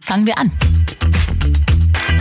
Fangen 0.00 0.24
wir 0.24 0.38
an. 0.38 0.52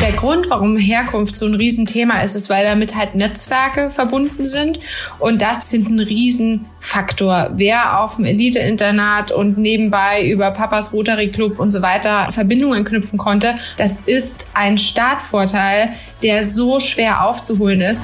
Der 0.01 0.11
Grund, 0.13 0.49
warum 0.49 0.75
Herkunft 0.75 1.37
so 1.37 1.45
ein 1.45 1.53
Riesenthema 1.53 2.21
ist, 2.21 2.33
ist, 2.33 2.49
weil 2.49 2.65
damit 2.65 2.95
halt 2.95 3.13
Netzwerke 3.13 3.91
verbunden 3.91 4.43
sind. 4.43 4.79
Und 5.19 5.43
das 5.43 5.69
sind 5.69 5.87
ein 5.87 5.99
Riesenfaktor. 5.99 7.51
Wer 7.57 7.99
auf 7.99 8.15
dem 8.15 8.25
Elite-Internat 8.25 9.31
und 9.31 9.59
nebenbei 9.59 10.27
über 10.27 10.49
Papas 10.49 10.93
Rotary 10.93 11.31
Club 11.31 11.59
und 11.59 11.69
so 11.69 11.83
weiter 11.83 12.31
Verbindungen 12.31 12.85
knüpfen 12.85 13.19
konnte, 13.19 13.59
das 13.77 13.99
ist 14.07 14.47
ein 14.55 14.79
Startvorteil, 14.79 15.93
der 16.23 16.43
so 16.43 16.79
schwer 16.79 17.23
aufzuholen 17.23 17.81
ist. 17.81 18.03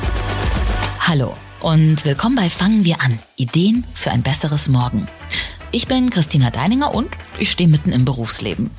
Hallo 0.99 1.35
und 1.59 2.05
willkommen 2.05 2.35
bei 2.35 2.51
Fangen 2.51 2.85
wir 2.85 3.01
an. 3.01 3.17
Ideen 3.35 3.83
für 3.95 4.11
ein 4.11 4.21
besseres 4.21 4.67
Morgen. 4.67 5.07
Ich 5.73 5.87
bin 5.87 6.09
Christina 6.09 6.49
Deininger 6.49 6.93
und 6.93 7.07
ich 7.37 7.49
stehe 7.49 7.69
mitten 7.69 7.93
im 7.93 8.03
Berufsleben. 8.03 8.71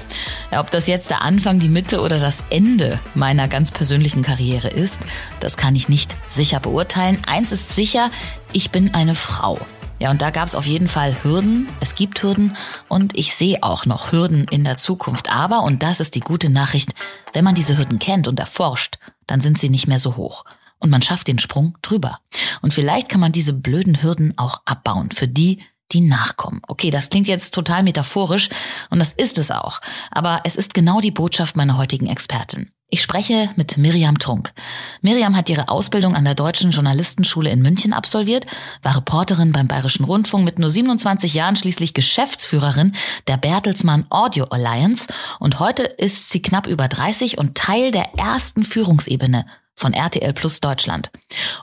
Ja, 0.50 0.60
ob 0.60 0.70
das 0.70 0.86
jetzt 0.86 1.08
der 1.08 1.22
Anfang, 1.22 1.58
die 1.58 1.70
Mitte 1.70 2.02
oder 2.02 2.18
das 2.18 2.44
Ende 2.50 3.00
meiner 3.14 3.48
ganz 3.48 3.70
persönlichen 3.70 4.22
Karriere 4.22 4.68
ist, 4.68 5.00
das 5.40 5.56
kann 5.56 5.74
ich 5.74 5.88
nicht 5.88 6.14
sicher 6.28 6.60
beurteilen. 6.60 7.16
Eins 7.26 7.50
ist 7.50 7.72
sicher, 7.72 8.10
ich 8.52 8.72
bin 8.72 8.92
eine 8.92 9.14
Frau. 9.14 9.58
Ja, 10.00 10.10
und 10.10 10.20
da 10.20 10.28
gab 10.28 10.46
es 10.46 10.54
auf 10.54 10.66
jeden 10.66 10.88
Fall 10.88 11.16
Hürden. 11.22 11.66
Es 11.80 11.94
gibt 11.94 12.22
Hürden 12.22 12.58
und 12.88 13.16
ich 13.16 13.34
sehe 13.34 13.62
auch 13.62 13.86
noch 13.86 14.12
Hürden 14.12 14.44
in 14.50 14.62
der 14.62 14.76
Zukunft. 14.76 15.30
Aber, 15.30 15.62
und 15.62 15.82
das 15.82 15.98
ist 15.98 16.14
die 16.14 16.20
gute 16.20 16.50
Nachricht, 16.50 16.92
wenn 17.32 17.44
man 17.44 17.54
diese 17.54 17.78
Hürden 17.78 18.00
kennt 18.00 18.28
und 18.28 18.38
erforscht, 18.38 18.98
dann 19.26 19.40
sind 19.40 19.58
sie 19.58 19.70
nicht 19.70 19.86
mehr 19.86 20.00
so 20.00 20.16
hoch. 20.16 20.44
Und 20.78 20.90
man 20.90 21.00
schafft 21.00 21.28
den 21.28 21.38
Sprung 21.38 21.78
drüber. 21.80 22.18
Und 22.60 22.74
vielleicht 22.74 23.08
kann 23.08 23.20
man 23.20 23.32
diese 23.32 23.54
blöden 23.54 24.02
Hürden 24.02 24.36
auch 24.36 24.60
abbauen 24.66 25.10
für 25.10 25.28
die, 25.28 25.60
die 25.92 26.00
nachkommen. 26.00 26.60
Okay, 26.68 26.90
das 26.90 27.10
klingt 27.10 27.28
jetzt 27.28 27.54
total 27.54 27.82
metaphorisch 27.82 28.48
und 28.90 28.98
das 28.98 29.12
ist 29.12 29.38
es 29.38 29.50
auch. 29.50 29.80
Aber 30.10 30.40
es 30.44 30.56
ist 30.56 30.74
genau 30.74 31.00
die 31.00 31.10
Botschaft 31.10 31.56
meiner 31.56 31.76
heutigen 31.76 32.06
Expertin. 32.06 32.70
Ich 32.94 33.00
spreche 33.00 33.48
mit 33.56 33.78
Miriam 33.78 34.18
Trunk. 34.18 34.52
Miriam 35.00 35.34
hat 35.34 35.48
ihre 35.48 35.70
Ausbildung 35.70 36.14
an 36.14 36.26
der 36.26 36.34
Deutschen 36.34 36.72
Journalistenschule 36.72 37.48
in 37.48 37.62
München 37.62 37.94
absolviert, 37.94 38.44
war 38.82 38.98
Reporterin 38.98 39.50
beim 39.50 39.66
Bayerischen 39.66 40.04
Rundfunk 40.04 40.44
mit 40.44 40.58
nur 40.58 40.68
27 40.68 41.32
Jahren 41.32 41.56
schließlich 41.56 41.94
Geschäftsführerin 41.94 42.94
der 43.28 43.38
Bertelsmann 43.38 44.04
Audio 44.10 44.44
Alliance 44.44 45.06
und 45.40 45.58
heute 45.58 45.84
ist 45.84 46.28
sie 46.28 46.42
knapp 46.42 46.66
über 46.66 46.86
30 46.86 47.38
und 47.38 47.54
Teil 47.54 47.92
der 47.92 48.18
ersten 48.18 48.62
Führungsebene 48.62 49.46
von 49.82 49.92
RTL 49.92 50.32
Plus 50.32 50.60
Deutschland. 50.60 51.10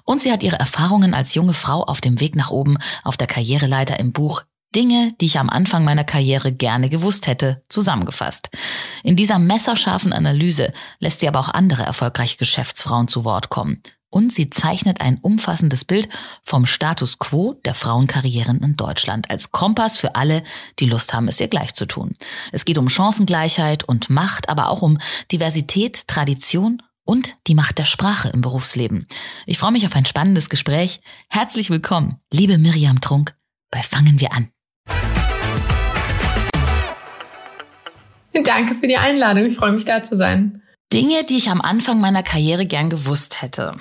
Und 0.03 0.21
sie 0.21 0.31
hat 0.31 0.43
ihre 0.43 0.59
Erfahrungen 0.59 1.15
als 1.15 1.33
junge 1.33 1.53
Frau 1.53 1.83
auf 1.83 2.01
dem 2.01 2.19
Weg 2.19 2.35
nach 2.35 2.51
oben 2.51 2.77
auf 3.03 3.17
der 3.17 3.27
Karriereleiter 3.27 3.99
im 3.99 4.11
Buch 4.11 4.43
Dinge, 4.75 5.13
die 5.19 5.25
ich 5.25 5.39
am 5.39 5.49
Anfang 5.49 5.83
meiner 5.83 6.03
Karriere 6.03 6.51
gerne 6.51 6.89
gewusst 6.89 7.25
hätte, 7.25 7.63
zusammengefasst. 7.69 8.49
In 9.03 9.15
dieser 9.15 9.39
messerscharfen 9.39 10.13
Analyse 10.13 10.73
lässt 10.99 11.21
sie 11.21 11.27
aber 11.27 11.39
auch 11.39 11.49
andere 11.49 11.83
erfolgreiche 11.83 12.37
Geschäftsfrauen 12.37 13.07
zu 13.07 13.23
Wort 13.23 13.49
kommen. 13.49 13.81
Und 14.11 14.33
sie 14.33 14.49
zeichnet 14.49 15.01
ein 15.01 15.19
umfassendes 15.21 15.85
Bild 15.85 16.09
vom 16.43 16.65
Status 16.65 17.19
quo 17.19 17.53
der 17.65 17.75
Frauenkarrieren 17.75 18.59
in 18.61 18.75
Deutschland 18.75 19.29
als 19.29 19.51
Kompass 19.51 19.97
für 19.97 20.15
alle, 20.15 20.43
die 20.79 20.87
Lust 20.87 21.13
haben, 21.13 21.27
es 21.27 21.39
ihr 21.39 21.47
gleich 21.47 21.73
zu 21.73 21.85
tun. 21.85 22.15
Es 22.51 22.65
geht 22.65 22.79
um 22.79 22.89
Chancengleichheit 22.89 23.83
und 23.83 24.09
Macht, 24.09 24.49
aber 24.49 24.69
auch 24.69 24.81
um 24.81 24.97
Diversität, 25.31 26.07
Tradition 26.07 26.81
und 27.09 27.37
die 27.47 27.55
Macht 27.55 27.79
der 27.79 27.85
Sprache 27.85 28.29
im 28.29 28.41
Berufsleben. 28.41 29.07
Ich 29.47 29.57
freue 29.57 29.71
mich 29.71 29.87
auf 29.87 29.95
ein 29.95 30.05
spannendes 30.05 30.47
Gespräch. 30.47 31.01
Herzlich 31.27 31.71
willkommen, 31.71 32.19
liebe 32.31 32.59
Miriam 32.59 33.01
Trunk, 33.01 33.33
bei 33.71 33.79
Fangen 33.79 34.19
wir 34.19 34.31
an. 34.31 34.49
Danke 38.43 38.75
für 38.75 38.87
die 38.87 38.97
Einladung. 38.97 39.47
Ich 39.47 39.55
freue 39.55 39.71
mich 39.71 39.85
da 39.85 40.03
zu 40.03 40.15
sein. 40.15 40.61
Dinge, 40.93 41.23
die 41.23 41.37
ich 41.37 41.49
am 41.49 41.61
Anfang 41.61 41.99
meiner 41.99 42.21
Karriere 42.21 42.67
gern 42.67 42.91
gewusst 42.91 43.41
hätte. 43.41 43.79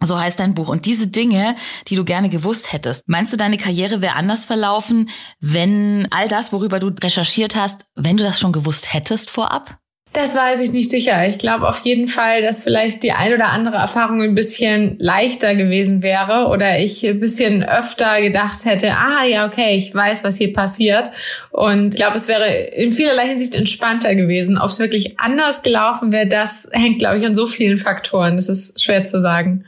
So 0.00 0.16
heißt 0.16 0.38
dein 0.38 0.54
Buch. 0.54 0.68
Und 0.68 0.86
diese 0.86 1.08
Dinge, 1.08 1.56
die 1.88 1.96
du 1.96 2.04
gerne 2.04 2.28
gewusst 2.28 2.72
hättest, 2.72 3.08
meinst 3.08 3.32
du, 3.32 3.36
deine 3.36 3.56
Karriere 3.56 4.00
wäre 4.00 4.14
anders 4.14 4.44
verlaufen, 4.44 5.10
wenn 5.40 6.06
all 6.12 6.28
das, 6.28 6.52
worüber 6.52 6.78
du 6.78 6.94
recherchiert 7.02 7.56
hast, 7.56 7.86
wenn 7.96 8.16
du 8.16 8.22
das 8.22 8.38
schon 8.38 8.52
gewusst 8.52 8.94
hättest 8.94 9.28
vorab? 9.28 9.79
Das 10.12 10.34
weiß 10.34 10.60
ich 10.60 10.72
nicht 10.72 10.90
sicher. 10.90 11.28
Ich 11.28 11.38
glaube 11.38 11.68
auf 11.68 11.80
jeden 11.80 12.08
Fall, 12.08 12.42
dass 12.42 12.64
vielleicht 12.64 13.04
die 13.04 13.12
ein 13.12 13.32
oder 13.32 13.50
andere 13.50 13.76
Erfahrung 13.76 14.20
ein 14.20 14.34
bisschen 14.34 14.96
leichter 14.98 15.54
gewesen 15.54 16.02
wäre 16.02 16.48
oder 16.48 16.80
ich 16.80 17.06
ein 17.06 17.20
bisschen 17.20 17.62
öfter 17.62 18.20
gedacht 18.20 18.64
hätte, 18.64 18.96
ah 18.96 19.24
ja, 19.24 19.46
okay, 19.46 19.76
ich 19.76 19.94
weiß, 19.94 20.24
was 20.24 20.36
hier 20.36 20.52
passiert. 20.52 21.12
Und 21.50 21.94
ich 21.94 21.96
glaube, 21.96 22.16
es 22.16 22.26
wäre 22.26 22.50
in 22.50 22.90
vielerlei 22.90 23.28
Hinsicht 23.28 23.54
entspannter 23.54 24.16
gewesen. 24.16 24.58
Ob 24.58 24.70
es 24.70 24.80
wirklich 24.80 25.20
anders 25.20 25.62
gelaufen 25.62 26.10
wäre, 26.10 26.26
das 26.26 26.68
hängt, 26.72 26.98
glaube 26.98 27.18
ich, 27.18 27.24
an 27.24 27.36
so 27.36 27.46
vielen 27.46 27.78
Faktoren. 27.78 28.36
Das 28.36 28.48
ist 28.48 28.82
schwer 28.82 29.06
zu 29.06 29.20
sagen. 29.20 29.64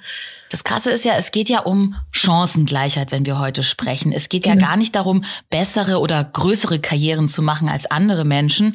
Das 0.51 0.65
Krasse 0.65 0.91
ist 0.91 1.05
ja, 1.05 1.13
es 1.17 1.31
geht 1.31 1.49
ja 1.49 1.61
um 1.61 1.95
Chancengleichheit, 2.11 3.13
wenn 3.13 3.25
wir 3.25 3.39
heute 3.39 3.63
sprechen. 3.63 4.13
Es 4.13 4.29
geht 4.29 4.45
ja 4.45 4.55
genau. 4.55 4.67
gar 4.67 4.77
nicht 4.77 4.97
darum, 4.97 5.25
bessere 5.51 6.01
oder 6.01 6.25
größere 6.25 6.81
Karrieren 6.81 7.29
zu 7.29 7.43
machen 7.43 7.69
als 7.69 7.91
andere 7.91 8.25
Menschen. 8.25 8.75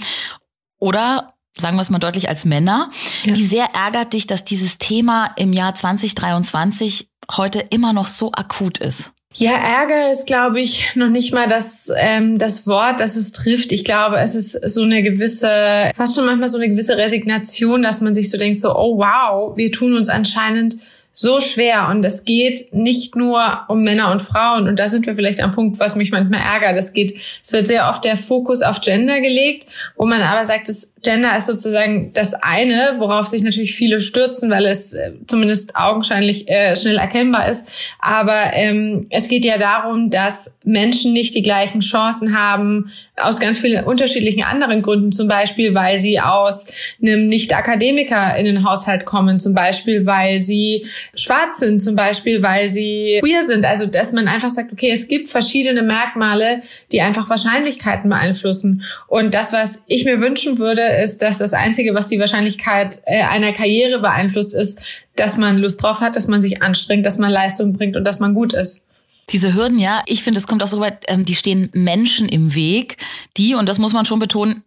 Oder 0.80 1.28
sagen 1.60 1.78
wir 1.78 1.82
es 1.82 1.90
mal 1.90 2.00
deutlich, 2.00 2.30
als 2.30 2.46
Männer. 2.46 2.90
Ja. 3.24 3.36
Wie 3.36 3.46
sehr 3.46 3.68
ärgert 3.74 4.14
dich, 4.14 4.28
dass 4.28 4.44
dieses 4.44 4.78
Thema 4.78 5.32
im 5.36 5.54
Jahr 5.54 5.76
2023 5.76 7.10
heute 7.36 7.60
immer 7.60 7.94
noch 7.94 8.08
so 8.08 8.32
akut 8.32 8.78
ist? 8.78 9.12
Ja, 9.40 9.52
Ärger 9.52 10.12
ist, 10.12 10.26
glaube 10.26 10.60
ich, 10.60 10.96
noch 10.96 11.10
nicht 11.10 11.32
mal 11.32 11.48
das, 11.48 11.92
ähm, 11.96 12.40
das 12.40 12.66
Wort, 12.66 13.00
das 13.00 13.16
es 13.16 13.32
trifft. 13.34 13.72
Ich 13.72 13.84
glaube, 13.86 14.18
es 14.18 14.34
ist 14.34 14.54
so 14.68 14.82
eine 14.82 15.04
gewisse, 15.04 15.92
fast 15.96 16.16
schon 16.16 16.26
manchmal 16.26 16.50
so 16.50 16.58
eine 16.58 16.70
gewisse 16.70 16.98
Resignation, 16.98 17.84
dass 17.84 18.02
man 18.02 18.16
sich 18.16 18.32
so 18.32 18.38
denkt, 18.38 18.60
so, 18.60 18.76
oh 18.76 18.98
wow, 18.98 19.56
wir 19.56 19.72
tun 19.72 19.96
uns 19.96 20.10
anscheinend 20.10 20.78
so 21.20 21.40
schwer 21.40 21.88
und 21.90 22.06
es 22.06 22.26
geht 22.26 22.72
nicht 22.76 23.16
nur 23.16 23.66
um 23.70 23.84
Männer 23.84 24.12
und 24.12 24.22
Frauen 24.22 24.68
und 24.68 24.78
da 24.78 24.88
sind 24.88 25.08
wir 25.08 25.16
vielleicht 25.16 25.42
am 25.42 25.52
Punkt, 25.52 25.80
was 25.80 25.96
mich 25.96 26.12
manchmal 26.12 26.42
ärgert. 26.42 26.78
Es 26.78 26.94
geht, 26.94 27.18
es 27.44 27.52
wird 27.52 27.66
sehr 27.66 27.90
oft 27.90 28.06
der 28.06 28.18
Fokus 28.18 28.62
auf 28.62 28.82
Gender 28.82 29.20
gelegt, 29.20 29.66
wo 29.96 30.06
man 30.06 30.22
aber 30.22 30.44
sagt, 30.44 30.70
das 30.70 30.94
Gender 31.02 31.36
ist 31.36 31.48
sozusagen 31.48 32.12
das 32.14 32.36
eine, 32.36 32.98
worauf 32.98 33.26
sich 33.26 33.42
natürlich 33.42 33.74
viele 33.74 34.00
stürzen, 34.00 34.52
weil 34.52 34.68
es 34.68 34.94
äh, 34.94 35.14
zumindest 35.26 35.76
augenscheinlich 35.76 36.50
äh, 36.50 36.76
schnell 36.76 36.98
erkennbar 36.98 37.50
ist. 37.50 37.72
Aber 37.98 38.52
ähm, 38.54 39.08
es 39.10 39.28
geht 39.28 39.44
ja 39.44 39.58
darum, 39.58 40.12
dass 40.12 40.60
Menschen 40.66 41.14
nicht 41.14 41.34
die 41.34 41.42
gleichen 41.42 41.80
Chancen 41.80 42.38
haben, 42.38 42.92
aus 43.16 43.40
ganz 43.40 43.58
vielen 43.58 43.86
unterschiedlichen 43.86 44.44
anderen 44.44 44.82
Gründen, 44.84 45.12
zum 45.12 45.28
Beispiel, 45.28 45.74
weil 45.74 45.98
sie 45.98 46.20
aus 46.20 46.68
einem 47.02 47.28
Nicht-Akademiker 47.28 48.36
in 48.36 48.46
den 48.46 48.64
Haushalt 48.64 49.06
kommen, 49.06 49.40
zum 49.40 49.56
Beispiel, 49.56 50.06
weil 50.06 50.40
sie 50.40 50.86
schwarz 51.16 51.60
sind, 51.60 51.82
zum 51.82 51.96
Beispiel, 51.96 52.44
weil 52.44 52.70
sie 52.70 53.20
queer 53.22 53.44
sind. 53.44 53.66
Also, 53.66 53.86
dass 53.86 54.12
man 54.14 54.28
einfach 54.28 54.50
sagt, 54.50 54.72
okay, 54.72 54.92
es 54.92 55.08
gibt 55.08 55.30
verschiedene 55.30 55.82
Merkmale, 55.82 56.62
die 56.92 57.02
einfach 57.02 57.30
Wahrscheinlichkeiten 57.30 58.10
beeinflussen. 58.10 58.84
Und 59.08 59.34
das, 59.34 59.54
was 59.54 59.84
ich 59.88 60.06
mir 60.06 60.20
wünschen 60.22 60.60
würde, 60.60 60.82
ist, 60.82 61.22
dass 61.22 61.38
das 61.38 61.54
Einzige, 61.54 61.94
was 61.94 62.08
die 62.08 62.20
Wahrscheinlichkeit 62.20 63.02
äh, 63.06 63.24
einer 63.24 63.54
Karriere 63.54 64.00
beeinflusst, 64.00 64.54
ist, 64.54 64.82
dass 65.16 65.38
man 65.38 65.58
Lust 65.58 65.82
drauf 65.82 66.00
hat, 66.00 66.16
dass 66.16 66.28
man 66.28 66.42
sich 66.42 66.62
anstrengt, 66.62 67.06
dass 67.06 67.18
man 67.18 67.32
Leistung 67.32 67.74
bringt 67.74 67.96
und 67.96 68.04
dass 68.04 68.20
man 68.20 68.34
gut 68.34 68.54
ist. 68.54 68.88
Diese 69.32 69.54
Hürden, 69.54 69.78
ja, 69.78 70.04
ich 70.06 70.24
finde, 70.24 70.40
es 70.40 70.48
kommt 70.48 70.64
auch 70.64 70.68
so 70.68 70.80
weit, 70.80 71.04
ähm, 71.08 71.26
die 71.26 71.36
stehen 71.36 71.70
Menschen 71.74 72.30
im 72.30 72.56
Weg, 72.56 72.98
die, 73.36 73.56
und 73.56 73.68
das 73.68 73.78
muss 73.78 73.92
man 73.92 74.06
schon 74.06 74.20
betonen, 74.20 74.64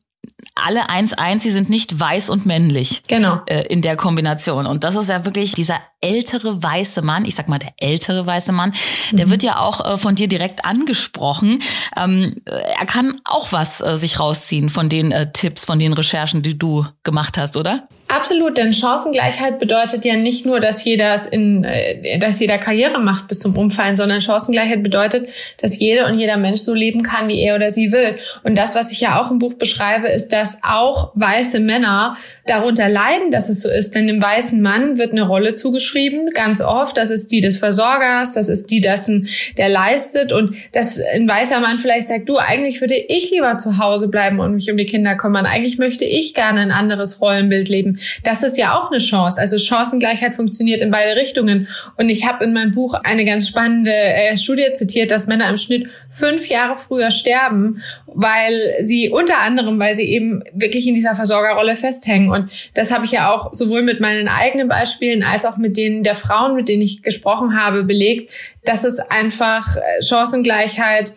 alle 0.55 0.89
eins 0.89 1.13
eins, 1.13 1.43
sie 1.43 1.51
sind 1.51 1.71
nicht 1.71 1.99
weiß 1.99 2.31
und 2.31 2.47
männlich. 2.47 3.03
Genau. 3.07 3.41
Äh, 3.47 3.67
in 3.69 3.83
der 3.83 3.97
Kombination. 3.97 4.67
Und 4.67 4.85
das 4.85 4.97
ist 4.97 5.09
ja 5.09 5.25
wirklich 5.25 5.53
dieser 5.53 5.77
ältere 6.01 6.63
weiße 6.63 7.03
Mann, 7.03 7.25
ich 7.25 7.35
sag 7.35 7.49
mal 7.49 7.59
der 7.59 7.73
ältere 7.79 8.27
weiße 8.27 8.53
Mann, 8.53 8.73
der 9.13 9.27
mhm. 9.27 9.31
wird 9.31 9.43
ja 9.43 9.59
auch 9.59 9.85
äh, 9.85 9.99
von 9.99 10.15
dir 10.15 10.29
direkt 10.29 10.65
angesprochen. 10.65 11.63
Ähm, 11.97 12.37
er 12.47 12.87
kann 12.87 13.21
auch 13.25 13.53
was 13.53 13.81
äh, 13.81 13.97
sich 13.97 14.19
rausziehen 14.19 14.71
von 14.71 14.89
den 14.89 15.13
äh, 15.13 15.31
Tipps, 15.33 15.65
von 15.65 15.79
den 15.79 15.93
Recherchen, 15.93 16.43
die 16.43 16.59
du 16.59 16.87
gemacht 17.03 17.37
hast, 17.37 17.57
oder? 17.57 17.89
Absolut, 18.09 18.59
denn 18.59 18.73
Chancengleichheit 18.73 19.61
bedeutet 19.61 20.05
ja 20.05 20.17
nicht 20.17 20.45
nur, 20.45 20.59
dass 20.59 20.83
jeder 20.85 21.17
in, 21.33 21.63
äh, 21.63 22.19
dass 22.19 22.41
jeder 22.41 22.59
Karriere 22.59 22.99
macht 22.99 23.29
bis 23.29 23.39
zum 23.39 23.57
Umfallen, 23.57 23.95
sondern 23.95 24.21
Chancengleichheit 24.21 24.83
bedeutet, 24.83 25.29
dass 25.59 25.79
jede 25.79 26.07
und 26.07 26.19
jeder 26.19 26.37
Mensch 26.37 26.61
so 26.61 26.75
leben 26.75 27.05
kann, 27.05 27.29
wie 27.29 27.41
er 27.41 27.55
oder 27.55 27.71
sie 27.71 27.93
will. 27.93 28.19
Und 28.43 28.59
das, 28.59 28.75
was 28.75 28.91
ich 28.91 29.01
ja 29.01 29.21
auch 29.21 29.31
im 29.31 29.39
Buch 29.39 29.55
beschreibe, 29.55 30.09
ist, 30.09 30.30
dass 30.33 30.61
auch 30.63 31.13
weiße 31.15 31.61
Männer 31.61 32.17
darunter 32.47 32.89
leiden, 32.89 33.31
dass 33.31 33.49
es 33.49 33.63
so 33.63 33.71
ist. 33.71 33.95
Denn 33.95 34.07
dem 34.07 34.23
weißen 34.23 34.61
Mann 34.61 34.99
wird 34.99 35.13
eine 35.13 35.23
Rolle 35.23 35.55
zugeschrieben, 35.55 36.31
ganz 36.31 36.61
oft. 36.61 36.97
Das 36.97 37.11
ist 37.11 37.31
die 37.33 37.41
des 37.41 37.59
Versorgers, 37.59 38.33
das 38.33 38.49
ist 38.49 38.71
die 38.71 38.81
dessen, 38.81 39.29
der 39.57 39.69
leistet. 39.69 40.33
Und 40.33 40.57
dass 40.73 41.01
ein 41.15 41.29
weißer 41.29 41.61
Mann 41.61 41.79
vielleicht 41.79 42.09
sagt, 42.09 42.29
du, 42.29 42.37
eigentlich 42.37 42.81
würde 42.81 42.97
ich 42.97 43.31
lieber 43.31 43.59
zu 43.59 43.79
Hause 43.79 44.09
bleiben 44.09 44.41
und 44.41 44.55
mich 44.55 44.71
um 44.71 44.77
die 44.77 44.87
Kinder 44.87 45.15
kümmern. 45.15 45.47
Eigentlich 45.47 45.79
möchte 45.79 46.05
ich 46.05 46.35
gerne 46.35 46.61
ein 46.61 46.73
anderes 46.73 47.21
Rollenbild 47.21 47.69
leben. 47.69 47.99
Das 48.25 48.43
ist 48.43 48.57
ja 48.57 48.79
auch 48.79 48.91
eine 48.91 48.99
Chance. 48.99 49.41
Also 49.41 49.59
Chancengleichheit 49.59 50.35
funktioniert 50.35 50.81
in 50.81 50.91
beide 50.91 51.17
Richtungen. 51.17 51.69
Und 51.97 52.09
ich 52.09 52.27
habe 52.27 52.45
in 52.45 52.53
meinem 52.53 52.73
Buch 52.73 52.95
eine 53.05 53.25
ganz 53.25 53.49
spannende 53.49 53.93
äh, 53.93 54.37
Studie 54.37 54.67
zitiert, 54.73 55.11
dass 55.11 55.27
Männer 55.27 55.49
im 55.49 55.57
Schnitt 55.57 55.89
fünf 56.11 56.47
Jahre 56.49 56.77
früher 56.77 57.11
sterben, 57.11 57.83
weil 58.07 58.75
sie 58.81 59.11
unter 59.11 59.41
anderem, 59.41 59.79
weil 59.79 59.95
sie 59.95 60.09
eben 60.11 60.20
wirklich 60.53 60.87
in 60.87 60.95
dieser 60.95 61.15
Versorgerrolle 61.15 61.77
festhängen. 61.77 62.31
Und 62.31 62.51
das 62.75 62.93
habe 62.93 63.05
ich 63.05 63.13
ja 63.13 63.33
auch 63.33 63.53
sowohl 63.53 63.83
mit 63.83 64.01
meinen 64.01 64.29
eigenen 64.29 64.69
Beispielen 64.69 65.23
als 65.23 65.45
auch 65.45 65.57
mit 65.57 65.77
denen 65.77 66.03
der 66.03 66.15
Frauen, 66.15 66.55
mit 66.55 66.69
denen 66.69 66.83
ich 66.83 67.03
gesprochen 67.03 67.61
habe, 67.61 67.85
belegt, 67.85 68.31
dass 68.65 68.85
es 68.85 68.99
einfach 68.99 69.77
äh, 69.77 70.03
Chancengleichheit 70.03 71.15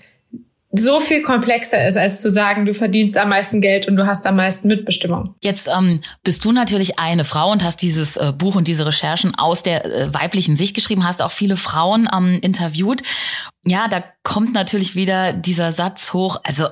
so 0.76 1.00
viel 1.00 1.22
komplexer 1.22 1.86
ist, 1.86 1.98
als 1.98 2.22
zu 2.22 2.32
sagen, 2.32 2.66
du 2.66 2.74
verdienst 2.74 3.16
am 3.18 3.30
meisten 3.30 3.62
Geld 3.62 3.88
und 3.88 3.96
du 3.96 4.08
hast 4.08 4.26
am 4.26 4.38
meisten 4.38 4.68
Mitbestimmung. 4.68 5.36
Jetzt 5.44 5.70
ähm, 5.70 6.02
bist 6.24 6.44
du 6.44 6.52
natürlich 6.52 6.98
eine 6.98 7.26
Frau 7.26 7.52
und 7.52 7.64
hast 7.64 7.82
dieses 7.84 8.18
äh, 8.18 8.34
Buch 8.36 8.56
und 8.56 8.68
diese 8.68 8.86
Recherchen 8.86 9.36
aus 9.36 9.62
der 9.62 9.86
äh, 9.86 10.14
weiblichen 10.14 10.56
Sicht 10.56 10.76
geschrieben, 10.76 11.06
hast 11.06 11.22
auch 11.22 11.32
viele 11.32 11.58
Frauen 11.58 12.10
ähm, 12.12 12.40
interviewt. 12.42 13.04
Ja, 13.64 13.88
da 13.88 14.04
kommt 14.24 14.56
natürlich 14.56 14.96
wieder 14.96 15.32
dieser 15.32 15.72
Satz 15.72 16.12
hoch, 16.12 16.42
also 16.44 16.66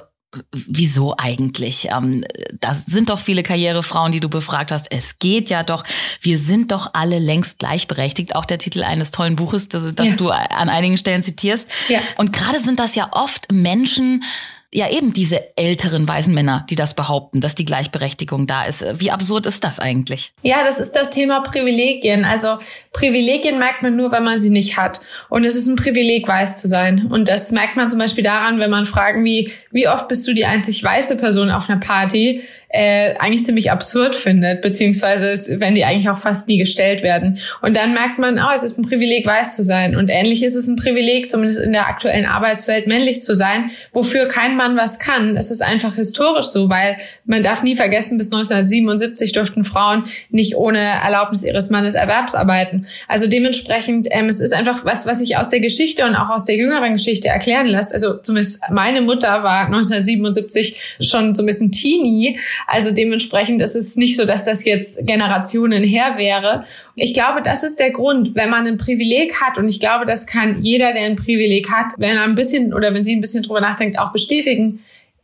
wieso 0.51 1.15
eigentlich? 1.17 1.89
Ähm, 1.95 2.23
das 2.59 2.85
sind 2.85 3.09
doch 3.09 3.19
viele 3.19 3.43
Karrierefrauen, 3.43 4.11
die 4.11 4.19
du 4.19 4.29
befragt 4.29 4.71
hast. 4.71 4.91
Es 4.91 5.19
geht 5.19 5.49
ja 5.49 5.63
doch. 5.63 5.83
Wir 6.21 6.37
sind 6.37 6.71
doch 6.71 6.91
alle 6.93 7.19
längst 7.19 7.59
gleichberechtigt. 7.59 8.35
Auch 8.35 8.45
der 8.45 8.57
Titel 8.57 8.83
eines 8.83 9.11
tollen 9.11 9.35
Buches, 9.35 9.69
das, 9.69 9.93
das 9.95 10.09
ja. 10.09 10.15
du 10.15 10.29
an 10.29 10.69
einigen 10.69 10.97
Stellen 10.97 11.23
zitierst. 11.23 11.69
Ja. 11.89 11.99
Und 12.17 12.33
gerade 12.33 12.59
sind 12.59 12.79
das 12.79 12.95
ja 12.95 13.09
oft 13.11 13.51
Menschen, 13.51 14.23
ja 14.73 14.89
eben 14.89 15.11
diese 15.11 15.57
älteren 15.57 16.07
weißen 16.07 16.33
Männer, 16.33 16.65
die 16.69 16.75
das 16.75 16.93
behaupten, 16.93 17.41
dass 17.41 17.55
die 17.55 17.65
Gleichberechtigung 17.65 18.47
da 18.47 18.63
ist. 18.63 18.85
Wie 18.99 19.11
absurd 19.11 19.45
ist 19.45 19.63
das 19.65 19.79
eigentlich? 19.79 20.31
Ja, 20.43 20.63
das 20.63 20.79
ist 20.79 20.93
das 20.93 21.09
Thema 21.09 21.41
Privilegien. 21.41 22.23
Also 22.23 22.57
Privilegien 22.93 23.59
merkt 23.59 23.81
man 23.81 23.97
nur, 23.97 24.13
wenn 24.13 24.23
man 24.23 24.37
sie 24.37 24.49
nicht 24.49 24.77
hat. 24.77 25.01
Und 25.29 25.43
es 25.43 25.55
ist 25.55 25.67
ein 25.67 25.75
Privileg, 25.75 26.25
weiß 26.25 26.55
zu 26.55 26.69
sein. 26.69 27.07
Und 27.07 27.27
das 27.27 27.51
merkt 27.51 27.75
man 27.75 27.89
zum 27.89 27.99
Beispiel 27.99 28.23
daran, 28.23 28.59
wenn 28.59 28.69
man 28.69 28.85
fragen, 28.85 29.25
wie, 29.25 29.51
wie 29.71 29.89
oft 29.89 30.07
bist 30.07 30.25
du 30.25 30.33
die 30.33 30.45
einzig 30.45 30.81
weiße 30.81 31.17
Person 31.17 31.51
auf 31.51 31.69
einer 31.69 31.79
Party? 31.79 32.41
Äh, 32.73 33.15
eigentlich 33.19 33.43
ziemlich 33.43 33.71
absurd 33.71 34.15
findet, 34.15 34.61
beziehungsweise 34.61 35.59
wenn 35.59 35.75
die 35.75 35.83
eigentlich 35.83 36.09
auch 36.09 36.17
fast 36.17 36.47
nie 36.47 36.57
gestellt 36.57 37.03
werden. 37.03 37.39
Und 37.61 37.75
dann 37.75 37.93
merkt 37.93 38.17
man, 38.17 38.39
oh, 38.39 38.51
es 38.53 38.63
ist 38.63 38.77
ein 38.77 38.83
Privileg, 38.83 39.25
weiß 39.25 39.55
zu 39.55 39.63
sein. 39.63 39.95
Und 39.95 40.09
ähnlich 40.09 40.43
ist 40.43 40.55
es 40.55 40.67
ein 40.67 40.77
Privileg, 40.77 41.29
zumindest 41.29 41.59
in 41.59 41.73
der 41.73 41.87
aktuellen 41.87 42.25
Arbeitswelt 42.25 42.87
männlich 42.87 43.21
zu 43.21 43.35
sein, 43.35 43.71
wofür 43.91 44.27
kein 44.27 44.55
Mann 44.55 44.77
was 44.77 44.99
kann. 44.99 45.35
Es 45.35 45.51
ist 45.51 45.61
einfach 45.61 45.95
historisch 45.95 46.47
so, 46.47 46.69
weil 46.69 46.97
man 47.25 47.43
darf 47.43 47.61
nie 47.63 47.75
vergessen, 47.75 48.17
bis 48.17 48.27
1977 48.27 49.33
durften 49.33 49.63
Frauen 49.63 50.05
nicht 50.29 50.55
ohne 50.55 50.79
Erlaubnis 50.79 51.43
ihres 51.43 51.69
Mannes 51.69 51.93
Erwerbsarbeiten. 51.93 52.85
Also 53.07 53.27
dementsprechend, 53.27 54.07
ähm, 54.11 54.29
es 54.29 54.39
ist 54.39 54.53
einfach 54.53 54.85
was, 54.85 55.05
was 55.05 55.19
sich 55.19 55.37
aus 55.37 55.49
der 55.49 55.59
Geschichte 55.59 56.05
und 56.05 56.15
auch 56.15 56.29
aus 56.29 56.45
der 56.45 56.55
jüngeren 56.55 56.93
Geschichte 56.93 57.27
erklären 57.27 57.67
lässt. 57.67 57.93
Also 57.93 58.17
zumindest 58.17 58.61
meine 58.69 59.01
Mutter 59.01 59.43
war 59.43 59.65
1977 59.65 60.97
schon 61.01 61.35
so 61.35 61.43
ein 61.43 61.45
bisschen 61.45 61.71
Teenie, 61.71 62.39
also 62.67 62.91
dementsprechend 62.91 63.61
ist 63.61 63.75
es 63.75 63.95
nicht 63.95 64.17
so, 64.17 64.25
dass 64.25 64.45
das 64.45 64.65
jetzt 64.65 65.05
Generationen 65.05 65.83
her 65.83 66.13
wäre. 66.17 66.63
Ich 66.95 67.13
glaube, 67.13 67.41
das 67.41 67.63
ist 67.63 67.79
der 67.79 67.91
Grund, 67.91 68.35
wenn 68.35 68.49
man 68.49 68.67
ein 68.67 68.77
Privileg 68.77 69.41
hat 69.41 69.57
und 69.57 69.67
ich 69.67 69.79
glaube, 69.79 70.05
das 70.05 70.27
kann 70.27 70.63
jeder, 70.63 70.93
der 70.93 71.03
ein 71.03 71.15
Privileg 71.15 71.69
hat, 71.71 71.93
wenn 71.97 72.15
er 72.15 72.23
ein 72.23 72.35
bisschen 72.35 72.73
oder 72.73 72.93
wenn 72.93 73.03
sie 73.03 73.15
ein 73.15 73.21
bisschen 73.21 73.43
drüber 73.43 73.61
nachdenkt, 73.61 73.99
auch 73.99 74.11
bestätigen 74.11 74.81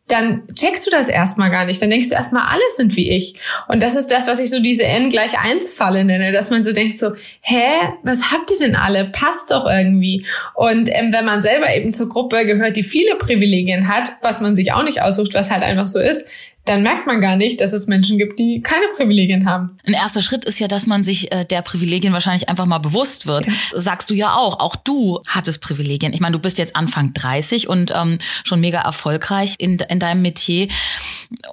dann 0.07 0.43
checkst 0.55 0.87
du 0.87 0.91
das 0.91 1.09
erstmal 1.09 1.51
gar 1.51 1.65
nicht. 1.65 1.81
Dann 1.81 1.89
denkst 1.89 2.09
du 2.09 2.15
erstmal, 2.15 2.47
alle 2.47 2.63
sind 2.69 2.95
wie 2.95 3.09
ich. 3.09 3.35
Und 3.67 3.83
das 3.83 3.95
ist 3.95 4.07
das, 4.07 4.27
was 4.27 4.39
ich 4.39 4.49
so 4.49 4.61
diese 4.61 4.85
N 4.85 5.09
gleich 5.09 5.37
eins 5.37 5.73
Falle 5.73 6.03
nenne, 6.05 6.31
dass 6.31 6.49
man 6.49 6.63
so 6.63 6.71
denkt 6.71 6.97
so, 6.97 7.11
hä, 7.41 7.63
was 8.03 8.31
habt 8.31 8.49
ihr 8.49 8.57
denn 8.57 8.75
alle? 8.75 9.11
Passt 9.11 9.51
doch 9.51 9.65
irgendwie. 9.65 10.25
Und 10.55 10.89
ähm, 10.91 11.11
wenn 11.11 11.25
man 11.25 11.41
selber 11.41 11.73
eben 11.75 11.93
zur 11.93 12.07
Gruppe 12.07 12.45
gehört, 12.45 12.77
die 12.77 12.83
viele 12.83 13.15
Privilegien 13.15 13.89
hat, 13.89 14.13
was 14.21 14.39
man 14.39 14.55
sich 14.55 14.71
auch 14.71 14.83
nicht 14.83 15.01
aussucht, 15.01 15.33
was 15.33 15.51
halt 15.51 15.63
einfach 15.63 15.87
so 15.87 15.99
ist, 15.99 16.25
dann 16.67 16.83
merkt 16.83 17.07
man 17.07 17.21
gar 17.21 17.35
nicht, 17.35 17.61
dass 17.61 17.73
es 17.73 17.87
Menschen 17.87 18.17
gibt, 18.17 18.39
die 18.39 18.61
keine 18.61 18.87
Privilegien 18.95 19.49
haben. 19.49 19.77
Ein 19.85 19.93
erster 19.93 20.21
Schritt 20.21 20.45
ist 20.45 20.59
ja, 20.59 20.67
dass 20.67 20.87
man 20.87 21.03
sich 21.03 21.31
äh, 21.31 21.45
der 21.45 21.61
Privilegien 21.61 22.13
wahrscheinlich 22.13 22.49
einfach 22.49 22.65
mal 22.65 22.79
bewusst 22.79 23.27
wird. 23.27 23.47
Ja. 23.47 23.53
Sagst 23.73 24.09
du 24.09 24.13
ja 24.13 24.35
auch, 24.35 24.59
auch 24.59 24.75
du 24.75 25.21
hattest 25.27 25.61
Privilegien. 25.61 26.13
Ich 26.13 26.19
meine, 26.19 26.33
du 26.33 26.39
bist 26.39 26.57
jetzt 26.57 26.75
Anfang 26.75 27.13
30 27.13 27.67
und 27.67 27.91
ähm, 27.95 28.17
schon 28.43 28.59
mega 28.59 28.81
erfolgreich 28.81 29.55
in, 29.57 29.77
in 29.77 29.99
deinem 29.99 30.21
Metier. 30.21 30.67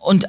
Und 0.03 0.27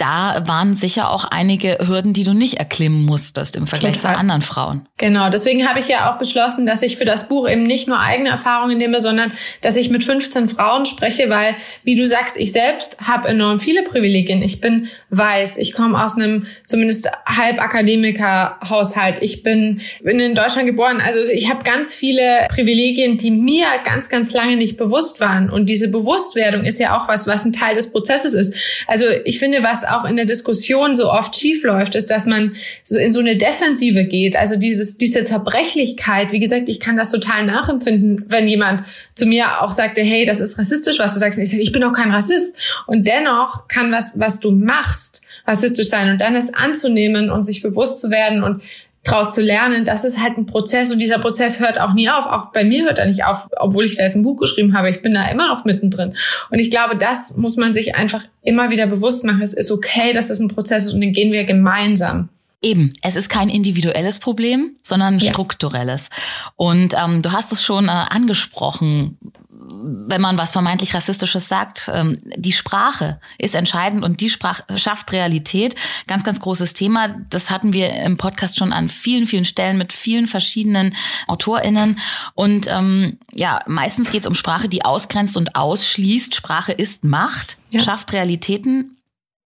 da 0.00 0.42
waren 0.46 0.76
sicher 0.76 1.10
auch 1.10 1.26
einige 1.26 1.76
Hürden, 1.86 2.14
die 2.14 2.24
du 2.24 2.32
nicht 2.32 2.54
erklimmen 2.54 3.04
musstest 3.04 3.54
im 3.56 3.66
Vergleich 3.66 3.96
Total. 3.96 4.14
zu 4.14 4.18
anderen 4.18 4.40
Frauen. 4.40 4.88
Genau, 4.96 5.28
deswegen 5.28 5.68
habe 5.68 5.78
ich 5.80 5.88
ja 5.88 6.10
auch 6.10 6.16
beschlossen, 6.16 6.64
dass 6.64 6.80
ich 6.80 6.96
für 6.96 7.04
das 7.04 7.28
Buch 7.28 7.46
eben 7.46 7.64
nicht 7.64 7.86
nur 7.86 8.00
eigene 8.00 8.30
Erfahrungen 8.30 8.78
nehme, 8.78 9.00
sondern 9.00 9.32
dass 9.60 9.76
ich 9.76 9.90
mit 9.90 10.02
15 10.02 10.48
Frauen 10.48 10.86
spreche, 10.86 11.28
weil, 11.28 11.54
wie 11.84 11.96
du 11.96 12.06
sagst, 12.06 12.38
ich 12.38 12.52
selbst 12.52 12.96
habe 13.06 13.28
enorm 13.28 13.60
viele 13.60 13.82
Privilegien. 13.82 14.42
Ich 14.42 14.62
bin 14.62 14.88
weiß, 15.10 15.58
ich 15.58 15.74
komme 15.74 16.02
aus 16.02 16.16
einem 16.16 16.46
zumindest 16.66 17.10
halb 17.26 17.60
Akademiker-Haushalt. 17.60 19.18
Ich 19.20 19.42
bin, 19.42 19.82
bin 20.02 20.18
in 20.18 20.34
Deutschland 20.34 20.66
geboren. 20.66 21.02
Also 21.04 21.20
ich 21.20 21.50
habe 21.50 21.62
ganz 21.62 21.92
viele 21.92 22.46
Privilegien, 22.48 23.18
die 23.18 23.30
mir 23.30 23.66
ganz, 23.84 24.08
ganz 24.08 24.32
lange 24.32 24.56
nicht 24.56 24.78
bewusst 24.78 25.20
waren. 25.20 25.50
Und 25.50 25.68
diese 25.68 25.88
Bewusstwerdung 25.88 26.64
ist 26.64 26.78
ja 26.78 26.98
auch 26.98 27.06
was, 27.06 27.26
was 27.26 27.44
ein 27.44 27.52
Teil 27.52 27.74
des 27.74 27.92
Prozesses 27.92 28.32
ist. 28.32 28.54
Also 28.86 29.04
ich 29.26 29.38
finde, 29.38 29.62
was 29.62 29.89
auch 29.90 30.04
in 30.04 30.16
der 30.16 30.24
Diskussion 30.24 30.94
so 30.94 31.10
oft 31.10 31.36
schief 31.36 31.62
läuft, 31.62 31.94
ist, 31.94 32.10
dass 32.10 32.26
man 32.26 32.56
so 32.82 32.98
in 32.98 33.12
so 33.12 33.20
eine 33.20 33.36
Defensive 33.36 34.04
geht. 34.04 34.36
Also 34.36 34.56
dieses, 34.56 34.96
diese 34.96 35.24
Zerbrechlichkeit. 35.24 36.32
Wie 36.32 36.40
gesagt, 36.40 36.68
ich 36.68 36.80
kann 36.80 36.96
das 36.96 37.10
total 37.10 37.44
nachempfinden, 37.44 38.24
wenn 38.28 38.46
jemand 38.46 38.82
zu 39.14 39.26
mir 39.26 39.62
auch 39.62 39.70
sagte, 39.70 40.02
hey, 40.02 40.24
das 40.24 40.40
ist 40.40 40.58
rassistisch, 40.58 40.98
was 40.98 41.14
du 41.14 41.20
sagst. 41.20 41.38
Und 41.38 41.44
ich 41.44 41.50
sage, 41.50 41.62
ich 41.62 41.72
bin 41.72 41.82
doch 41.82 41.92
kein 41.92 42.10
Rassist. 42.10 42.56
Und 42.86 43.06
dennoch 43.06 43.68
kann 43.68 43.92
was, 43.92 44.12
was 44.16 44.40
du 44.40 44.50
machst, 44.50 45.22
rassistisch 45.46 45.88
sein. 45.88 46.10
Und 46.10 46.20
dann 46.20 46.36
es 46.36 46.54
anzunehmen 46.54 47.30
und 47.30 47.44
sich 47.44 47.62
bewusst 47.62 48.00
zu 48.00 48.10
werden 48.10 48.42
und 48.42 48.62
draus 49.02 49.34
zu 49.34 49.40
lernen, 49.40 49.84
das 49.84 50.04
ist 50.04 50.20
halt 50.20 50.36
ein 50.36 50.46
Prozess 50.46 50.92
und 50.92 50.98
dieser 50.98 51.18
Prozess 51.18 51.58
hört 51.58 51.80
auch 51.80 51.94
nie 51.94 52.10
auf. 52.10 52.26
Auch 52.26 52.52
bei 52.52 52.64
mir 52.64 52.84
hört 52.84 52.98
er 52.98 53.06
nicht 53.06 53.24
auf, 53.24 53.48
obwohl 53.58 53.86
ich 53.86 53.96
da 53.96 54.02
jetzt 54.02 54.14
ein 54.14 54.22
Buch 54.22 54.36
geschrieben 54.36 54.76
habe. 54.76 54.90
Ich 54.90 55.00
bin 55.00 55.14
da 55.14 55.24
immer 55.30 55.48
noch 55.48 55.64
mittendrin. 55.64 56.14
Und 56.50 56.58
ich 56.58 56.70
glaube, 56.70 56.96
das 56.96 57.36
muss 57.36 57.56
man 57.56 57.72
sich 57.72 57.96
einfach 57.96 58.24
immer 58.42 58.70
wieder 58.70 58.86
bewusst 58.86 59.24
machen. 59.24 59.42
Es 59.42 59.54
ist 59.54 59.70
okay, 59.70 60.12
dass 60.12 60.28
das 60.28 60.38
ein 60.38 60.48
Prozess 60.48 60.86
ist 60.86 60.92
und 60.92 61.00
den 61.00 61.12
gehen 61.12 61.32
wir 61.32 61.44
gemeinsam. 61.44 62.28
Eben, 62.62 62.92
es 63.02 63.16
ist 63.16 63.30
kein 63.30 63.48
individuelles 63.48 64.18
Problem, 64.18 64.76
sondern 64.82 65.18
ja. 65.18 65.30
strukturelles. 65.30 66.10
Und 66.56 66.94
ähm, 67.02 67.22
du 67.22 67.32
hast 67.32 67.52
es 67.52 67.62
schon 67.62 67.86
äh, 67.86 67.90
angesprochen, 67.90 69.16
wenn 69.62 70.20
man 70.20 70.38
was 70.38 70.52
vermeintlich 70.52 70.94
Rassistisches 70.94 71.48
sagt, 71.48 71.90
ähm, 71.92 72.18
die 72.36 72.52
Sprache 72.52 73.20
ist 73.38 73.54
entscheidend 73.54 74.04
und 74.04 74.20
die 74.20 74.30
Sprache 74.30 74.64
schafft 74.76 75.12
Realität. 75.12 75.74
Ganz, 76.06 76.24
ganz 76.24 76.40
großes 76.40 76.74
Thema. 76.74 77.08
Das 77.30 77.50
hatten 77.50 77.72
wir 77.72 77.92
im 77.94 78.16
Podcast 78.16 78.58
schon 78.58 78.72
an 78.72 78.88
vielen, 78.88 79.26
vielen 79.26 79.44
Stellen 79.44 79.78
mit 79.78 79.92
vielen 79.92 80.26
verschiedenen 80.26 80.96
AutorInnen. 81.26 81.98
Und 82.34 82.66
ähm, 82.68 83.18
ja, 83.32 83.60
meistens 83.66 84.10
geht 84.10 84.22
es 84.22 84.28
um 84.28 84.34
Sprache, 84.34 84.68
die 84.68 84.84
ausgrenzt 84.84 85.36
und 85.36 85.56
ausschließt. 85.56 86.34
Sprache 86.34 86.72
ist 86.72 87.04
Macht, 87.04 87.58
ja. 87.70 87.82
schafft 87.82 88.12
Realitäten. 88.12 88.96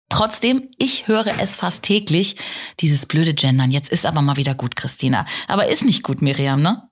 Trotzdem, 0.09 0.69
ich 0.77 1.09
höre 1.09 1.41
es 1.41 1.57
fast 1.57 1.85
täglich, 1.85 2.37
dieses 2.81 3.07
blöde 3.07 3.33
Gendern. 3.33 3.71
Jetzt 3.71 3.91
ist 3.91 4.05
aber 4.05 4.21
mal 4.21 4.37
wieder 4.37 4.55
gut, 4.55 4.77
Christina. 4.77 5.25
Aber 5.49 5.69
ist 5.69 5.85
nicht 5.85 6.03
gut, 6.03 6.21
Miriam, 6.21 6.61
ne? 6.61 6.87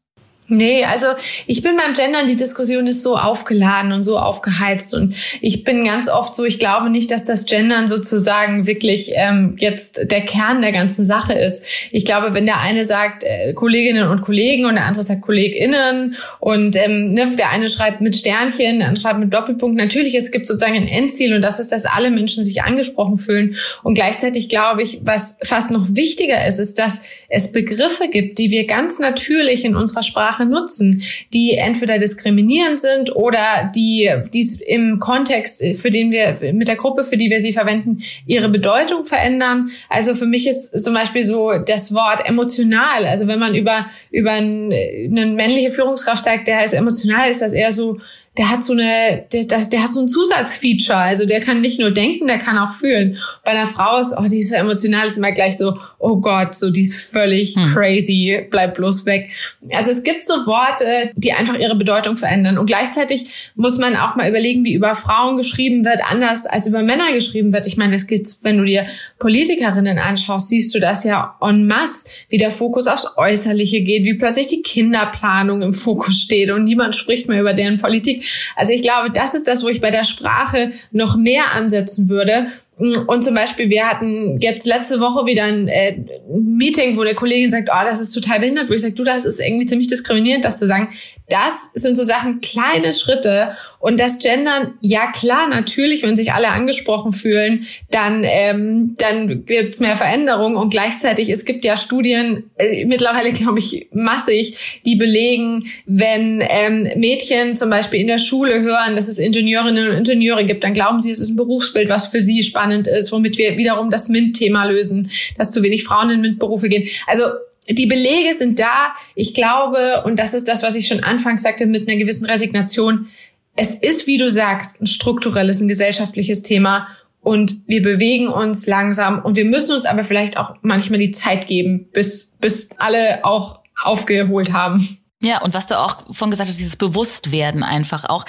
Nee, 0.53 0.85
also 0.85 1.07
ich 1.47 1.63
bin 1.63 1.77
beim 1.77 1.95
Gendern, 1.95 2.27
die 2.27 2.35
Diskussion 2.35 2.89
ist 2.89 3.05
so 3.05 3.17
aufgeladen 3.17 3.93
und 3.93 4.03
so 4.03 4.19
aufgeheizt. 4.19 4.93
Und 4.95 5.15
ich 5.41 5.63
bin 5.63 5.85
ganz 5.85 6.09
oft 6.09 6.35
so, 6.35 6.45
ich 6.45 6.59
glaube 6.59 6.91
nicht, 6.91 7.13
dass 7.13 7.25
das 7.25 7.47
Gendern 7.47 7.87
sozusagen 7.87 8.67
wirklich 8.67 9.13
ähm, 9.15 9.55
jetzt 9.59 10.11
der 10.11 10.23
Kern 10.23 10.61
der 10.61 10.73
ganzen 10.73 11.05
Sache 11.05 11.35
ist. 11.35 11.65
Ich 11.93 12.05
glaube, 12.05 12.35
wenn 12.35 12.47
der 12.47 12.61
eine 12.63 12.83
sagt 12.83 13.23
äh, 13.23 13.53
Kolleginnen 13.53 14.09
und 14.09 14.23
Kollegen 14.23 14.65
und 14.65 14.75
der 14.75 14.87
andere 14.87 15.05
sagt 15.05 15.23
KollegInnen 15.23 16.17
und 16.41 16.75
ähm, 16.75 17.13
ne, 17.13 17.37
der 17.37 17.51
eine 17.51 17.69
schreibt 17.69 18.01
mit 18.01 18.17
Sternchen, 18.17 18.81
der 18.81 18.89
andere 18.89 19.03
schreibt 19.03 19.21
mit 19.21 19.33
Doppelpunkt, 19.33 19.77
natürlich, 19.77 20.17
es 20.17 20.33
gibt 20.33 20.49
sozusagen 20.49 20.75
ein 20.75 20.89
Endziel 20.89 21.33
und 21.33 21.43
das 21.43 21.61
ist, 21.61 21.71
dass 21.71 21.85
alle 21.85 22.11
Menschen 22.11 22.43
sich 22.43 22.65
angesprochen 22.65 23.19
fühlen. 23.19 23.55
Und 23.85 23.95
gleichzeitig 23.95 24.49
glaube 24.49 24.83
ich, 24.83 24.99
was 25.05 25.39
fast 25.45 25.71
noch 25.71 25.87
wichtiger 25.91 26.45
ist, 26.45 26.59
ist, 26.59 26.81
dass 26.81 27.03
es 27.29 27.53
Begriffe 27.53 28.09
gibt, 28.09 28.39
die 28.39 28.51
wir 28.51 28.67
ganz 28.67 28.99
natürlich 28.99 29.65
in 29.65 29.77
unserer 29.77 30.03
Sprache 30.03 30.40
Sprache 30.41 30.47
nutzen, 30.47 31.03
die 31.33 31.55
entweder 31.55 31.99
diskriminierend 31.99 32.81
sind 32.81 33.15
oder 33.15 33.71
die 33.75 34.11
dies 34.33 34.61
im 34.61 34.99
Kontext, 34.99 35.63
für 35.81 35.91
den 35.91 36.11
wir 36.11 36.37
mit 36.53 36.69
der 36.69 36.77
Gruppe, 36.77 37.05
für 37.05 37.17
die 37.17 37.31
wir 37.31 37.41
sie 37.41 37.53
verwenden, 37.53 38.03
ihre 38.27 38.49
Bedeutung 38.49 39.05
verändern. 39.05 39.71
Also 39.89 40.15
für 40.15 40.27
mich 40.27 40.47
ist 40.47 40.83
zum 40.83 40.95
Beispiel 40.95 41.23
so 41.23 41.53
das 41.67 41.95
Wort 41.95 42.27
emotional. 42.27 43.07
Also 43.07 43.27
wenn 43.27 43.39
man 43.39 43.55
über 43.55 43.87
über 44.11 44.33
eine 44.33 45.27
männliche 45.27 45.71
Führungskraft 45.71 46.23
sagt, 46.23 46.49
der 46.49 46.65
ist 46.65 46.75
emotional, 46.75 47.29
ist 47.31 47.43
das 47.43 47.53
eher 47.53 47.73
so 47.73 47.99
der 48.41 48.49
hat 48.49 48.65
so 48.65 48.73
eine, 48.73 49.27
der, 49.35 49.45
der 49.45 49.85
hat 49.85 49.93
so 49.93 50.01
ein 50.01 50.09
Zusatzfeature. 50.09 50.97
Also 50.97 51.27
der 51.27 51.41
kann 51.41 51.61
nicht 51.61 51.79
nur 51.79 51.91
denken, 51.91 52.27
der 52.27 52.39
kann 52.39 52.57
auch 52.57 52.73
fühlen. 52.73 53.19
Bei 53.45 53.51
einer 53.51 53.67
Frau 53.67 53.99
ist, 53.99 54.15
oh, 54.17 54.27
die 54.29 54.39
ist 54.39 54.49
so 54.49 54.55
emotional, 54.55 55.07
ist 55.07 55.19
immer 55.19 55.33
gleich 55.33 55.59
so, 55.59 55.77
oh 55.99 56.17
Gott, 56.17 56.55
so 56.55 56.71
die 56.71 56.81
ist 56.81 56.97
völlig 56.97 57.55
hm. 57.55 57.67
crazy, 57.67 58.47
bleib 58.49 58.79
bloß 58.79 59.05
weg. 59.05 59.29
Also 59.73 59.91
es 59.91 60.05
gibt 60.05 60.25
so 60.25 60.47
Worte, 60.47 61.11
die 61.17 61.35
einfach 61.35 61.59
ihre 61.59 61.75
Bedeutung 61.75 62.17
verändern. 62.17 62.57
Und 62.57 62.65
gleichzeitig 62.65 63.53
muss 63.57 63.77
man 63.77 63.95
auch 63.95 64.17
mal 64.17 64.27
überlegen, 64.27 64.65
wie 64.65 64.73
über 64.73 64.95
Frauen 64.95 65.37
geschrieben 65.37 65.85
wird, 65.85 66.01
anders 66.11 66.47
als 66.47 66.67
über 66.67 66.83
Männer 66.83 67.13
geschrieben 67.13 67.53
wird. 67.53 67.67
Ich 67.67 67.77
meine, 67.77 67.93
das 67.93 68.07
geht's, 68.07 68.41
wenn 68.43 68.57
du 68.57 68.65
dir 68.65 68.87
Politikerinnen 69.19 69.99
anschaust, 69.99 70.49
siehst 70.49 70.75
du 70.75 70.81
das 70.81 71.05
ja 71.05 71.37
en 71.43 71.67
masse, 71.67 72.07
wie 72.31 72.39
der 72.39 72.51
Fokus 72.51 72.87
aufs 72.87 73.07
Äußerliche 73.19 73.83
geht, 73.83 74.05
wie 74.05 74.15
plötzlich 74.15 74.47
die 74.47 74.63
Kinderplanung 74.63 75.61
im 75.61 75.75
Fokus 75.75 76.23
steht 76.23 76.51
und 76.51 76.65
niemand 76.65 76.97
spricht 76.97 77.29
mehr 77.29 77.43
über 77.43 77.53
deren 77.53 77.77
Politik. 77.77 78.25
Also 78.57 78.73
ich 78.73 78.83
glaube, 78.83 79.11
das 79.11 79.35
ist 79.35 79.49
das, 79.49 79.63
wo 79.63 79.69
ich 79.69 79.81
bei 79.81 79.91
der 79.91 80.05
Sprache 80.05 80.71
noch 80.91 81.17
mehr 81.17 81.53
ansetzen 81.53 82.09
würde. 82.09 82.49
Und 82.81 83.23
zum 83.23 83.35
Beispiel, 83.35 83.69
wir 83.69 83.87
hatten 83.87 84.39
jetzt 84.41 84.67
letzte 84.67 85.01
Woche 85.01 85.27
wieder 85.27 85.45
ein, 85.45 85.69
äh, 85.69 85.99
Meeting, 86.31 86.97
wo 86.97 87.03
eine 87.03 87.15
Kollegin 87.15 87.51
sagt, 87.51 87.69
oh, 87.71 87.85
das 87.85 88.01
ist 88.01 88.13
total 88.13 88.41
behindert, 88.41 88.71
wo 88.71 88.73
ich 88.73 88.81
sage, 88.81 88.95
du, 88.95 89.05
das 89.05 89.27
ist 89.27 89.39
irgendwie 89.39 89.67
ziemlich 89.67 89.89
diskriminierend, 89.89 90.47
das 90.47 90.59
zu 90.59 90.67
sagen. 90.67 90.89
Das 91.29 91.69
sind 91.75 91.95
so 91.95 92.03
Sachen, 92.03 92.41
kleine 92.41 92.95
Schritte. 92.95 93.53
Und 93.81 94.01
das 94.01 94.19
Gendern, 94.19 94.75
ja 94.81 95.13
klar, 95.13 95.47
natürlich, 95.49 96.03
wenn 96.03 96.17
sich 96.17 96.33
alle 96.33 96.49
angesprochen 96.49 97.13
fühlen, 97.13 97.67
dann, 97.91 98.25
ähm, 98.25 98.95
dann 98.97 99.45
gibt's 99.45 99.81
mehr 99.81 99.97
Veränderung. 99.97 100.57
Und 100.57 100.71
gleichzeitig, 100.71 101.29
es 101.29 101.45
gibt 101.45 101.67
ja 101.67 101.77
Studien, 101.77 102.51
äh, 102.57 102.87
mittlerweile 102.87 103.33
glaube 103.33 103.59
ich 103.59 103.89
massig, 103.93 104.81
die 104.87 104.97
belegen, 104.97 105.67
wenn 105.85 106.43
ähm, 106.49 106.89
Mädchen 106.97 107.57
zum 107.57 107.69
Beispiel 107.69 108.01
in 108.01 108.09
der 108.09 108.19
Schule 108.19 108.63
hören, 108.63 108.97
dass 108.97 109.07
es 109.07 109.19
Ingenieurinnen 109.19 109.91
und 109.91 109.97
Ingenieure 109.99 110.47
gibt, 110.47 110.65
dann 110.65 110.73
glauben 110.73 111.01
sie, 111.01 111.11
es 111.11 111.21
ist 111.21 111.29
ein 111.29 111.37
Berufsbild, 111.37 111.91
was 111.91 112.07
für 112.07 112.21
sie 112.21 112.43
spannend 112.43 112.70
spannend 112.71 112.87
ist, 112.87 113.13
womit 113.13 113.39
wir 113.39 113.57
wiederum 113.57 113.91
das 113.91 114.09
MINT-Thema 114.09 114.65
lösen, 114.65 115.11
dass 115.37 115.51
zu 115.51 115.63
wenig 115.63 115.85
Frauen 115.85 116.11
in 116.11 116.21
MINT-Berufe 116.21 116.69
gehen. 116.69 116.89
Also 117.07 117.25
die 117.69 117.87
Belege 117.87 118.35
sind 118.35 118.59
da. 118.59 118.95
Ich 119.15 119.35
glaube, 119.35 120.03
und 120.05 120.19
das 120.19 120.35
ist 120.35 120.49
das, 120.49 120.63
was 120.63 120.75
ich 120.75 120.87
schon 120.87 121.01
anfangs 121.01 121.43
sagte, 121.43 121.67
mit 121.67 121.89
einer 121.89 121.99
gewissen 121.99 122.27
Resignation. 122.27 123.09
Es 123.57 123.75
ist, 123.75 124.07
wie 124.07 124.17
du 124.17 124.31
sagst, 124.31 124.81
ein 124.81 124.87
strukturelles, 124.87 125.61
ein 125.61 125.69
gesellschaftliches 125.69 126.43
Thema. 126.43 126.89
Und 127.21 127.57
wir 127.67 127.83
bewegen 127.83 128.29
uns 128.29 128.67
langsam 128.67 129.21
und 129.23 129.37
wir 129.37 129.45
müssen 129.45 129.75
uns 129.75 129.85
aber 129.85 130.05
vielleicht 130.05 130.39
auch 130.39 130.55
manchmal 130.63 130.99
die 130.99 131.11
Zeit 131.11 131.47
geben, 131.47 131.89
bis, 131.93 132.37
bis 132.41 132.71
alle 132.79 133.25
auch 133.25 133.61
aufgeholt 133.83 134.53
haben. 134.53 135.01
Ja, 135.23 135.43
und 135.43 135.53
was 135.53 135.67
du 135.67 135.79
auch 135.79 136.15
von 136.15 136.31
gesagt 136.31 136.49
hast, 136.49 136.59
dieses 136.59 136.77
Bewusstwerden 136.77 137.63
einfach 137.63 138.07
auch. 138.09 138.25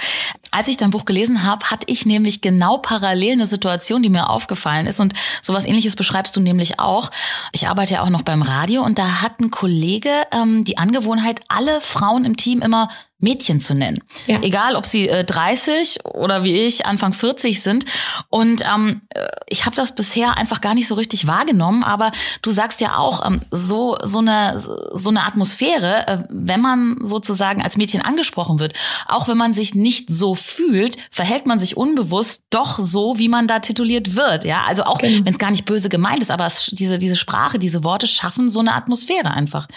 Als 0.52 0.68
ich 0.68 0.76
dein 0.76 0.90
Buch 0.90 1.06
gelesen 1.06 1.44
habe, 1.44 1.70
hatte 1.70 1.86
ich 1.88 2.04
nämlich 2.04 2.42
genau 2.42 2.76
parallel 2.76 3.32
eine 3.32 3.46
Situation, 3.46 4.02
die 4.02 4.10
mir 4.10 4.28
aufgefallen 4.28 4.86
ist. 4.86 5.00
Und 5.00 5.14
sowas 5.40 5.64
ähnliches 5.64 5.96
beschreibst 5.96 6.36
du 6.36 6.40
nämlich 6.40 6.78
auch. 6.78 7.10
Ich 7.52 7.68
arbeite 7.68 7.94
ja 7.94 8.02
auch 8.02 8.10
noch 8.10 8.22
beim 8.22 8.42
Radio 8.42 8.82
und 8.82 8.98
da 8.98 9.22
hat 9.22 9.40
ein 9.40 9.50
Kollege 9.50 10.10
ähm, 10.30 10.64
die 10.64 10.76
Angewohnheit, 10.76 11.40
alle 11.48 11.80
Frauen 11.80 12.26
im 12.26 12.36
Team 12.36 12.60
immer 12.60 12.88
Mädchen 13.22 13.60
zu 13.60 13.74
nennen. 13.74 13.98
Ja. 14.26 14.40
Egal, 14.42 14.74
ob 14.74 14.84
sie 14.84 15.08
äh, 15.08 15.24
30 15.24 16.04
oder 16.04 16.42
wie 16.42 16.56
ich 16.56 16.86
Anfang 16.86 17.12
40 17.12 17.62
sind. 17.62 17.84
Und 18.28 18.62
ähm, 18.62 19.02
äh, 19.10 19.26
ich 19.48 19.64
habe 19.64 19.76
das 19.76 19.94
bisher 19.94 20.36
einfach 20.36 20.60
gar 20.60 20.74
nicht 20.74 20.88
so 20.88 20.96
richtig 20.96 21.26
wahrgenommen. 21.26 21.84
Aber 21.84 22.10
du 22.42 22.50
sagst 22.50 22.80
ja 22.80 22.96
auch, 22.96 23.24
ähm, 23.24 23.40
so, 23.50 23.96
so, 24.02 24.18
eine, 24.18 24.58
so 24.58 25.10
eine 25.10 25.24
Atmosphäre, 25.24 26.08
äh, 26.08 26.18
wenn 26.30 26.60
man 26.60 26.98
sozusagen 27.02 27.62
als 27.62 27.76
Mädchen 27.76 28.02
angesprochen 28.02 28.58
wird, 28.58 28.72
auch 29.06 29.28
wenn 29.28 29.38
man 29.38 29.52
sich 29.52 29.74
nicht 29.74 30.10
so 30.10 30.34
fühlt, 30.34 30.96
verhält 31.10 31.46
man 31.46 31.60
sich 31.60 31.76
unbewusst 31.76 32.42
doch 32.50 32.80
so, 32.80 33.18
wie 33.18 33.28
man 33.28 33.46
da 33.46 33.60
tituliert 33.60 34.16
wird. 34.16 34.44
Ja, 34.44 34.64
also 34.66 34.82
auch 34.82 34.98
genau. 34.98 35.24
wenn 35.24 35.32
es 35.32 35.38
gar 35.38 35.52
nicht 35.52 35.64
böse 35.64 35.88
gemeint 35.88 36.22
ist, 36.22 36.32
aber 36.32 36.46
es, 36.46 36.66
diese, 36.72 36.98
diese 36.98 37.16
Sprache, 37.16 37.60
diese 37.60 37.84
Worte 37.84 38.08
schaffen 38.08 38.50
so 38.50 38.58
eine 38.58 38.74
Atmosphäre 38.74 39.30
einfach. 39.30 39.68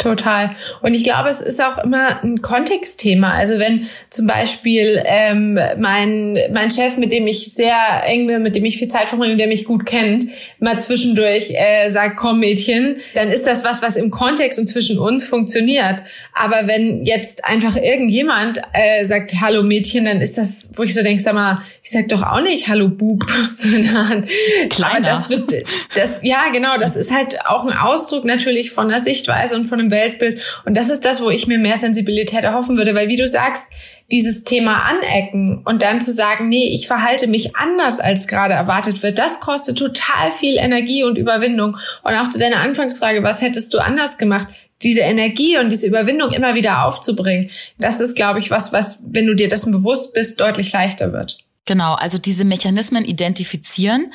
Total. 0.00 0.50
Und 0.80 0.94
ich 0.94 1.04
glaube, 1.04 1.28
es 1.28 1.42
ist 1.42 1.62
auch 1.62 1.76
immer 1.84 2.22
ein 2.22 2.40
Kontextthema. 2.40 3.32
Also 3.32 3.58
wenn 3.58 3.86
zum 4.08 4.26
Beispiel 4.26 5.02
ähm, 5.04 5.58
mein, 5.76 6.38
mein 6.52 6.70
Chef, 6.70 6.96
mit 6.96 7.12
dem 7.12 7.26
ich 7.26 7.52
sehr 7.52 7.76
eng 8.06 8.26
bin, 8.26 8.42
mit 8.42 8.54
dem 8.54 8.64
ich 8.64 8.78
viel 8.78 8.88
Zeit 8.88 9.08
verbringe, 9.08 9.36
der 9.36 9.46
mich 9.46 9.66
gut 9.66 9.84
kennt, 9.84 10.24
mal 10.58 10.80
zwischendurch 10.80 11.52
äh, 11.54 11.88
sagt, 11.88 12.16
komm 12.16 12.40
Mädchen, 12.40 12.96
dann 13.14 13.28
ist 13.28 13.46
das 13.46 13.62
was, 13.62 13.82
was 13.82 13.96
im 13.96 14.10
Kontext 14.10 14.58
und 14.58 14.68
zwischen 14.68 14.98
uns 14.98 15.22
funktioniert. 15.24 16.02
Aber 16.32 16.66
wenn 16.66 17.04
jetzt 17.04 17.44
einfach 17.44 17.76
irgendjemand 17.76 18.58
äh, 18.72 19.04
sagt, 19.04 19.34
hallo 19.42 19.62
Mädchen, 19.62 20.06
dann 20.06 20.22
ist 20.22 20.38
das, 20.38 20.70
wo 20.76 20.82
ich 20.82 20.94
so 20.94 21.02
denke, 21.02 21.22
sag 21.22 21.34
mal, 21.34 21.62
ich 21.82 21.90
sag 21.90 22.08
doch 22.08 22.22
auch 22.22 22.40
nicht 22.40 22.68
hallo 22.68 22.88
Bub, 22.88 23.22
so 23.52 23.68
in 23.68 23.82
der 23.82 24.08
Hand. 24.08 24.28
Kleiner. 24.70 24.94
Aber 24.94 25.00
das, 25.00 25.28
wird, 25.28 25.66
das, 25.94 26.20
ja, 26.22 26.48
genau, 26.50 26.78
das 26.78 26.96
ist 26.96 27.14
halt 27.14 27.38
auch 27.44 27.66
ein 27.66 27.76
Ausdruck 27.76 28.24
natürlich 28.24 28.70
von 28.70 28.88
der 28.88 29.00
Sichtweise 29.00 29.56
und 29.56 29.66
von 29.66 29.78
einem 29.78 29.89
Weltbild. 29.90 30.40
Und 30.64 30.76
das 30.76 30.88
ist 30.88 31.04
das, 31.04 31.22
wo 31.22 31.30
ich 31.30 31.46
mir 31.46 31.58
mehr 31.58 31.76
Sensibilität 31.76 32.44
erhoffen 32.44 32.76
würde, 32.76 32.94
weil 32.94 33.08
wie 33.08 33.16
du 33.16 33.26
sagst, 33.28 33.68
dieses 34.10 34.44
Thema 34.44 34.82
anecken 34.84 35.62
und 35.64 35.82
dann 35.82 36.00
zu 36.00 36.12
sagen, 36.12 36.48
nee, 36.48 36.72
ich 36.72 36.86
verhalte 36.86 37.26
mich 37.26 37.56
anders, 37.56 38.00
als 38.00 38.26
gerade 38.26 38.54
erwartet 38.54 39.02
wird, 39.02 39.18
das 39.18 39.40
kostet 39.40 39.78
total 39.78 40.32
viel 40.32 40.56
Energie 40.56 41.04
und 41.04 41.16
Überwindung. 41.16 41.76
Und 42.02 42.14
auch 42.14 42.28
zu 42.28 42.38
deiner 42.38 42.60
Anfangsfrage, 42.60 43.22
was 43.22 43.42
hättest 43.42 43.72
du 43.72 43.78
anders 43.78 44.18
gemacht? 44.18 44.48
Diese 44.82 45.00
Energie 45.00 45.58
und 45.58 45.70
diese 45.70 45.86
Überwindung 45.86 46.32
immer 46.32 46.54
wieder 46.54 46.86
aufzubringen, 46.86 47.50
das 47.78 48.00
ist, 48.00 48.16
glaube 48.16 48.38
ich, 48.38 48.50
was, 48.50 48.72
was, 48.72 49.04
wenn 49.06 49.26
du 49.26 49.34
dir 49.34 49.48
dessen 49.48 49.72
bewusst 49.72 50.14
bist, 50.14 50.40
deutlich 50.40 50.72
leichter 50.72 51.12
wird. 51.12 51.38
Genau, 51.66 51.94
also 51.94 52.18
diese 52.18 52.44
Mechanismen 52.44 53.04
identifizieren, 53.04 54.12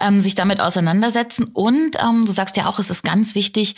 ähm, 0.00 0.20
sich 0.20 0.34
damit 0.34 0.60
auseinandersetzen 0.60 1.44
und 1.44 1.96
ähm, 2.02 2.26
du 2.26 2.32
sagst 2.32 2.56
ja 2.56 2.66
auch, 2.66 2.78
es 2.78 2.90
ist 2.90 3.02
ganz 3.02 3.34
wichtig, 3.34 3.76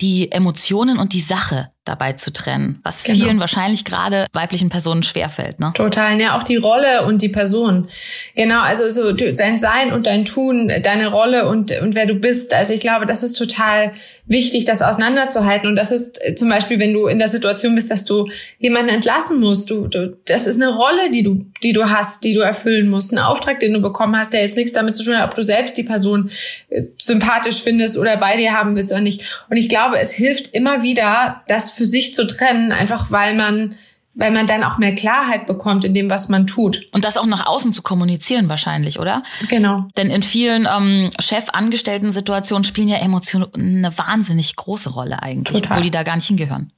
die 0.00 0.32
Emotionen 0.32 0.98
und 0.98 1.12
die 1.12 1.20
Sache 1.20 1.72
dabei 1.84 2.12
zu 2.12 2.32
trennen, 2.32 2.78
was 2.82 3.04
genau. 3.04 3.24
vielen 3.24 3.40
wahrscheinlich 3.40 3.84
gerade 3.84 4.26
weiblichen 4.32 4.68
Personen 4.68 5.02
schwerfällt. 5.02 5.60
Ne? 5.60 5.72
Total, 5.74 6.20
ja, 6.20 6.38
auch 6.38 6.42
die 6.42 6.56
Rolle 6.56 7.06
und 7.06 7.22
die 7.22 7.30
Person. 7.30 7.88
Genau, 8.36 8.60
also 8.60 8.88
so 8.90 9.12
dein 9.12 9.58
Sein 9.58 9.92
und 9.92 10.06
dein 10.06 10.26
Tun, 10.26 10.70
deine 10.82 11.08
Rolle 11.08 11.48
und, 11.48 11.72
und 11.80 11.94
wer 11.94 12.06
du 12.06 12.14
bist. 12.14 12.52
Also 12.52 12.74
ich 12.74 12.80
glaube, 12.80 13.06
das 13.06 13.22
ist 13.22 13.32
total 13.32 13.92
wichtig, 14.30 14.64
das 14.64 14.80
auseinanderzuhalten. 14.80 15.68
Und 15.68 15.76
das 15.76 15.90
ist 15.90 16.20
zum 16.36 16.48
Beispiel, 16.48 16.78
wenn 16.78 16.92
du 16.92 17.08
in 17.08 17.18
der 17.18 17.28
Situation 17.28 17.74
bist, 17.74 17.90
dass 17.90 18.04
du 18.04 18.30
jemanden 18.58 18.90
entlassen 18.90 19.40
musst. 19.40 19.70
Du, 19.70 19.88
du, 19.88 20.16
das 20.26 20.46
ist 20.46 20.62
eine 20.62 20.72
Rolle, 20.72 21.10
die 21.10 21.24
du, 21.24 21.46
die 21.62 21.72
du 21.72 21.90
hast, 21.90 22.22
die 22.22 22.34
du 22.34 22.40
erfüllen 22.40 22.88
musst. 22.88 23.12
Ein 23.12 23.18
Auftrag, 23.18 23.58
den 23.58 23.72
du 23.72 23.80
bekommen 23.80 24.16
hast, 24.16 24.32
der 24.32 24.42
jetzt 24.42 24.56
nichts 24.56 24.72
damit 24.72 24.96
zu 24.96 25.02
tun 25.02 25.18
hat, 25.18 25.28
ob 25.28 25.34
du 25.34 25.42
selbst 25.42 25.76
die 25.76 25.82
Person 25.82 26.30
äh, 26.68 26.84
sympathisch 26.98 27.62
findest 27.62 27.98
oder 27.98 28.16
bei 28.18 28.36
dir 28.36 28.52
haben 28.52 28.76
willst 28.76 28.92
oder 28.92 29.00
nicht. 29.00 29.22
Und 29.50 29.56
ich 29.56 29.68
glaube, 29.68 29.98
es 29.98 30.12
hilft 30.12 30.54
immer 30.54 30.82
wieder, 30.84 31.42
das 31.70 31.76
für 31.76 31.86
sich 31.86 32.14
zu 32.14 32.26
trennen, 32.26 32.72
einfach 32.72 33.10
weil 33.10 33.34
man 33.34 33.74
weil 34.12 34.32
man 34.32 34.46
dann 34.48 34.64
auch 34.64 34.76
mehr 34.76 34.94
Klarheit 34.94 35.46
bekommt 35.46 35.84
in 35.84 35.94
dem, 35.94 36.10
was 36.10 36.28
man 36.28 36.46
tut. 36.46 36.88
Und 36.92 37.04
das 37.04 37.16
auch 37.16 37.26
nach 37.26 37.46
außen 37.46 37.72
zu 37.72 37.80
kommunizieren 37.80 38.48
wahrscheinlich, 38.48 38.98
oder? 38.98 39.22
Genau. 39.48 39.86
Denn 39.96 40.10
in 40.10 40.22
vielen 40.22 40.66
ähm, 40.70 41.10
Chef-Angestellten-Situationen 41.20 42.64
spielen 42.64 42.88
ja 42.88 42.98
Emotionen 42.98 43.46
eine 43.54 43.96
wahnsinnig 43.96 44.56
große 44.56 44.90
Rolle 44.90 45.22
eigentlich, 45.22 45.62
Total. 45.62 45.72
obwohl 45.72 45.84
die 45.84 45.92
da 45.92 46.02
gar 46.02 46.16
nicht 46.16 46.26
hingehören. 46.26 46.72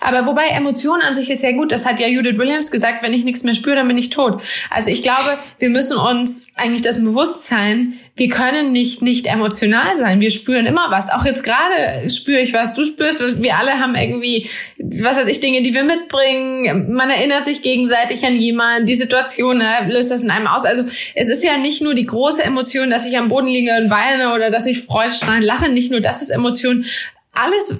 Aber 0.00 0.26
wobei 0.26 0.46
Emotionen 0.48 1.02
an 1.02 1.14
sich 1.14 1.30
ist 1.30 1.42
ja 1.42 1.52
gut, 1.52 1.70
das 1.70 1.86
hat 1.86 2.00
ja 2.00 2.08
Judith 2.08 2.38
Williams 2.38 2.70
gesagt, 2.70 3.02
wenn 3.02 3.12
ich 3.12 3.24
nichts 3.24 3.44
mehr 3.44 3.54
spüre, 3.54 3.76
dann 3.76 3.88
bin 3.88 3.98
ich 3.98 4.10
tot. 4.10 4.42
Also 4.70 4.90
ich 4.90 5.02
glaube, 5.02 5.38
wir 5.58 5.70
müssen 5.70 5.98
uns 5.98 6.48
eigentlich 6.56 6.82
das 6.82 7.02
Bewusstsein, 7.02 7.94
wir 8.14 8.28
können 8.28 8.72
nicht 8.72 9.00
nicht 9.00 9.26
emotional 9.26 9.96
sein. 9.96 10.20
Wir 10.20 10.30
spüren 10.30 10.66
immer 10.66 10.90
was. 10.90 11.10
Auch 11.10 11.24
jetzt 11.24 11.42
gerade 11.42 12.10
spüre 12.10 12.40
ich 12.40 12.52
was, 12.52 12.74
du 12.74 12.84
spürst, 12.84 13.42
wir 13.42 13.56
alle 13.56 13.80
haben 13.80 13.94
irgendwie, 13.94 14.50
was 14.78 15.16
weiß 15.16 15.28
ich, 15.28 15.40
Dinge, 15.40 15.62
die 15.62 15.72
wir 15.72 15.82
mitbringen. 15.82 16.92
Man 16.92 17.08
erinnert 17.08 17.46
sich 17.46 17.62
gegenseitig 17.62 18.24
an 18.26 18.38
jemanden, 18.38 18.84
die 18.84 18.96
Situation 18.96 19.58
ne, 19.58 19.88
löst 19.88 20.10
das 20.10 20.22
in 20.22 20.30
einem 20.30 20.46
aus. 20.46 20.66
Also 20.66 20.84
es 21.14 21.28
ist 21.28 21.42
ja 21.42 21.56
nicht 21.56 21.80
nur 21.80 21.94
die 21.94 22.06
große 22.06 22.44
Emotion, 22.44 22.90
dass 22.90 23.06
ich 23.06 23.16
am 23.16 23.28
Boden 23.28 23.46
liege 23.46 23.74
und 23.80 23.90
weine 23.90 24.34
oder 24.34 24.50
dass 24.50 24.66
ich 24.66 24.82
freudestrahlend 24.82 25.44
lache, 25.44 25.70
nicht 25.70 25.90
nur 25.90 26.00
das 26.00 26.20
ist 26.20 26.30
Emotion, 26.30 26.84
alles, 27.34 27.78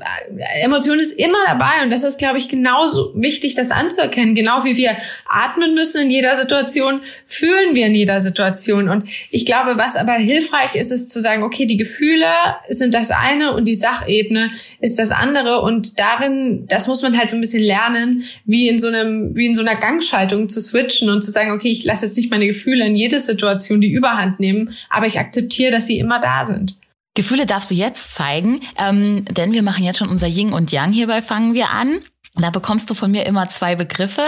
Emotion 0.62 0.98
ist 0.98 1.12
immer 1.12 1.36
dabei 1.46 1.82
und 1.84 1.90
das 1.90 2.04
ist, 2.04 2.18
glaube 2.18 2.38
ich, 2.38 2.48
genauso 2.48 3.12
wichtig, 3.14 3.54
das 3.54 3.70
anzuerkennen. 3.70 4.34
Genau 4.34 4.64
wie 4.64 4.78
wir 4.78 4.96
atmen 5.28 5.74
müssen 5.74 6.00
in 6.00 6.10
jeder 6.10 6.34
Situation, 6.36 7.02
fühlen 7.26 7.74
wir 7.74 7.86
in 7.86 7.94
jeder 7.94 8.20
Situation. 8.20 8.88
Und 8.88 9.10
ich 9.30 9.44
glaube, 9.44 9.76
was 9.76 9.96
aber 9.96 10.14
hilfreich 10.14 10.74
ist, 10.74 10.90
ist 10.90 11.10
zu 11.10 11.20
sagen, 11.20 11.42
okay, 11.42 11.66
die 11.66 11.76
Gefühle 11.76 12.28
sind 12.70 12.94
das 12.94 13.10
eine 13.10 13.52
und 13.52 13.66
die 13.66 13.74
Sachebene 13.74 14.50
ist 14.80 14.98
das 14.98 15.10
andere. 15.10 15.60
Und 15.60 15.98
darin, 15.98 16.66
das 16.68 16.86
muss 16.86 17.02
man 17.02 17.18
halt 17.18 17.28
so 17.28 17.36
ein 17.36 17.42
bisschen 17.42 17.62
lernen, 17.62 18.24
wie 18.46 18.68
in 18.68 18.78
so 18.78 18.88
einem, 18.88 19.36
wie 19.36 19.44
in 19.44 19.54
so 19.54 19.60
einer 19.60 19.76
Gangschaltung 19.76 20.48
zu 20.48 20.62
switchen 20.62 21.10
und 21.10 21.20
zu 21.20 21.30
sagen, 21.30 21.50
okay, 21.50 21.70
ich 21.70 21.84
lasse 21.84 22.06
jetzt 22.06 22.16
nicht 22.16 22.30
meine 22.30 22.46
Gefühle 22.46 22.86
in 22.86 22.96
jede 22.96 23.20
Situation 23.20 23.82
die 23.82 23.92
Überhand 23.92 24.40
nehmen, 24.40 24.74
aber 24.88 25.06
ich 25.06 25.18
akzeptiere, 25.18 25.72
dass 25.72 25.86
sie 25.86 25.98
immer 25.98 26.20
da 26.20 26.46
sind. 26.46 26.76
Gefühle 27.14 27.46
darfst 27.46 27.70
du 27.70 27.74
jetzt 27.74 28.14
zeigen, 28.14 28.60
ähm, 28.78 29.24
denn 29.26 29.52
wir 29.52 29.62
machen 29.62 29.84
jetzt 29.84 29.98
schon 29.98 30.08
unser 30.08 30.28
Yin 30.28 30.52
und 30.52 30.72
Yang 30.72 30.92
hierbei 30.92 31.20
fangen 31.22 31.54
wir 31.54 31.70
an. 31.70 32.00
Da 32.34 32.50
bekommst 32.50 32.88
du 32.88 32.94
von 32.94 33.10
mir 33.10 33.26
immer 33.26 33.48
zwei 33.48 33.74
Begriffe. 33.74 34.24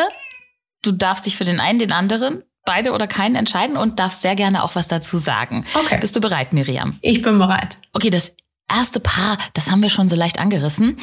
Du 0.83 0.93
darfst 0.93 1.25
dich 1.25 1.37
für 1.37 1.45
den 1.45 1.61
einen, 1.61 1.79
den 1.79 1.93
anderen, 1.93 2.43
beide 2.67 2.93
oder 2.93 3.07
keinen 3.07 3.37
entscheiden 3.37 3.77
und 3.77 3.99
darfst 3.99 4.21
sehr 4.21 4.37
gerne 4.37 4.63
auch 4.63 4.75
was 4.75 4.89
dazu 4.89 5.17
sagen. 5.17 5.65
Okay. 5.75 5.99
Bist 5.99 6.15
du 6.15 6.21
bereit, 6.21 6.53
Miriam? 6.53 6.99
Ich 7.01 7.23
bin 7.23 7.39
bereit. 7.39 7.79
Okay, 7.95 8.11
das 8.11 8.33
erste 8.71 9.01
Paar, 9.01 9.39
das 9.55 9.71
haben 9.71 9.83
wir 9.83 9.91
schon 9.91 10.09
so 10.09 10.17
leicht 10.17 10.39
angerissen. 10.39 10.99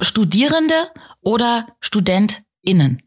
Studierende 0.00 0.74
oder 1.22 1.66
StudentInnen? 1.80 3.02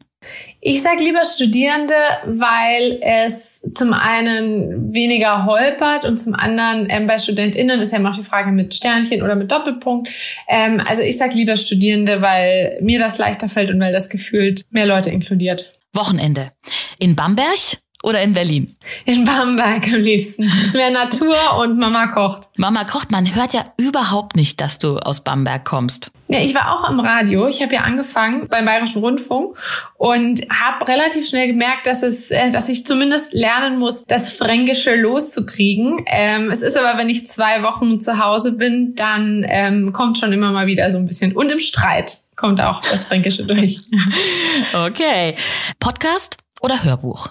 Ich 0.60 0.82
sage 0.82 1.02
lieber 1.04 1.24
Studierende, 1.24 1.94
weil 2.26 2.98
es 3.00 3.62
zum 3.74 3.92
einen 3.92 4.92
weniger 4.92 5.46
holpert 5.46 6.04
und 6.04 6.18
zum 6.18 6.34
anderen 6.34 6.88
ähm, 6.90 7.06
bei 7.06 7.18
StudentInnen 7.18 7.80
ist 7.80 7.92
ja 7.92 7.98
immer 7.98 8.10
noch 8.10 8.16
die 8.16 8.24
Frage 8.24 8.50
mit 8.50 8.74
Sternchen 8.74 9.22
oder 9.22 9.36
mit 9.36 9.52
Doppelpunkt. 9.52 10.10
Ähm, 10.48 10.82
also 10.84 11.02
ich 11.02 11.16
sage 11.16 11.34
lieber 11.34 11.56
Studierende, 11.56 12.22
weil 12.22 12.78
mir 12.82 12.98
das 12.98 13.18
leichter 13.18 13.48
fällt 13.48 13.70
und 13.70 13.80
weil 13.80 13.92
das 13.92 14.08
gefühlt 14.08 14.62
mehr 14.70 14.86
Leute 14.86 15.10
inkludiert. 15.10 15.78
Wochenende. 15.92 16.50
In 16.98 17.14
Bamberg 17.14 17.78
oder 18.08 18.22
in 18.22 18.32
Berlin? 18.32 18.74
In 19.04 19.26
Bamberg 19.26 19.86
am 19.92 20.00
liebsten. 20.00 20.50
Es 20.64 20.72
wäre 20.72 20.90
Natur 20.90 21.36
und 21.58 21.78
Mama 21.78 22.06
kocht. 22.06 22.48
Mama 22.56 22.84
kocht, 22.84 23.10
man 23.10 23.34
hört 23.34 23.52
ja 23.52 23.62
überhaupt 23.76 24.34
nicht, 24.34 24.60
dass 24.62 24.78
du 24.78 24.96
aus 24.96 25.22
Bamberg 25.22 25.66
kommst. 25.66 26.10
Ja, 26.28 26.40
ich 26.40 26.54
war 26.54 26.72
auch 26.74 26.84
am 26.88 27.00
Radio. 27.00 27.46
Ich 27.48 27.62
habe 27.62 27.74
ja 27.74 27.82
angefangen 27.82 28.48
beim 28.48 28.64
Bayerischen 28.64 29.02
Rundfunk 29.02 29.58
und 29.96 30.40
habe 30.50 30.88
relativ 30.88 31.28
schnell 31.28 31.48
gemerkt, 31.48 31.86
dass 31.86 32.02
es, 32.02 32.30
äh, 32.30 32.50
dass 32.50 32.70
ich 32.70 32.86
zumindest 32.86 33.34
lernen 33.34 33.78
muss, 33.78 34.04
das 34.04 34.32
Fränkische 34.32 34.94
loszukriegen. 34.94 36.04
Ähm, 36.06 36.50
es 36.50 36.62
ist 36.62 36.78
aber, 36.78 36.98
wenn 36.98 37.10
ich 37.10 37.26
zwei 37.26 37.62
Wochen 37.62 38.00
zu 38.00 38.18
Hause 38.18 38.56
bin, 38.56 38.94
dann 38.94 39.44
ähm, 39.48 39.92
kommt 39.92 40.18
schon 40.18 40.32
immer 40.32 40.50
mal 40.50 40.66
wieder 40.66 40.90
so 40.90 40.96
ein 40.96 41.06
bisschen 41.06 41.36
und 41.36 41.50
im 41.50 41.60
Streit 41.60 42.18
kommt 42.36 42.60
auch 42.60 42.80
das 42.80 43.04
Fränkische 43.04 43.44
durch. 43.44 43.80
okay. 44.72 45.34
Podcast 45.78 46.38
oder 46.62 46.82
Hörbuch? 46.82 47.30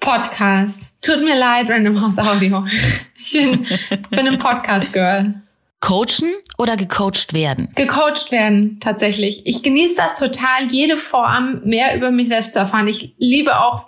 Podcast. 0.00 0.96
Tut 1.02 1.22
mir 1.24 1.36
leid, 1.36 1.70
Random 1.70 2.00
House 2.00 2.18
Audio. 2.18 2.64
Ich 3.20 3.32
bin, 3.32 3.66
bin 4.10 4.28
ein 4.28 4.38
Podcast-Girl. 4.38 5.34
Coachen 5.80 6.32
oder 6.56 6.76
gecoacht 6.76 7.32
werden? 7.32 7.68
Gecoacht 7.74 8.30
werden, 8.32 8.78
tatsächlich. 8.80 9.46
Ich 9.46 9.62
genieße 9.62 9.96
das 9.96 10.18
total, 10.18 10.68
jede 10.70 10.96
Form 10.96 11.60
mehr 11.64 11.96
über 11.96 12.10
mich 12.10 12.28
selbst 12.28 12.52
zu 12.52 12.58
erfahren. 12.58 12.88
Ich 12.88 13.14
liebe 13.18 13.60
auch 13.60 13.86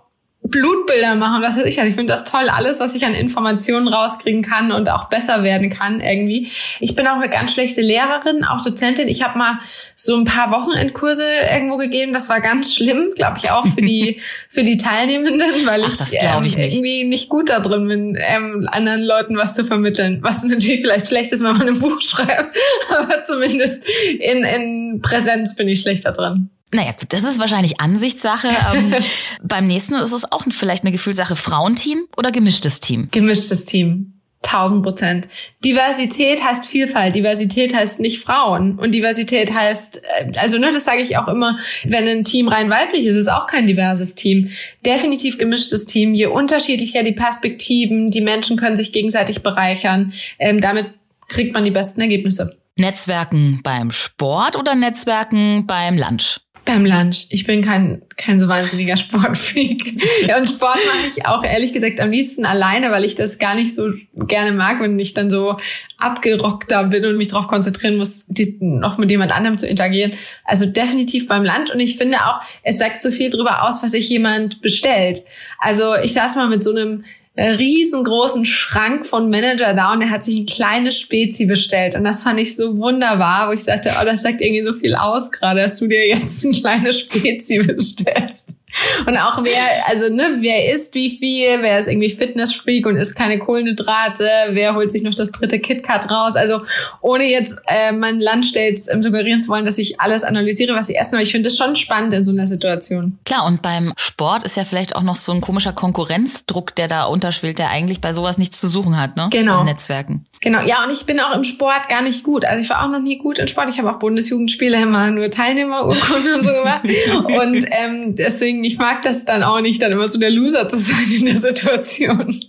Blutbilder 0.51 1.15
machen, 1.15 1.43
das 1.43 1.57
ist 1.57 1.67
ich. 1.67 1.79
Also 1.79 1.91
ich 1.91 1.95
finde 1.95 2.13
das 2.13 2.25
toll, 2.25 2.49
alles, 2.49 2.81
was 2.81 2.95
ich 2.95 3.05
an 3.05 3.15
Informationen 3.15 3.89
rauskriegen 3.89 4.43
kann 4.43 4.73
und 4.73 4.89
auch 4.89 5.09
besser 5.09 5.43
werden 5.43 5.71
kann 5.71 6.01
irgendwie. 6.01 6.49
Ich 6.81 6.95
bin 6.95 7.07
auch 7.07 7.17
eine 7.17 7.29
ganz 7.29 7.53
schlechte 7.53 7.81
Lehrerin, 7.81 8.45
auch 8.45 8.63
Dozentin. 8.63 9.09
Ich 9.09 9.23
habe 9.23 9.39
mal 9.39 9.61
so 9.95 10.17
ein 10.17 10.25
paar 10.25 10.51
Wochenendkurse 10.51 11.25
irgendwo 11.53 11.77
gegeben. 11.77 12.13
Das 12.13 12.29
war 12.29 12.41
ganz 12.41 12.75
schlimm, 12.75 13.13
glaube 13.15 13.39
ich, 13.39 13.51
auch 13.51 13.67
für 13.67 13.83
die 13.83 14.21
für 14.49 14.65
die 14.65 14.77
Teilnehmenden, 14.77 15.67
weil 15.67 15.85
Ach, 15.85 16.09
ich, 16.11 16.19
ähm, 16.21 16.45
ich 16.45 16.57
nicht. 16.57 16.75
irgendwie 16.75 17.05
nicht 17.05 17.29
gut 17.29 17.51
da 17.51 17.61
drin 17.61 17.89
bin, 17.89 18.19
ähm, 18.19 18.67
anderen 18.71 19.03
Leuten 19.03 19.37
was 19.37 19.55
zu 19.55 19.65
vermitteln. 19.65 20.19
Was 20.23 20.43
natürlich 20.43 20.81
vielleicht 20.81 21.09
schlecht 21.09 21.33
ist, 21.33 21.43
wenn 21.43 21.57
man 21.57 21.69
ein 21.69 21.79
Buch 21.79 22.01
schreibt, 22.03 22.57
aber 22.91 23.25
zumindest 23.25 23.85
in, 24.19 24.45
in 24.45 25.01
Präsenz 25.03 25.57
bin 25.57 25.69
ich 25.69 25.81
schlechter 25.81 26.13
drin. 26.13 26.51
Naja, 26.73 26.93
gut, 26.93 27.13
das 27.13 27.25
ist 27.25 27.39
wahrscheinlich 27.39 27.81
Ansichtssache. 27.81 28.49
ähm, 28.75 28.95
beim 29.43 29.67
nächsten 29.67 29.95
ist 29.95 30.13
es 30.13 30.31
auch 30.31 30.45
vielleicht 30.51 30.85
eine 30.85 30.93
Gefühlssache. 30.93 31.37
Frauenteam 31.37 32.07
oder 32.17 32.31
gemischtes 32.31 32.81
Team? 32.81 33.09
Gemischtes 33.11 33.65
Team. 33.65 34.15
Tausend 34.43 34.83
Prozent. 34.83 35.29
Diversität 35.65 36.43
heißt 36.43 36.67
Vielfalt. 36.67 37.15
Diversität 37.15 37.75
heißt 37.75 38.01
nicht 38.01 38.23
Frauen. 38.25 38.79
Und 38.79 38.95
Diversität 38.95 39.53
heißt, 39.53 40.01
äh, 40.03 40.39
also 40.39 40.59
ne, 40.59 40.73
das 40.73 40.85
sage 40.85 41.03
ich 41.03 41.19
auch 41.19 41.29
immer, 41.29 41.59
wenn 41.85 42.09
ein 42.09 42.25
Team 42.25 42.49
rein 42.49 42.71
weiblich 42.71 43.05
ist, 43.05 43.17
ist 43.17 43.23
es 43.23 43.29
auch 43.29 43.47
kein 43.47 43.67
diverses 43.67 44.15
Team. 44.15 44.51
Definitiv 44.87 45.37
gemischtes 45.37 45.85
Team. 45.85 46.15
Je 46.15 46.27
unterschiedlicher 46.27 47.03
die 47.03 47.13
Perspektiven, 47.13 48.11
die 48.11 48.23
Menschen 48.23 48.57
können 48.57 48.77
sich 48.77 48.93
gegenseitig 48.93 49.43
bereichern. 49.43 50.15
Ähm, 50.39 50.61
damit 50.61 50.87
kriegt 51.29 51.53
man 51.53 51.65
die 51.65 51.71
besten 51.71 52.01
Ergebnisse. 52.01 52.57
Netzwerken 52.77 53.61
beim 53.63 53.93
Sport 53.93 54.57
oder 54.57 54.75
Netzwerken 54.75 55.67
beim 55.67 55.99
Lunch? 55.99 56.41
Beim 56.73 56.87
Lunch. 56.87 57.27
Ich 57.31 57.47
bin 57.47 57.63
kein, 57.63 58.01
kein 58.17 58.39
so 58.39 58.47
wahnsinniger 58.47 58.97
Sportfreak. 58.97 60.05
und 60.39 60.49
Sport 60.49 60.79
mache 60.87 61.09
ich 61.09 61.27
auch 61.27 61.43
ehrlich 61.43 61.73
gesagt 61.73 61.99
am 61.99 62.13
liebsten 62.13 62.45
alleine, 62.45 62.93
weil 62.93 63.05
ich 63.05 63.17
das 63.17 63.41
gar 63.41 63.57
nicht 63.57 63.75
so 63.75 63.91
gerne 64.15 64.53
mag, 64.53 64.81
wenn 64.81 64.97
ich 65.01 65.13
dann 65.13 65.31
so 65.31 65.57
abgerockter 65.99 66.85
bin 66.85 67.05
und 67.07 67.17
mich 67.17 67.27
darauf 67.27 67.49
konzentrieren 67.49 67.97
muss, 67.97 68.25
die, 68.29 68.57
noch 68.61 68.99
mit 68.99 69.11
jemand 69.11 69.33
anderem 69.33 69.59
zu 69.59 69.67
interagieren. 69.67 70.13
Also 70.45 70.65
definitiv 70.65 71.27
beim 71.27 71.43
Lunch. 71.43 71.75
Und 71.75 71.81
ich 71.81 71.97
finde 71.97 72.19
auch, 72.19 72.41
es 72.63 72.79
sagt 72.79 73.03
so 73.03 73.11
viel 73.11 73.31
drüber 73.31 73.67
aus, 73.67 73.83
was 73.83 73.91
sich 73.91 74.09
jemand 74.09 74.63
bestellt. 74.63 75.25
Also 75.59 75.97
ich 75.97 76.13
saß 76.13 76.37
mal 76.37 76.49
mit 76.49 76.63
so 76.63 76.71
einem 76.71 77.03
riesengroßen 77.37 78.45
Schrank 78.45 79.07
von 79.07 79.31
Manager 79.31 79.75
da 79.75 79.93
und 79.93 80.03
er 80.03 80.11
hat 80.11 80.25
sich 80.25 80.41
ein 80.41 80.47
kleines 80.47 80.99
Spezi 80.99 81.47
bestellt. 81.47 81.95
Und 81.95 82.05
das 82.05 82.23
fand 82.23 82.41
ich 82.41 82.57
so 82.57 82.77
wunderbar, 82.79 83.49
wo 83.49 83.53
ich 83.53 83.65
sagte, 83.65 83.93
oh, 84.01 84.05
das 84.05 84.23
sagt 84.23 84.41
irgendwie 84.41 84.63
so 84.63 84.73
viel 84.73 84.95
aus 84.95 85.31
gerade, 85.31 85.61
dass 85.63 85.79
du 85.79 85.87
dir 85.87 86.07
jetzt 86.09 86.45
ein 86.45 86.53
kleines 86.53 87.01
Spezi 87.01 87.59
bestellst. 87.59 88.57
Und 89.07 89.17
auch 89.17 89.43
wer, 89.45 89.89
also 89.89 90.09
ne, 90.09 90.39
wer 90.41 90.73
isst 90.73 90.95
wie 90.95 91.19
viel, 91.19 91.63
wer 91.63 91.79
ist 91.79 91.89
irgendwie 91.89 92.11
Fitnessfreak 92.11 92.87
und 92.87 92.97
isst 92.97 93.17
keine 93.17 93.39
Kohlenhydrate, 93.39 94.29
wer 94.51 94.75
holt 94.75 94.91
sich 94.91 95.03
noch 95.03 95.15
das 95.15 95.31
dritte 95.31 95.59
KitKat 95.59 96.11
raus. 96.11 96.37
Also 96.37 96.63
ohne 97.01 97.25
jetzt 97.25 97.61
äh, 97.67 97.93
mein 97.93 98.21
Landstells 98.21 98.89
ähm, 98.89 99.03
suggerieren 99.03 99.41
zu 99.41 99.49
wollen, 99.49 99.65
dass 99.65 99.79
ich 99.79 100.01
alles 100.01 100.23
analysiere, 100.23 100.75
was 100.75 100.87
sie 100.87 100.95
essen, 100.95 101.15
aber 101.15 101.23
ich 101.23 101.33
finde 101.33 101.49
es 101.49 101.57
schon 101.57 101.77
spannend 101.77 102.15
in 102.15 102.25
so 102.25 102.33
einer 102.33 102.47
Situation. 102.47 103.19
Klar, 103.25 103.47
und 103.47 103.63
beim 103.63 103.93
Sport 103.97 104.45
ist 104.45 104.57
ja 104.57 104.65
vielleicht 104.65 104.97
auch 104.97 105.03
noch 105.03 105.17
so 105.17 105.33
ein 105.33 105.41
komischer 105.41 105.73
Konkurrenzdruck, 105.73 106.75
der 106.75 106.89
da 106.89 107.05
unterschwillt, 107.05 107.59
der 107.59 107.71
eigentlich 107.71 108.01
bei 108.01 108.13
sowas 108.13 108.39
nichts 108.39 108.61
zu 108.61 108.69
suchen 108.69 108.97
hat, 108.97 109.17
ne? 109.17 109.29
Genau. 109.31 109.61
In 109.61 109.67
Netzwerken. 109.67 110.27
Genau, 110.43 110.63
ja, 110.63 110.83
und 110.83 110.91
ich 110.91 111.05
bin 111.05 111.21
auch 111.21 111.35
im 111.35 111.45
Sport 111.45 111.91
gar 111.91 112.01
nicht 112.01 112.25
gut. 112.25 112.47
Also 112.47 112.63
ich 112.63 112.71
war 112.71 112.83
auch 112.83 112.91
noch 112.91 113.01
nie 113.01 113.19
gut 113.19 113.39
in 113.39 113.47
Sport. 113.47 113.69
Ich 113.69 113.79
habe 113.79 113.91
auch 113.91 113.99
Bundesjugendspiele 113.99 114.81
immer 114.81 115.11
nur 115.11 115.31
Teilnehmerurkunden 115.31 116.35
und 116.35 116.43
so 116.43 116.49
gemacht. 116.49 116.81
Und 117.43 117.67
ähm, 117.71 118.17
deswegen, 118.17 118.65
ich 118.65 118.79
mag 118.79 119.03
das 119.03 119.27
dann 119.27 119.43
auch 119.43 119.61
nicht, 119.61 119.83
dann 119.83 119.93
immer 119.93 120.09
so 120.09 120.19
der 120.19 120.31
Loser 120.31 120.67
zu 120.69 120.79
sein 120.79 121.13
in 121.13 121.27
der 121.27 121.37
Situation. 121.37 122.41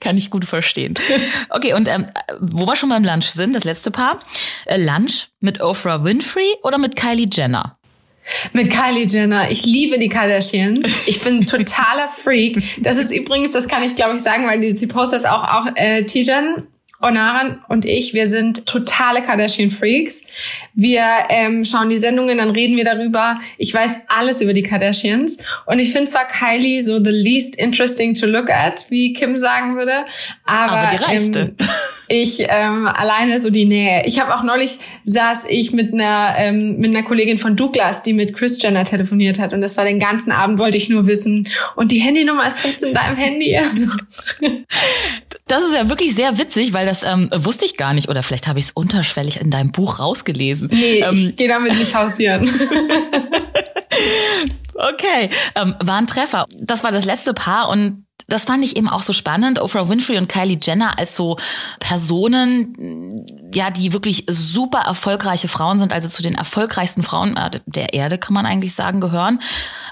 Kann 0.00 0.16
ich 0.16 0.30
gut 0.30 0.46
verstehen. 0.46 0.94
Okay, 1.50 1.74
und 1.74 1.86
ähm, 1.86 2.06
wo 2.40 2.66
wir 2.66 2.74
schon 2.74 2.88
beim 2.88 3.04
Lunch 3.04 3.26
sind, 3.26 3.54
das 3.54 3.62
letzte 3.62 3.90
Paar. 3.90 4.20
Äh, 4.64 4.82
Lunch 4.82 5.28
mit 5.40 5.60
Oprah 5.60 6.02
Winfrey 6.02 6.56
oder 6.62 6.78
mit 6.78 6.96
Kylie 6.96 7.28
Jenner? 7.30 7.78
Mit 8.52 8.70
Kylie 8.70 9.06
Jenner. 9.06 9.50
Ich 9.50 9.64
liebe 9.64 9.98
die 9.98 10.08
Kardashians. 10.08 10.88
Ich 11.06 11.20
bin 11.20 11.46
totaler 11.46 12.08
Freak. 12.08 12.82
Das 12.82 12.96
ist 12.96 13.12
übrigens, 13.12 13.52
das 13.52 13.68
kann 13.68 13.82
ich 13.82 13.94
glaube 13.94 14.16
ich 14.16 14.22
sagen, 14.22 14.46
weil 14.46 14.60
die, 14.60 14.72
sie 14.72 14.86
postet 14.86 15.20
das 15.20 15.24
auch, 15.26 15.44
auch 15.44 15.66
äh, 15.76 16.04
Tijan 16.04 16.66
Onaran 17.02 17.62
und 17.68 17.84
ich, 17.84 18.14
wir 18.14 18.26
sind 18.26 18.64
totale 18.66 19.22
Kardashian-Freaks. 19.22 20.22
Wir 20.74 21.04
ähm, 21.28 21.64
schauen 21.64 21.90
die 21.90 21.98
Sendungen, 21.98 22.38
dann 22.38 22.50
reden 22.50 22.76
wir 22.76 22.84
darüber. 22.84 23.38
Ich 23.58 23.74
weiß 23.74 23.98
alles 24.08 24.40
über 24.40 24.54
die 24.54 24.62
Kardashians. 24.62 25.38
Und 25.66 25.78
ich 25.78 25.92
finde 25.92 26.10
zwar 26.10 26.26
Kylie 26.26 26.80
so 26.80 27.02
the 27.02 27.10
least 27.10 27.56
interesting 27.56 28.14
to 28.14 28.26
look 28.26 28.50
at, 28.50 28.86
wie 28.90 29.12
Kim 29.12 29.36
sagen 29.36 29.76
würde. 29.76 30.04
Aber, 30.44 30.72
aber 30.72 30.96
die 30.96 31.04
reichste. 31.04 31.54
Ähm, 31.58 31.68
ich 32.12 32.44
ähm, 32.48 32.86
alleine 32.86 33.38
so 33.38 33.48
die 33.48 33.64
Nähe. 33.64 34.02
Ich 34.04 34.20
habe 34.20 34.36
auch 34.36 34.42
neulich 34.42 34.78
saß 35.04 35.46
ich 35.48 35.72
mit 35.72 35.94
einer 35.94 36.34
ähm, 36.36 36.78
mit 36.78 36.90
einer 36.90 37.02
Kollegin 37.02 37.38
von 37.38 37.56
Douglas, 37.56 38.02
die 38.02 38.12
mit 38.12 38.36
Chris 38.36 38.60
Jenner 38.62 38.84
telefoniert 38.84 39.38
hat 39.38 39.54
und 39.54 39.62
das 39.62 39.78
war 39.78 39.84
den 39.84 39.98
ganzen 39.98 40.30
Abend 40.30 40.58
wollte 40.58 40.76
ich 40.76 40.90
nur 40.90 41.06
wissen 41.06 41.48
und 41.74 41.90
die 41.90 42.00
Handynummer 42.00 42.46
ist 42.46 42.64
rechts 42.64 42.82
in 42.82 42.94
deinem 42.94 43.16
Handy. 43.16 43.58
Also. 43.62 43.86
Das 45.46 45.62
ist 45.62 45.74
ja 45.74 45.88
wirklich 45.88 46.14
sehr 46.14 46.36
witzig, 46.38 46.72
weil 46.72 46.84
das 46.84 47.04
ähm, 47.04 47.28
wusste 47.32 47.64
ich 47.64 47.76
gar 47.76 47.94
nicht 47.94 48.08
oder 48.08 48.22
vielleicht 48.22 48.48
habe 48.48 48.58
ich 48.58 48.66
es 48.66 48.70
unterschwellig 48.72 49.40
in 49.40 49.50
deinem 49.50 49.70
Buch 49.70 50.00
rausgelesen. 50.00 50.70
Nee, 50.72 51.00
ähm, 51.00 51.14
ich 51.14 51.36
gehe 51.36 51.48
damit 51.48 51.78
nicht 51.78 51.94
hausieren. 51.94 52.42
okay, 54.74 55.30
ähm, 55.54 55.74
war 55.80 55.98
ein 55.98 56.06
Treffer. 56.06 56.46
Das 56.58 56.82
war 56.84 56.90
das 56.90 57.04
letzte 57.04 57.34
Paar 57.34 57.68
und 57.68 58.04
das 58.32 58.46
fand 58.46 58.64
ich 58.64 58.78
eben 58.78 58.88
auch 58.88 59.02
so 59.02 59.12
spannend. 59.12 59.60
Oprah 59.60 59.90
Winfrey 59.90 60.16
und 60.16 60.26
Kylie 60.26 60.58
Jenner 60.60 60.98
als 60.98 61.14
so 61.14 61.36
Personen, 61.80 63.26
ja, 63.54 63.70
die 63.70 63.92
wirklich 63.92 64.24
super 64.26 64.80
erfolgreiche 64.86 65.48
Frauen 65.48 65.78
sind, 65.78 65.92
also 65.92 66.08
zu 66.08 66.22
den 66.22 66.34
erfolgreichsten 66.34 67.02
Frauen 67.02 67.36
äh, 67.36 67.60
der 67.66 67.92
Erde, 67.92 68.16
kann 68.16 68.32
man 68.32 68.46
eigentlich 68.46 68.74
sagen, 68.74 69.00
gehören. 69.02 69.40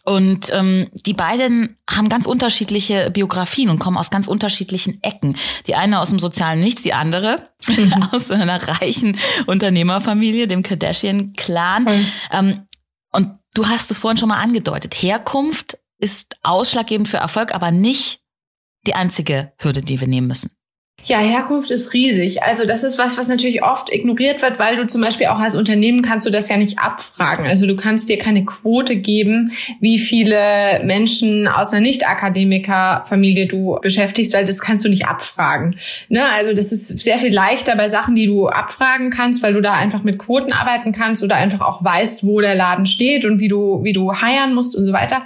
Und 0.04 0.50
ähm, 0.54 0.88
die 0.94 1.12
beiden 1.12 1.76
haben 1.88 2.08
ganz 2.08 2.24
unterschiedliche 2.24 3.10
Biografien 3.10 3.68
und 3.68 3.78
kommen 3.78 3.98
aus 3.98 4.10
ganz 4.10 4.26
unterschiedlichen 4.26 5.02
Ecken. 5.02 5.36
Die 5.66 5.74
eine 5.74 6.00
aus 6.00 6.08
dem 6.08 6.18
sozialen 6.18 6.60
Nichts, 6.60 6.82
die 6.82 6.94
andere 6.94 7.50
mhm. 7.68 8.08
aus 8.12 8.30
einer 8.30 8.80
reichen 8.80 9.18
Unternehmerfamilie, 9.46 10.46
dem 10.46 10.62
Kardashian-Clan. 10.62 11.84
Mhm. 11.84 12.06
Ähm, 12.32 12.66
und 13.12 13.32
du 13.52 13.68
hast 13.68 13.90
es 13.90 13.98
vorhin 13.98 14.16
schon 14.16 14.30
mal 14.30 14.40
angedeutet. 14.40 14.94
Herkunft 14.94 15.76
ist 15.98 16.38
ausschlaggebend 16.42 17.06
für 17.06 17.18
Erfolg, 17.18 17.54
aber 17.54 17.70
nicht 17.70 18.19
die 18.86 18.94
einzige 18.94 19.52
Hürde, 19.58 19.82
die 19.82 20.00
wir 20.00 20.08
nehmen 20.08 20.26
müssen. 20.26 20.50
Ja, 21.04 21.18
Herkunft 21.18 21.70
ist 21.70 21.94
riesig. 21.94 22.42
Also 22.42 22.66
das 22.66 22.84
ist 22.84 22.98
was, 22.98 23.16
was 23.16 23.28
natürlich 23.28 23.62
oft 23.62 23.92
ignoriert 23.92 24.42
wird, 24.42 24.58
weil 24.58 24.76
du 24.76 24.86
zum 24.86 25.00
Beispiel 25.00 25.26
auch 25.26 25.38
als 25.38 25.54
Unternehmen 25.54 26.02
kannst 26.02 26.26
du 26.26 26.30
das 26.30 26.48
ja 26.48 26.56
nicht 26.56 26.78
abfragen. 26.78 27.46
Also 27.46 27.66
du 27.66 27.74
kannst 27.74 28.08
dir 28.08 28.18
keine 28.18 28.44
Quote 28.44 28.96
geben, 28.96 29.52
wie 29.80 29.98
viele 29.98 30.82
Menschen 30.84 31.48
aus 31.48 31.72
einer 31.72 31.80
Nicht-Akademiker-Familie 31.80 33.46
du 33.46 33.78
beschäftigst, 33.80 34.34
weil 34.34 34.44
das 34.44 34.60
kannst 34.60 34.84
du 34.84 34.88
nicht 34.90 35.06
abfragen. 35.06 35.76
Ne? 36.08 36.30
Also 36.30 36.52
das 36.52 36.70
ist 36.70 36.88
sehr 37.00 37.18
viel 37.18 37.32
leichter 37.32 37.76
bei 37.76 37.88
Sachen, 37.88 38.14
die 38.14 38.26
du 38.26 38.48
abfragen 38.48 39.10
kannst, 39.10 39.42
weil 39.42 39.54
du 39.54 39.62
da 39.62 39.72
einfach 39.72 40.02
mit 40.02 40.18
Quoten 40.18 40.52
arbeiten 40.52 40.92
kannst 40.92 41.24
oder 41.24 41.36
einfach 41.36 41.62
auch 41.62 41.82
weißt, 41.82 42.24
wo 42.24 42.40
der 42.40 42.54
Laden 42.54 42.84
steht 42.84 43.24
und 43.24 43.40
wie 43.40 43.48
du, 43.48 43.82
wie 43.82 43.94
du 43.94 44.12
heiern 44.12 44.54
musst 44.54 44.76
und 44.76 44.84
so 44.84 44.92
weiter. 44.92 45.22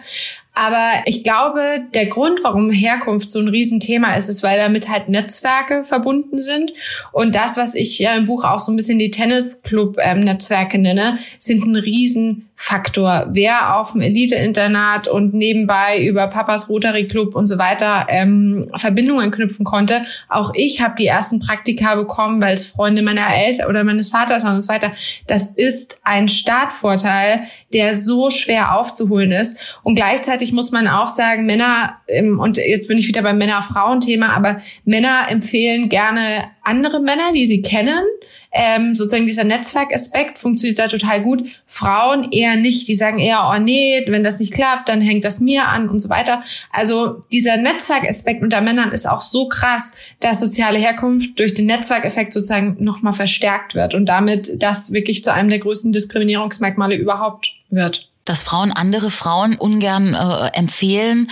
Aber 0.55 1.03
ich 1.07 1.25
glaube, 1.25 1.85
der 1.95 2.07
Grund, 2.07 2.45
warum 2.45 2.71
Herkunft 2.71 3.31
so 3.31 3.41
ein 3.41 3.49
Riesenthema 3.49 4.15
ist, 4.15 4.29
ist, 4.29 4.45
weil 4.45 4.57
damit 4.57 4.89
halt 4.89 5.09
Netzwerke 5.09 5.83
verbunden 5.83 6.39
sind. 6.39 6.73
Und 7.11 7.35
das, 7.35 7.57
was 7.57 7.75
ich 7.75 7.99
ja 7.99 8.15
im 8.15 8.27
Buch 8.27 8.45
auch 8.45 8.61
so 8.61 8.71
ein 8.71 8.77
bisschen 8.77 9.01
die 9.01 9.11
Tennisclub-Netzwerke 9.11 10.77
ähm, 10.77 10.83
nenne, 10.83 11.19
sind 11.41 11.65
ein 11.67 11.75
riesen 11.75 12.49
Faktor. 12.57 13.27
Wer 13.33 13.77
auf 13.77 13.93
dem 13.93 14.01
Elite-Internat 14.01 15.09
und 15.09 15.35
nebenbei 15.35 16.03
über 16.03 16.29
Papas 16.29 16.69
Rotary 16.69 17.09
Club 17.09 17.35
und 17.35 17.47
so 17.47 17.59
weiter 17.59 18.07
ähm, 18.09 18.71
Verbindungen 18.77 19.31
knüpfen 19.33 19.65
konnte. 19.65 20.05
Auch 20.29 20.53
ich 20.55 20.81
habe 20.81 20.95
die 20.97 21.07
ersten 21.07 21.41
Praktika 21.41 21.97
bekommen, 21.97 22.41
weil 22.41 22.55
es 22.55 22.67
Freunde 22.67 23.03
meiner 23.03 23.27
Eltern 23.35 23.69
oder 23.69 23.83
meines 23.83 24.09
Vaters 24.09 24.45
waren 24.45 24.55
und 24.55 24.63
so 24.63 24.69
weiter. 24.69 24.93
Das 25.27 25.49
ist 25.49 25.99
ein 26.05 26.29
Startvorteil, 26.29 27.45
der 27.73 27.97
so 27.97 28.31
schwer 28.31 28.79
aufzuholen 28.79 29.33
ist. 29.33 29.79
Und 29.83 29.97
gleichzeitig 29.97 30.53
muss 30.53 30.71
man 30.71 30.87
auch 30.87 31.09
sagen, 31.09 31.47
Männer, 31.47 31.99
ähm, 32.07 32.39
und 32.39 32.57
jetzt 32.57 32.87
bin 32.89 32.99
ich 32.99 33.09
wieder 33.09 33.23
beim 33.23 33.37
Männer-Frauen-Thema, 33.39 34.35
aber 34.35 34.59
Männer 34.85 35.27
empfehlen 35.29 35.89
gerne 35.89 36.45
andere 36.65 37.01
Männer, 37.01 37.33
die 37.33 37.47
sie 37.47 37.63
kennen. 37.63 38.05
Ähm, 38.53 38.95
sozusagen 38.95 39.27
dieser 39.27 39.45
Netzwerkaspekt 39.45 40.39
funktioniert 40.39 40.79
da 40.79 40.89
total 40.89 41.23
gut. 41.23 41.45
Frauen 41.67 42.31
eher 42.31 42.57
nicht. 42.57 42.89
Die 42.89 42.95
sagen 42.95 43.19
eher, 43.19 43.51
oh 43.53 43.59
nee, 43.59 44.05
wenn 44.07 44.25
das 44.25 44.39
nicht 44.39 44.53
klappt, 44.53 44.89
dann 44.89 45.01
hängt 45.01 45.25
das 45.25 45.41
mir 45.41 45.67
an 45.69 45.89
und 45.89 46.01
so 46.01 46.09
weiter. 46.09 46.43
Also 46.73 47.21
dieser 47.33 47.57
Netzwerkaspekt 47.57 48.43
unter 48.43 48.61
Männern 48.61 48.93
ist 48.93 49.07
auch 49.07 49.23
so 49.23 49.49
krass, 49.49 49.95
dass 50.21 50.41
soziale 50.41 50.79
Herkunft 50.79 51.39
durch 51.39 51.55
den 51.55 51.67
Netzwerkeffekt 51.67 52.33
sozusagen 52.33 52.77
nochmal 52.83 53.13
verstärkt 53.13 53.75
wird 53.75 53.95
und 53.95 54.07
damit 54.07 54.63
das 54.63 54.93
wirklich 54.93 55.23
zu 55.23 55.33
einem 55.33 55.49
der 55.49 55.59
größten 55.59 55.93
Diskriminierungsmerkmale 55.93 56.97
überhaupt 56.97 57.55
wird 57.71 58.09
dass 58.25 58.43
Frauen 58.43 58.73
andere 58.73 59.11
Frauen 59.11 59.57
ungern 59.57 60.15
äh, 60.15 60.57
empfehlen. 60.57 61.29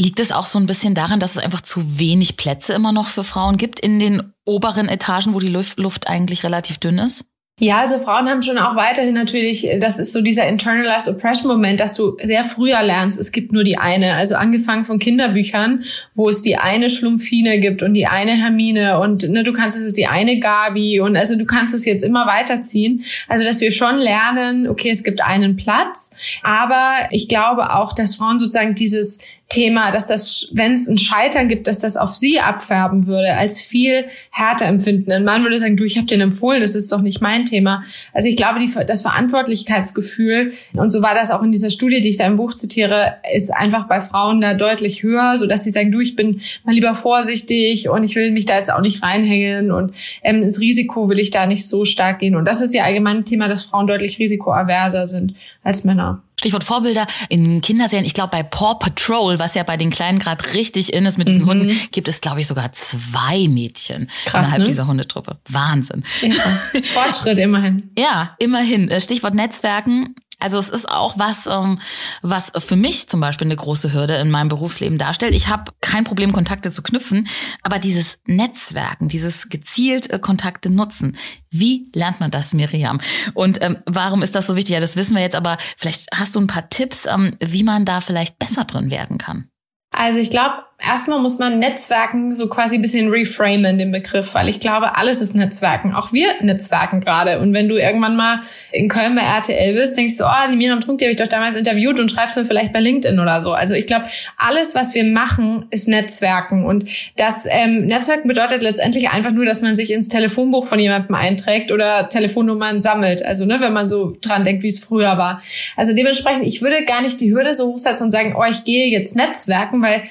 Liegt 0.00 0.20
es 0.20 0.30
auch 0.30 0.46
so 0.46 0.58
ein 0.58 0.66
bisschen 0.66 0.94
daran, 0.94 1.18
dass 1.18 1.32
es 1.32 1.38
einfach 1.38 1.60
zu 1.60 1.98
wenig 1.98 2.36
Plätze 2.36 2.72
immer 2.72 2.92
noch 2.92 3.08
für 3.08 3.24
Frauen 3.24 3.56
gibt 3.56 3.80
in 3.80 3.98
den 3.98 4.32
oberen 4.44 4.88
Etagen, 4.88 5.34
wo 5.34 5.40
die 5.40 5.48
Luft 5.48 6.06
eigentlich 6.06 6.44
relativ 6.44 6.78
dünn 6.78 6.98
ist? 6.98 7.24
Ja, 7.60 7.78
also 7.78 7.98
Frauen 7.98 8.28
haben 8.28 8.40
schon 8.40 8.56
auch 8.56 8.76
weiterhin 8.76 9.14
natürlich, 9.14 9.68
das 9.80 9.98
ist 9.98 10.12
so 10.12 10.22
dieser 10.22 10.46
internalized 10.46 11.08
oppression 11.08 11.50
Moment, 11.50 11.80
dass 11.80 11.94
du 11.94 12.16
sehr 12.22 12.44
früher 12.44 12.80
lernst, 12.84 13.18
es 13.18 13.32
gibt 13.32 13.52
nur 13.52 13.64
die 13.64 13.78
eine. 13.78 14.14
Also 14.14 14.36
angefangen 14.36 14.84
von 14.84 15.00
Kinderbüchern, 15.00 15.82
wo 16.14 16.28
es 16.28 16.40
die 16.40 16.56
eine 16.56 16.88
Schlumpfine 16.88 17.58
gibt 17.58 17.82
und 17.82 17.94
die 17.94 18.06
eine 18.06 18.36
Hermine 18.36 19.00
und 19.00 19.28
ne, 19.28 19.42
du 19.42 19.52
kannst 19.52 19.76
es 19.76 19.92
die 19.92 20.06
eine 20.06 20.38
Gabi 20.38 21.00
und 21.00 21.16
also 21.16 21.36
du 21.36 21.46
kannst 21.46 21.74
es 21.74 21.84
jetzt 21.84 22.04
immer 22.04 22.28
weiterziehen. 22.28 23.02
Also 23.26 23.44
dass 23.44 23.60
wir 23.60 23.72
schon 23.72 23.96
lernen, 23.98 24.68
okay, 24.68 24.90
es 24.90 25.02
gibt 25.02 25.20
einen 25.20 25.56
Platz, 25.56 26.12
aber 26.44 27.08
ich 27.10 27.26
glaube 27.26 27.74
auch, 27.74 27.92
dass 27.92 28.14
Frauen 28.14 28.38
sozusagen 28.38 28.76
dieses 28.76 29.18
Thema, 29.48 29.92
dass 29.92 30.04
das, 30.04 30.48
wenn 30.52 30.74
es 30.74 30.88
ein 30.88 30.98
Scheitern 30.98 31.48
gibt, 31.48 31.68
dass 31.68 31.78
das 31.78 31.96
auf 31.96 32.14
sie 32.14 32.38
abfärben 32.38 33.06
würde, 33.06 33.34
als 33.34 33.62
viel 33.62 34.04
härter 34.30 34.66
empfinden. 34.66 35.10
Ein 35.10 35.24
Mann 35.24 35.42
würde 35.42 35.58
sagen, 35.58 35.78
du, 35.78 35.84
ich 35.84 35.96
habe 35.96 36.06
den 36.06 36.20
empfohlen, 36.20 36.60
das 36.60 36.74
ist 36.74 36.92
doch 36.92 37.00
nicht 37.00 37.22
mein 37.22 37.46
Thema. 37.46 37.82
Also 38.12 38.28
ich 38.28 38.36
glaube, 38.36 38.58
die, 38.58 38.70
das 38.86 39.00
Verantwortlichkeitsgefühl, 39.00 40.52
und 40.74 40.90
so 40.90 41.00
war 41.00 41.14
das 41.14 41.30
auch 41.30 41.42
in 41.42 41.50
dieser 41.50 41.70
Studie, 41.70 42.02
die 42.02 42.10
ich 42.10 42.18
da 42.18 42.26
im 42.26 42.36
Buch 42.36 42.52
zitiere, 42.52 43.14
ist 43.34 43.50
einfach 43.50 43.88
bei 43.88 44.02
Frauen 44.02 44.42
da 44.42 44.52
deutlich 44.52 45.02
höher, 45.02 45.38
so 45.38 45.46
dass 45.46 45.64
sie 45.64 45.70
sagen, 45.70 45.92
du, 45.92 46.00
ich 46.00 46.14
bin 46.14 46.42
mal 46.64 46.74
lieber 46.74 46.94
vorsichtig 46.94 47.88
und 47.88 48.04
ich 48.04 48.16
will 48.16 48.30
mich 48.32 48.44
da 48.44 48.58
jetzt 48.58 48.70
auch 48.70 48.82
nicht 48.82 49.02
reinhängen 49.02 49.72
und 49.72 49.96
ähm, 50.22 50.42
ins 50.42 50.60
Risiko 50.60 51.08
will 51.08 51.18
ich 51.18 51.30
da 51.30 51.46
nicht 51.46 51.66
so 51.66 51.86
stark 51.86 52.18
gehen. 52.18 52.36
Und 52.36 52.44
das 52.44 52.60
ist 52.60 52.74
ja 52.74 52.84
allgemein 52.84 53.18
ein 53.18 53.24
Thema, 53.24 53.48
dass 53.48 53.64
Frauen 53.64 53.86
deutlich 53.86 54.18
risikoaverser 54.18 55.06
sind 55.06 55.34
als 55.62 55.84
Männer. 55.84 56.22
Stichwort 56.38 56.64
Vorbilder 56.64 57.06
in 57.28 57.60
Kinderserien. 57.60 58.06
Ich 58.06 58.14
glaube, 58.14 58.30
bei 58.30 58.42
Paw 58.42 58.74
Patrol, 58.78 59.38
was 59.38 59.54
ja 59.54 59.64
bei 59.64 59.76
den 59.76 59.90
Kleinen 59.90 60.18
gerade 60.18 60.54
richtig 60.54 60.92
in 60.92 61.04
ist 61.04 61.18
mit 61.18 61.28
diesen 61.28 61.42
mhm. 61.42 61.48
Hunden, 61.48 61.80
gibt 61.90 62.08
es, 62.08 62.20
glaube 62.20 62.40
ich, 62.40 62.46
sogar 62.46 62.72
zwei 62.72 63.48
Mädchen 63.48 64.08
Krass, 64.24 64.42
innerhalb 64.42 64.60
ne? 64.60 64.66
dieser 64.66 64.86
Hundetruppe. 64.86 65.38
Wahnsinn. 65.48 66.04
Ja. 66.22 66.80
Fortschritt 66.82 67.38
immerhin. 67.38 67.90
ja, 67.98 68.36
immerhin. 68.38 68.88
Äh, 68.88 69.00
Stichwort 69.00 69.34
Netzwerken. 69.34 70.14
Also 70.40 70.58
es 70.58 70.68
ist 70.68 70.88
auch 70.88 71.18
was, 71.18 71.46
ähm, 71.46 71.80
was 72.22 72.52
für 72.58 72.76
mich 72.76 73.08
zum 73.08 73.20
Beispiel 73.20 73.46
eine 73.46 73.56
große 73.56 73.92
Hürde 73.92 74.16
in 74.16 74.30
meinem 74.30 74.48
Berufsleben 74.48 74.96
darstellt. 74.96 75.34
Ich 75.34 75.48
habe 75.48 75.72
kein 75.80 76.04
Problem, 76.04 76.32
Kontakte 76.32 76.70
zu 76.70 76.82
knüpfen, 76.82 77.28
aber 77.62 77.78
dieses 77.78 78.20
Netzwerken, 78.26 79.08
dieses 79.08 79.48
gezielt 79.48 80.10
äh, 80.10 80.18
Kontakte 80.18 80.70
nutzen, 80.70 81.16
wie 81.50 81.90
lernt 81.94 82.20
man 82.20 82.30
das, 82.30 82.54
Miriam? 82.54 83.00
Und 83.34 83.62
ähm, 83.62 83.78
warum 83.86 84.22
ist 84.22 84.34
das 84.34 84.46
so 84.46 84.54
wichtig? 84.54 84.74
Ja, 84.74 84.80
das 84.80 84.96
wissen 84.96 85.16
wir 85.16 85.22
jetzt, 85.22 85.36
aber 85.36 85.58
vielleicht 85.76 86.06
hast 86.14 86.36
du 86.36 86.40
ein 86.40 86.46
paar 86.46 86.68
Tipps, 86.68 87.06
ähm, 87.06 87.36
wie 87.40 87.64
man 87.64 87.84
da 87.84 88.00
vielleicht 88.00 88.38
besser 88.38 88.64
drin 88.64 88.90
werden 88.90 89.18
kann. 89.18 89.48
Also 89.90 90.20
ich 90.20 90.30
glaube, 90.30 90.67
erstmal 90.80 91.20
muss 91.20 91.38
man 91.38 91.58
Netzwerken 91.58 92.34
so 92.36 92.48
quasi 92.48 92.76
ein 92.76 92.82
bisschen 92.82 93.10
reframen, 93.10 93.78
den 93.78 93.90
Begriff, 93.90 94.34
weil 94.34 94.48
ich 94.48 94.60
glaube, 94.60 94.96
alles 94.96 95.20
ist 95.20 95.34
Netzwerken. 95.34 95.92
Auch 95.92 96.12
wir 96.12 96.28
netzwerken 96.40 97.00
gerade. 97.00 97.40
Und 97.40 97.52
wenn 97.52 97.68
du 97.68 97.76
irgendwann 97.76 98.16
mal 98.16 98.42
in 98.70 98.88
Köln 98.88 99.16
bei 99.16 99.22
RTL 99.22 99.74
bist, 99.74 99.96
denkst 99.96 100.16
du, 100.18 100.24
oh, 100.24 100.50
die 100.50 100.56
Miriam 100.56 100.80
Trunk, 100.80 100.98
die 100.98 101.04
habe 101.04 101.10
ich 101.10 101.18
doch 101.18 101.26
damals 101.26 101.56
interviewt 101.56 101.98
und 101.98 102.10
schreibst 102.10 102.36
mir 102.36 102.44
vielleicht 102.44 102.72
bei 102.72 102.80
LinkedIn 102.80 103.18
oder 103.18 103.42
so. 103.42 103.52
Also 103.52 103.74
ich 103.74 103.86
glaube, 103.86 104.06
alles, 104.36 104.76
was 104.76 104.94
wir 104.94 105.04
machen, 105.04 105.66
ist 105.70 105.88
Netzwerken. 105.88 106.64
Und 106.64 106.88
das 107.16 107.46
ähm, 107.50 107.86
Netzwerken 107.86 108.28
bedeutet 108.28 108.62
letztendlich 108.62 109.10
einfach 109.10 109.32
nur, 109.32 109.44
dass 109.44 109.60
man 109.60 109.74
sich 109.74 109.90
ins 109.90 110.08
Telefonbuch 110.08 110.64
von 110.64 110.78
jemandem 110.78 111.16
einträgt 111.16 111.72
oder 111.72 112.08
Telefonnummern 112.08 112.80
sammelt. 112.80 113.24
Also 113.24 113.44
ne, 113.46 113.58
wenn 113.60 113.72
man 113.72 113.88
so 113.88 114.16
dran 114.20 114.44
denkt, 114.44 114.62
wie 114.62 114.68
es 114.68 114.78
früher 114.78 115.18
war. 115.18 115.42
Also 115.76 115.92
dementsprechend, 115.92 116.44
ich 116.44 116.62
würde 116.62 116.84
gar 116.84 117.02
nicht 117.02 117.20
die 117.20 117.32
Hürde 117.32 117.52
so 117.52 117.66
hochsetzen 117.72 118.06
und 118.06 118.12
sagen, 118.12 118.36
oh, 118.38 118.44
ich 118.48 118.62
gehe 118.62 118.88
jetzt 118.88 119.16
Netzwerken, 119.16 119.82
weil 119.82 120.02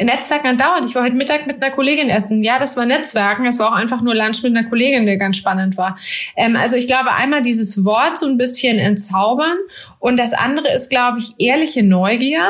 Netzwerken 0.00 0.48
andauernd. 0.48 0.86
Ich 0.86 0.94
war 0.94 1.04
heute 1.04 1.16
Mittag 1.16 1.46
mit 1.46 1.62
einer 1.62 1.74
Kollegin 1.74 2.08
essen. 2.08 2.42
Ja, 2.42 2.58
das 2.58 2.76
war 2.76 2.86
Netzwerken. 2.86 3.44
Das 3.44 3.58
war 3.58 3.70
auch 3.70 3.76
einfach 3.76 4.02
nur 4.02 4.14
Lunch 4.14 4.42
mit 4.42 4.56
einer 4.56 4.68
Kollegin, 4.68 5.06
der 5.06 5.16
ganz 5.16 5.36
spannend 5.36 5.76
war. 5.76 5.96
Ähm, 6.36 6.56
also 6.56 6.76
ich 6.76 6.86
glaube, 6.86 7.12
einmal 7.12 7.42
dieses 7.42 7.84
Wort 7.84 8.18
so 8.18 8.26
ein 8.26 8.38
bisschen 8.38 8.78
entzaubern. 8.78 9.56
Und 9.98 10.18
das 10.18 10.34
andere 10.34 10.72
ist, 10.72 10.90
glaube 10.90 11.18
ich, 11.18 11.32
ehrliche 11.38 11.82
Neugier 11.82 12.48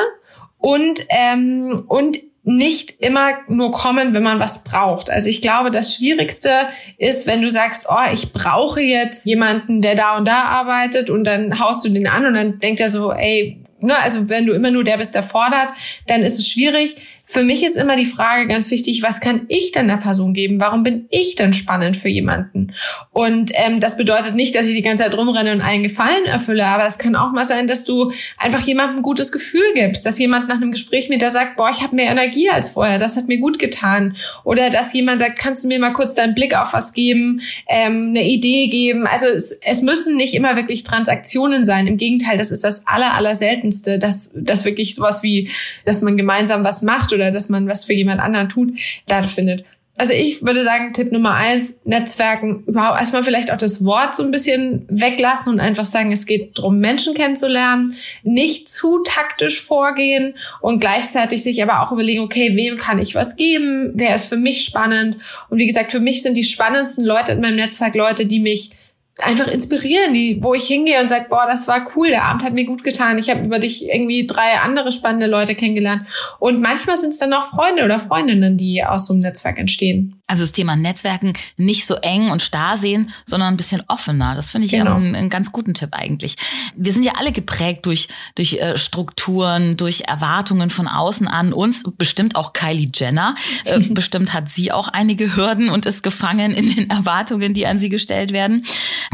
und, 0.57 1.01
ähm, 1.09 1.83
und 1.87 2.17
nicht 2.45 3.01
immer 3.01 3.31
nur 3.47 3.71
kommen, 3.71 4.13
wenn 4.13 4.21
man 4.21 4.39
was 4.39 4.63
braucht. 4.63 5.09
Also 5.09 5.29
ich 5.29 5.41
glaube, 5.41 5.71
das 5.71 5.95
Schwierigste 5.95 6.67
ist, 6.99 7.25
wenn 7.25 7.41
du 7.41 7.49
sagst, 7.49 7.87
oh, 7.89 8.11
ich 8.13 8.33
brauche 8.33 8.81
jetzt 8.81 9.25
jemanden, 9.25 9.81
der 9.81 9.95
da 9.95 10.17
und 10.17 10.27
da 10.27 10.43
arbeitet 10.43 11.09
und 11.09 11.23
dann 11.23 11.59
haust 11.59 11.83
du 11.83 11.89
den 11.89 12.07
an 12.07 12.25
und 12.25 12.35
dann 12.35 12.59
denkt 12.59 12.79
er 12.79 12.91
so, 12.91 13.11
ey, 13.11 13.64
ne, 13.79 13.97
also 13.97 14.29
wenn 14.29 14.45
du 14.45 14.53
immer 14.53 14.71
nur 14.71 14.83
der 14.83 14.97
bist, 14.97 15.15
der 15.15 15.23
fordert, 15.23 15.69
dann 16.07 16.21
ist 16.21 16.39
es 16.39 16.47
schwierig. 16.47 16.95
Für 17.27 17.43
mich 17.43 17.63
ist 17.63 17.75
immer 17.75 17.95
die 17.95 18.05
Frage 18.05 18.47
ganz 18.47 18.69
wichtig, 18.69 19.01
was 19.01 19.19
kann 19.19 19.45
ich 19.47 19.71
denn 19.71 19.87
der 19.87 19.97
Person 19.97 20.35
geben? 20.35 20.61
Warum 20.61 20.83
bin 20.83 21.07
ich 21.09 21.33
denn 21.33 21.53
spannend 21.53 21.97
für 21.97 22.07
jemanden? 22.07 22.71
Und 23.11 23.51
ähm, 23.55 23.79
das 23.79 23.97
bedeutet 23.97 24.35
nicht, 24.35 24.53
dass 24.53 24.67
ich 24.67 24.75
die 24.75 24.83
ganze 24.83 25.03
Zeit 25.03 25.17
rumrenne 25.17 25.51
und 25.51 25.61
einen 25.61 25.81
Gefallen 25.81 26.25
erfülle, 26.25 26.67
aber 26.67 26.85
es 26.85 26.99
kann 26.99 27.15
auch 27.15 27.31
mal 27.31 27.43
sein, 27.43 27.67
dass 27.67 27.83
du 27.83 28.11
einfach 28.37 28.61
jemandem 28.61 28.97
ein 28.97 29.01
gutes 29.01 29.31
Gefühl 29.31 29.65
gibst, 29.73 30.05
dass 30.05 30.19
jemand 30.19 30.47
nach 30.47 30.57
einem 30.57 30.71
Gespräch 30.71 31.09
mit 31.09 31.23
dir 31.23 31.31
sagt, 31.31 31.57
boah, 31.57 31.71
ich 31.71 31.81
habe 31.81 31.95
mehr 31.95 32.11
Energie 32.11 32.49
als 32.51 32.69
vorher, 32.69 32.99
das 32.99 33.17
hat 33.17 33.27
mir 33.27 33.39
gut 33.39 33.57
getan. 33.57 34.15
Oder 34.43 34.69
dass 34.69 34.93
jemand 34.93 35.19
sagt, 35.19 35.39
kannst 35.39 35.63
du 35.63 35.67
mir 35.67 35.79
mal 35.79 35.93
kurz 35.93 36.13
deinen 36.13 36.35
Blick 36.35 36.55
auf 36.55 36.73
was 36.73 36.93
geben, 36.93 37.41
ähm, 37.67 38.09
eine 38.09 38.23
Idee 38.23 38.67
geben. 38.67 39.07
Also 39.07 39.25
es, 39.25 39.51
es 39.63 39.81
müssen 39.81 40.15
nicht 40.15 40.35
immer 40.35 40.55
wirklich 40.55 40.83
Transaktionen 40.83 41.65
sein. 41.65 41.87
Im 41.87 41.97
Gegenteil, 41.97 42.37
das 42.37 42.51
ist 42.51 42.63
das 42.63 42.85
aller, 42.85 43.15
aller 43.15 43.33
seltenste, 43.33 43.97
dass, 43.97 44.31
dass 44.35 44.63
wirklich 44.63 44.93
sowas 44.93 45.23
wie, 45.23 45.49
dass 45.85 46.03
man 46.03 46.17
gemeinsam 46.17 46.63
was 46.63 46.83
macht 46.83 47.14
oder 47.15 47.31
dass 47.31 47.49
man 47.49 47.67
was 47.67 47.85
für 47.85 47.93
jemand 47.93 48.21
anderen 48.21 48.49
tut, 48.49 48.71
da 49.07 49.23
findet. 49.23 49.65
Also 49.97 50.11
ich 50.11 50.41
würde 50.41 50.61
sagen, 50.61 50.91
Tipp 50.91 51.13
Nummer 51.13 51.35
eins, 51.35 51.79
Netzwerken 51.85 52.65
überhaupt 52.67 52.99
erstmal 52.99 53.23
vielleicht 53.23 53.49
auch 53.49 53.57
das 53.57 53.85
Wort 53.85 54.13
so 54.13 54.23
ein 54.23 54.31
bisschen 54.31 54.85
weglassen 54.89 55.53
und 55.53 55.61
einfach 55.61 55.85
sagen, 55.85 56.11
es 56.11 56.25
geht 56.25 56.57
darum, 56.57 56.79
Menschen 56.79 57.13
kennenzulernen, 57.13 57.95
nicht 58.23 58.67
zu 58.67 59.03
taktisch 59.03 59.61
vorgehen 59.61 60.35
und 60.59 60.81
gleichzeitig 60.81 61.43
sich 61.43 61.63
aber 61.63 61.81
auch 61.81 61.93
überlegen, 61.93 62.21
okay, 62.21 62.57
wem 62.57 62.77
kann 62.77 62.99
ich 62.99 63.15
was 63.15 63.37
geben, 63.37 63.93
wer 63.95 64.15
ist 64.15 64.27
für 64.27 64.37
mich 64.37 64.65
spannend. 64.65 65.17
Und 65.49 65.59
wie 65.59 65.65
gesagt, 65.65 65.93
für 65.93 66.01
mich 66.01 66.21
sind 66.21 66.35
die 66.35 66.43
spannendsten 66.43 67.05
Leute 67.05 67.31
in 67.31 67.39
meinem 67.39 67.55
Netzwerk 67.55 67.95
Leute, 67.95 68.25
die 68.25 68.41
mich 68.41 68.71
einfach 69.17 69.47
inspirieren, 69.47 70.13
die, 70.13 70.39
wo 70.41 70.53
ich 70.53 70.67
hingehe 70.67 70.99
und 70.99 71.09
sage, 71.09 71.27
boah, 71.29 71.47
das 71.49 71.67
war 71.67 71.87
cool, 71.95 72.09
der 72.09 72.23
Abend 72.23 72.43
hat 72.43 72.53
mir 72.53 72.65
gut 72.65 72.83
getan. 72.83 73.17
Ich 73.17 73.29
habe 73.29 73.45
über 73.45 73.59
dich 73.59 73.87
irgendwie 73.87 74.25
drei 74.27 74.59
andere 74.63 74.91
spannende 74.91 75.27
Leute 75.27 75.55
kennengelernt. 75.55 76.07
Und 76.39 76.61
manchmal 76.61 76.97
sind 76.97 77.09
es 77.09 77.17
dann 77.17 77.33
auch 77.33 77.49
Freunde 77.49 77.83
oder 77.85 77.99
Freundinnen, 77.99 78.57
die 78.57 78.83
aus 78.83 79.07
so 79.07 79.13
einem 79.13 79.21
Netzwerk 79.21 79.57
entstehen. 79.57 80.14
Also 80.27 80.43
das 80.43 80.53
Thema 80.53 80.75
Netzwerken 80.75 81.33
nicht 81.55 81.85
so 81.85 81.95
eng 81.95 82.31
und 82.31 82.41
starr 82.41 82.77
sehen, 82.77 83.11
sondern 83.25 83.53
ein 83.53 83.57
bisschen 83.57 83.83
offener. 83.87 84.33
Das 84.33 84.51
finde 84.51 84.65
ich 84.65 84.71
genau. 84.71 84.95
einen, 84.95 85.15
einen, 85.15 85.29
ganz 85.29 85.51
guten 85.51 85.75
Tipp 85.75 85.89
eigentlich. 85.91 86.35
Wir 86.75 86.93
sind 86.93 87.03
ja 87.03 87.13
alle 87.17 87.31
geprägt 87.31 87.85
durch, 87.85 88.07
durch 88.33 88.53
äh, 88.53 88.77
Strukturen, 88.77 89.77
durch 89.77 90.01
Erwartungen 90.07 90.71
von 90.71 90.87
außen 90.87 91.27
an 91.27 91.53
uns. 91.53 91.83
Bestimmt 91.97 92.35
auch 92.35 92.53
Kylie 92.53 92.89
Jenner. 92.93 93.35
Äh, 93.65 93.79
bestimmt 93.89 94.33
hat 94.33 94.49
sie 94.49 94.71
auch 94.71 94.87
einige 94.87 95.35
Hürden 95.35 95.69
und 95.69 95.85
ist 95.85 96.01
gefangen 96.01 96.51
in 96.51 96.73
den 96.73 96.89
Erwartungen, 96.89 97.53
die 97.53 97.67
an 97.67 97.77
sie 97.77 97.89
gestellt 97.89 98.31
werden. 98.31 98.65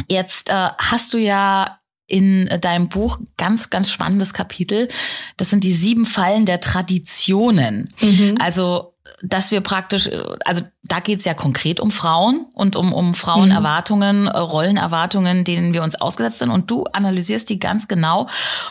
Jetzt 0.10 0.50
äh, 0.50 0.70
hast 0.78 1.14
du 1.14 1.18
ja 1.18 1.78
in 2.08 2.50
deinem 2.60 2.90
Buch 2.90 3.20
ganz, 3.38 3.70
ganz 3.70 3.90
spannendes 3.90 4.34
Kapitel. 4.34 4.90
Das 5.38 5.50
sind 5.50 5.64
die 5.64 5.72
sieben 5.72 6.06
Fallen 6.06 6.46
der 6.46 6.60
Traditionen. 6.60 7.94
Mhm. 8.02 8.38
Also 8.40 8.91
dass 9.24 9.52
wir 9.52 9.62
praktisch, 9.62 10.10
also 10.46 10.64
da 10.84 11.00
geht's 11.00 11.26
ja 11.26 11.34
konkret 11.34 11.80
um 11.80 11.92
Frauen 11.92 12.48
und 12.54 12.76
um, 12.76 12.94
um 12.94 13.14
Frauenerwartungen, 13.14 14.24
mhm. 14.24 14.28
Rollenerwartungen, 14.30 15.44
denen 15.44 15.74
wir 15.74 15.84
uns 15.84 15.96
ausgesetzt 15.96 16.40
sind. 16.40 16.50
Und 16.50 16.72
du 16.72 16.86
analysierst 16.86 17.50
die 17.50 17.60
ganz 17.60 17.88
genau 17.88 18.28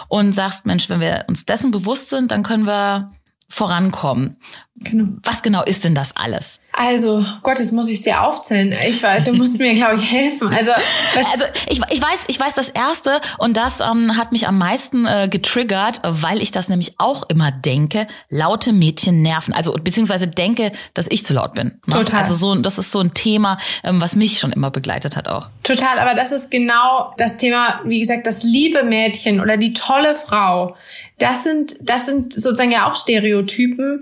und 0.09 0.33
sagst, 0.33 0.67
Mensch, 0.67 0.89
wenn 0.89 1.01
wir 1.01 1.25
uns 1.29 1.47
dessen 1.47 1.71
bewusst 1.71 2.09
sind, 2.09 2.33
dann 2.33 2.43
können 2.43 2.67
wir 2.67 3.13
vorankommen. 3.49 4.37
Genau. 4.77 5.19
Was 5.23 5.43
genau 5.43 5.63
ist 5.65 5.85
denn 5.85 5.95
das 5.95 6.17
alles? 6.17 6.61
Also, 6.73 7.25
Gott, 7.43 7.59
das 7.59 7.73
muss 7.73 7.89
ich 7.89 8.03
sehr 8.03 8.27
aufzählen. 8.27 8.75
Ich 8.89 9.03
weiß, 9.03 9.25
du 9.25 9.33
musst 9.33 9.59
mir, 9.59 9.75
glaube 9.75 9.97
ich, 9.97 10.11
helfen. 10.11 10.49
Also, 10.49 10.71
also 11.15 11.45
ich, 11.69 11.81
ich 11.91 12.01
weiß, 12.01 12.19
ich 12.29 12.39
weiß 12.39 12.55
das 12.55 12.69
erste 12.69 13.21
und 13.39 13.57
das 13.57 13.81
ähm, 13.81 14.17
hat 14.17 14.33
mich 14.33 14.47
am 14.47 14.57
meisten 14.59 15.07
äh, 15.07 15.29
getriggert, 15.29 16.01
weil 16.05 16.41
ich 16.41 16.53
das 16.53 16.69
nämlich 16.69 16.95
auch 16.99 17.29
immer 17.29 17.51
denke. 17.51 18.07
Laute 18.29 18.73
Mädchen 18.73 19.23
nerven. 19.23 19.53
Also 19.53 19.73
beziehungsweise 19.73 20.29
denke, 20.29 20.73
dass 20.95 21.07
ich 21.11 21.25
zu 21.25 21.35
laut 21.35 21.55
bin. 21.55 21.79
Ne? 21.87 21.97
Total. 21.97 22.21
Also 22.21 22.35
so, 22.35 22.55
das 22.55 22.79
ist 22.79 22.93
so 22.93 23.01
ein 23.01 23.15
Thema, 23.15 23.59
ähm, 23.83 24.01
was 24.01 24.15
mich 24.15 24.39
schon 24.39 24.53
immer 24.53 24.71
begleitet 24.71 25.17
hat 25.17 25.29
auch. 25.29 25.49
Total. 25.65 25.99
Aber 25.99 26.15
das 26.15 26.33
ist 26.33 26.51
genau 26.51 27.13
das 27.17 27.37
Thema, 27.37 27.81
wie 27.85 28.01
gesagt, 28.01 28.27
das 28.27 28.43
liebe 28.45 28.85
Mädchen 28.85 29.41
oder 29.41 29.57
die 29.57 29.73
tolle 29.73 30.15
Frau. 30.15 30.77
Das 31.19 31.45
sind, 31.45 31.77
das 31.81 32.07
sind 32.07 32.33
sozusagen 32.33 32.73
ja 32.73 32.91
auch 32.91 32.97
Stereotypen, 32.97 34.01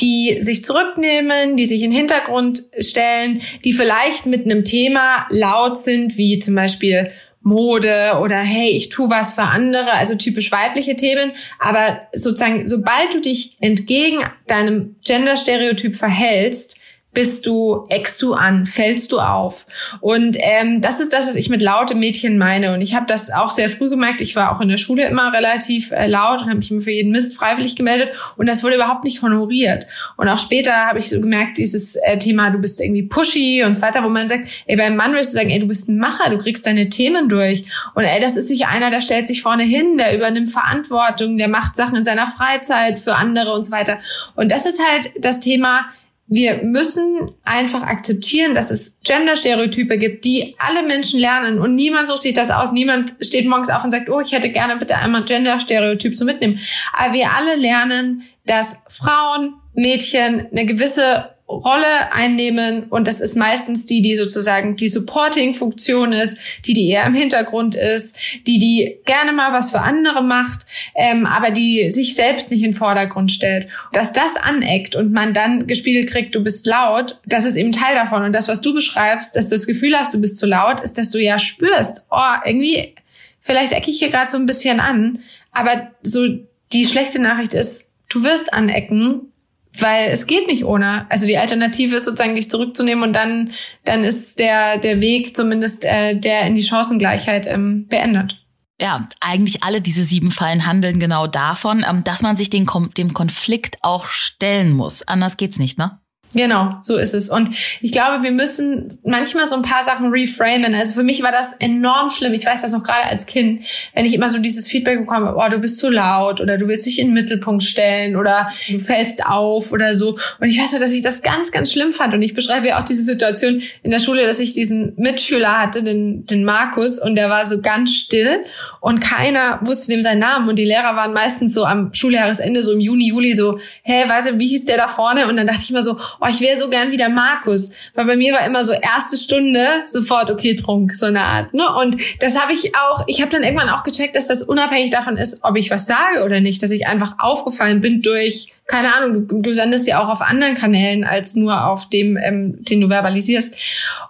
die 0.00 0.38
sich 0.40 0.64
zurücknehmen, 0.64 1.56
die 1.56 1.66
sich 1.66 1.82
in 1.82 1.90
den 1.90 1.98
Hintergrund 1.98 2.62
stellen, 2.78 3.42
die 3.64 3.72
vielleicht 3.72 4.26
mit 4.26 4.44
einem 4.44 4.64
Thema 4.64 5.26
laut 5.30 5.78
sind, 5.78 6.16
wie 6.16 6.38
zum 6.38 6.54
Beispiel 6.54 7.10
Mode 7.42 8.18
oder 8.22 8.36
hey, 8.36 8.70
ich 8.70 8.90
tu 8.90 9.08
was 9.08 9.32
für 9.32 9.42
andere, 9.42 9.92
also 9.92 10.14
typisch 10.14 10.52
weibliche 10.52 10.96
Themen. 10.96 11.32
Aber 11.58 12.02
sozusagen, 12.12 12.68
sobald 12.68 13.14
du 13.14 13.20
dich 13.20 13.56
entgegen 13.60 14.18
deinem 14.46 14.96
Gender-Stereotyp 15.04 15.96
verhältst, 15.96 16.79
bist 17.12 17.46
du, 17.46 17.86
eckst 17.88 18.22
du 18.22 18.34
an, 18.34 18.66
fällst 18.66 19.10
du 19.10 19.18
auf. 19.18 19.66
Und 20.00 20.36
ähm, 20.40 20.80
das 20.80 21.00
ist 21.00 21.12
das, 21.12 21.26
was 21.26 21.34
ich 21.34 21.48
mit 21.48 21.60
laute 21.60 21.96
Mädchen 21.96 22.38
meine. 22.38 22.72
Und 22.72 22.82
ich 22.82 22.94
habe 22.94 23.06
das 23.06 23.32
auch 23.32 23.50
sehr 23.50 23.68
früh 23.68 23.90
gemerkt. 23.90 24.20
Ich 24.20 24.36
war 24.36 24.54
auch 24.54 24.60
in 24.60 24.68
der 24.68 24.76
Schule 24.76 25.08
immer 25.08 25.32
relativ 25.32 25.90
äh, 25.90 26.06
laut 26.06 26.42
und 26.42 26.46
habe 26.46 26.58
mich 26.58 26.70
immer 26.70 26.82
für 26.82 26.92
jeden 26.92 27.10
Mist 27.10 27.34
freiwillig 27.34 27.74
gemeldet. 27.74 28.10
Und 28.36 28.48
das 28.48 28.62
wurde 28.62 28.76
überhaupt 28.76 29.02
nicht 29.02 29.22
honoriert. 29.22 29.86
Und 30.16 30.28
auch 30.28 30.38
später 30.38 30.72
habe 30.72 31.00
ich 31.00 31.08
so 31.08 31.20
gemerkt, 31.20 31.58
dieses 31.58 31.96
äh, 31.96 32.16
Thema, 32.16 32.50
du 32.50 32.58
bist 32.58 32.80
irgendwie 32.80 33.02
pushy 33.02 33.64
und 33.64 33.74
so 33.74 33.82
weiter, 33.82 34.04
wo 34.04 34.08
man 34.08 34.28
sagt, 34.28 34.46
ey, 34.66 34.76
beim 34.76 34.94
Mann 34.94 35.12
wirst 35.12 35.32
du 35.32 35.38
sagen, 35.38 35.50
ey, 35.50 35.58
du 35.58 35.66
bist 35.66 35.88
ein 35.88 35.98
Macher, 35.98 36.30
du 36.30 36.38
kriegst 36.38 36.64
deine 36.64 36.90
Themen 36.90 37.28
durch. 37.28 37.64
Und 37.94 38.04
ey, 38.04 38.20
das 38.20 38.36
ist 38.36 38.46
sicher 38.46 38.68
einer, 38.68 38.90
der 38.92 39.00
stellt 39.00 39.26
sich 39.26 39.42
vorne 39.42 39.64
hin, 39.64 39.98
der 39.98 40.16
übernimmt 40.16 40.48
Verantwortung, 40.48 41.38
der 41.38 41.48
macht 41.48 41.74
Sachen 41.74 41.96
in 41.96 42.04
seiner 42.04 42.26
Freizeit 42.26 43.00
für 43.00 43.16
andere 43.16 43.52
und 43.52 43.64
so 43.64 43.72
weiter. 43.72 43.98
Und 44.36 44.52
das 44.52 44.64
ist 44.64 44.80
halt 44.80 45.10
das 45.18 45.40
Thema, 45.40 45.86
wir 46.32 46.62
müssen 46.62 47.32
einfach 47.44 47.82
akzeptieren, 47.82 48.54
dass 48.54 48.70
es 48.70 49.00
Gender-Stereotype 49.02 49.98
gibt, 49.98 50.24
die 50.24 50.54
alle 50.58 50.86
Menschen 50.86 51.18
lernen 51.18 51.58
und 51.58 51.74
niemand 51.74 52.06
sucht 52.06 52.22
sich 52.22 52.34
das 52.34 52.52
aus. 52.52 52.70
Niemand 52.70 53.14
steht 53.20 53.48
morgens 53.48 53.68
auf 53.68 53.82
und 53.82 53.90
sagt, 53.90 54.08
oh, 54.08 54.20
ich 54.20 54.30
hätte 54.30 54.48
gerne 54.50 54.76
bitte 54.76 54.96
einmal 54.96 55.24
Gender-Stereotyp 55.24 56.16
zu 56.16 56.24
mitnehmen. 56.24 56.60
Aber 56.92 57.12
wir 57.12 57.32
alle 57.32 57.56
lernen, 57.56 58.22
dass 58.46 58.84
Frauen, 58.88 59.54
Mädchen 59.74 60.46
eine 60.52 60.66
gewisse 60.66 61.30
Rolle 61.50 62.12
einnehmen 62.12 62.84
und 62.84 63.08
das 63.08 63.20
ist 63.20 63.36
meistens 63.36 63.84
die, 63.84 64.02
die 64.02 64.14
sozusagen 64.14 64.76
die 64.76 64.88
Supporting-Funktion 64.88 66.12
ist, 66.12 66.38
die, 66.64 66.74
die 66.74 66.88
eher 66.88 67.04
im 67.04 67.14
Hintergrund 67.14 67.74
ist, 67.74 68.18
die, 68.46 68.58
die 68.58 68.98
gerne 69.04 69.32
mal 69.32 69.52
was 69.52 69.72
für 69.72 69.80
andere 69.80 70.22
macht, 70.22 70.64
ähm, 70.94 71.26
aber 71.26 71.50
die 71.50 71.90
sich 71.90 72.14
selbst 72.14 72.52
nicht 72.52 72.62
in 72.62 72.70
den 72.70 72.76
Vordergrund 72.76 73.32
stellt. 73.32 73.68
Dass 73.92 74.12
das 74.12 74.36
aneckt 74.36 74.94
und 74.94 75.12
man 75.12 75.34
dann 75.34 75.66
gespiegelt 75.66 76.08
kriegt, 76.08 76.34
du 76.36 76.42
bist 76.42 76.66
laut, 76.66 77.20
das 77.26 77.44
ist 77.44 77.56
eben 77.56 77.72
Teil 77.72 77.96
davon. 77.96 78.22
Und 78.22 78.32
das, 78.32 78.46
was 78.46 78.60
du 78.60 78.72
beschreibst, 78.72 79.34
dass 79.34 79.48
du 79.48 79.56
das 79.56 79.66
Gefühl 79.66 79.96
hast, 79.96 80.14
du 80.14 80.20
bist 80.20 80.36
zu 80.36 80.46
laut, 80.46 80.80
ist, 80.80 80.98
dass 80.98 81.10
du 81.10 81.18
ja 81.18 81.40
spürst, 81.40 82.06
oh, 82.10 82.34
irgendwie, 82.44 82.94
vielleicht 83.40 83.72
ecke 83.72 83.90
ich 83.90 83.98
hier 83.98 84.10
gerade 84.10 84.30
so 84.30 84.38
ein 84.38 84.46
bisschen 84.46 84.78
an, 84.78 85.18
aber 85.50 85.90
so 86.02 86.28
die 86.72 86.84
schlechte 86.84 87.18
Nachricht 87.18 87.54
ist, 87.54 87.90
du 88.08 88.22
wirst 88.22 88.54
anecken 88.54 89.29
weil 89.78 90.08
es 90.10 90.26
geht 90.26 90.46
nicht 90.46 90.64
ohne. 90.64 91.06
Also 91.10 91.26
die 91.26 91.38
Alternative 91.38 91.96
ist 91.96 92.04
sozusagen 92.04 92.34
dich 92.34 92.50
zurückzunehmen 92.50 93.04
und 93.04 93.12
dann 93.12 93.50
dann 93.84 94.04
ist 94.04 94.38
der 94.38 94.78
der 94.78 95.00
Weg 95.00 95.36
zumindest 95.36 95.84
äh, 95.84 96.18
der 96.18 96.42
in 96.42 96.54
die 96.54 96.62
Chancengleichheit 96.62 97.46
ähm, 97.46 97.86
beendet. 97.88 98.40
Ja, 98.80 99.06
eigentlich 99.20 99.62
alle 99.62 99.82
diese 99.82 100.04
sieben 100.04 100.30
Fallen 100.30 100.66
handeln 100.66 100.98
genau 100.98 101.26
davon, 101.26 101.84
ähm, 101.86 102.02
dass 102.02 102.22
man 102.22 102.38
sich 102.38 102.48
den, 102.48 102.66
dem 102.96 103.12
Konflikt 103.12 103.76
auch 103.82 104.06
stellen 104.06 104.72
muss. 104.72 105.02
Anders 105.02 105.36
geht's 105.36 105.58
nicht, 105.58 105.78
ne? 105.78 105.99
Genau, 106.32 106.76
so 106.82 106.96
ist 106.96 107.12
es. 107.12 107.28
Und 107.28 107.50
ich 107.80 107.90
glaube, 107.90 108.22
wir 108.22 108.30
müssen 108.30 108.88
manchmal 109.04 109.46
so 109.46 109.56
ein 109.56 109.62
paar 109.62 109.82
Sachen 109.82 110.10
reframen. 110.10 110.74
Also 110.74 110.94
für 110.94 111.02
mich 111.02 111.22
war 111.22 111.32
das 111.32 111.54
enorm 111.58 112.10
schlimm. 112.10 112.32
Ich 112.34 112.46
weiß 112.46 112.62
das 112.62 112.70
noch 112.70 112.84
gerade 112.84 113.04
als 113.04 113.26
Kind, 113.26 113.64
wenn 113.94 114.04
ich 114.04 114.14
immer 114.14 114.30
so 114.30 114.38
dieses 114.38 114.68
Feedback 114.68 115.00
bekomme, 115.00 115.34
oh, 115.36 115.48
du 115.50 115.58
bist 115.58 115.78
zu 115.78 115.90
laut 115.90 116.40
oder 116.40 116.56
du 116.56 116.68
willst 116.68 116.86
dich 116.86 117.00
in 117.00 117.08
den 117.08 117.14
Mittelpunkt 117.14 117.64
stellen 117.64 118.14
oder 118.14 118.52
du 118.68 118.78
fällst 118.78 119.26
auf 119.26 119.72
oder 119.72 119.96
so. 119.96 120.18
Und 120.38 120.48
ich 120.48 120.60
weiß 120.60 120.72
noch, 120.72 120.80
dass 120.80 120.92
ich 120.92 121.02
das 121.02 121.22
ganz, 121.22 121.50
ganz 121.50 121.72
schlimm 121.72 121.92
fand. 121.92 122.14
Und 122.14 122.22
ich 122.22 122.34
beschreibe 122.34 122.68
ja 122.68 122.80
auch 122.80 122.84
diese 122.84 123.02
Situation 123.02 123.62
in 123.82 123.90
der 123.90 123.98
Schule, 123.98 124.24
dass 124.24 124.38
ich 124.38 124.52
diesen 124.52 124.92
Mitschüler 124.96 125.60
hatte, 125.60 125.82
den, 125.82 126.26
den 126.26 126.44
Markus, 126.44 127.00
und 127.00 127.16
der 127.16 127.28
war 127.28 127.44
so 127.44 127.60
ganz 127.60 127.92
still 127.92 128.44
und 128.80 129.00
keiner 129.00 129.58
wusste 129.62 129.90
dem 129.90 130.02
seinen 130.02 130.20
Namen. 130.20 130.48
Und 130.48 130.58
die 130.60 130.64
Lehrer 130.64 130.94
waren 130.94 131.12
meistens 131.12 131.54
so 131.54 131.64
am 131.64 131.92
Schuljahresende, 131.92 132.62
so 132.62 132.72
im 132.72 132.80
Juni, 132.80 133.08
Juli, 133.08 133.32
so, 133.32 133.58
hä, 133.82 134.04
warte, 134.06 134.38
wie 134.38 134.46
hieß 134.46 134.66
der 134.66 134.76
da 134.76 134.86
vorne? 134.86 135.26
Und 135.26 135.36
dann 135.36 135.48
dachte 135.48 135.60
ich 135.64 135.70
immer 135.70 135.82
so, 135.82 135.98
oh, 136.20 136.26
ich 136.28 136.40
wäre 136.40 136.58
so 136.58 136.68
gern 136.68 136.90
wie 136.90 136.96
der 136.96 137.08
Markus. 137.08 137.72
Weil 137.94 138.06
bei 138.06 138.16
mir 138.16 138.32
war 138.32 138.46
immer 138.46 138.64
so 138.64 138.72
erste 138.72 139.16
Stunde 139.16 139.66
sofort, 139.86 140.30
okay, 140.30 140.54
Trunk, 140.54 140.94
so 140.94 141.06
eine 141.06 141.22
Art. 141.22 141.54
Ne? 141.54 141.64
Und 141.80 141.96
das 142.20 142.40
habe 142.40 142.52
ich 142.52 142.74
auch, 142.76 143.04
ich 143.06 143.20
habe 143.20 143.30
dann 143.30 143.42
irgendwann 143.42 143.70
auch 143.70 143.82
gecheckt, 143.82 144.16
dass 144.16 144.28
das 144.28 144.42
unabhängig 144.42 144.90
davon 144.90 145.16
ist, 145.16 145.44
ob 145.44 145.56
ich 145.56 145.70
was 145.70 145.86
sage 145.86 146.24
oder 146.24 146.40
nicht, 146.40 146.62
dass 146.62 146.70
ich 146.70 146.86
einfach 146.86 147.14
aufgefallen 147.18 147.80
bin 147.80 148.02
durch 148.02 148.52
keine 148.70 148.94
Ahnung, 148.94 149.26
du, 149.26 149.42
du 149.42 149.52
sendest 149.52 149.88
ja 149.88 150.00
auch 150.00 150.08
auf 150.08 150.20
anderen 150.22 150.54
Kanälen 150.54 151.02
als 151.02 151.34
nur 151.34 151.66
auf 151.66 151.88
dem, 151.88 152.16
ähm, 152.16 152.64
den 152.64 152.80
du 152.80 152.88
verbalisierst. 152.88 153.56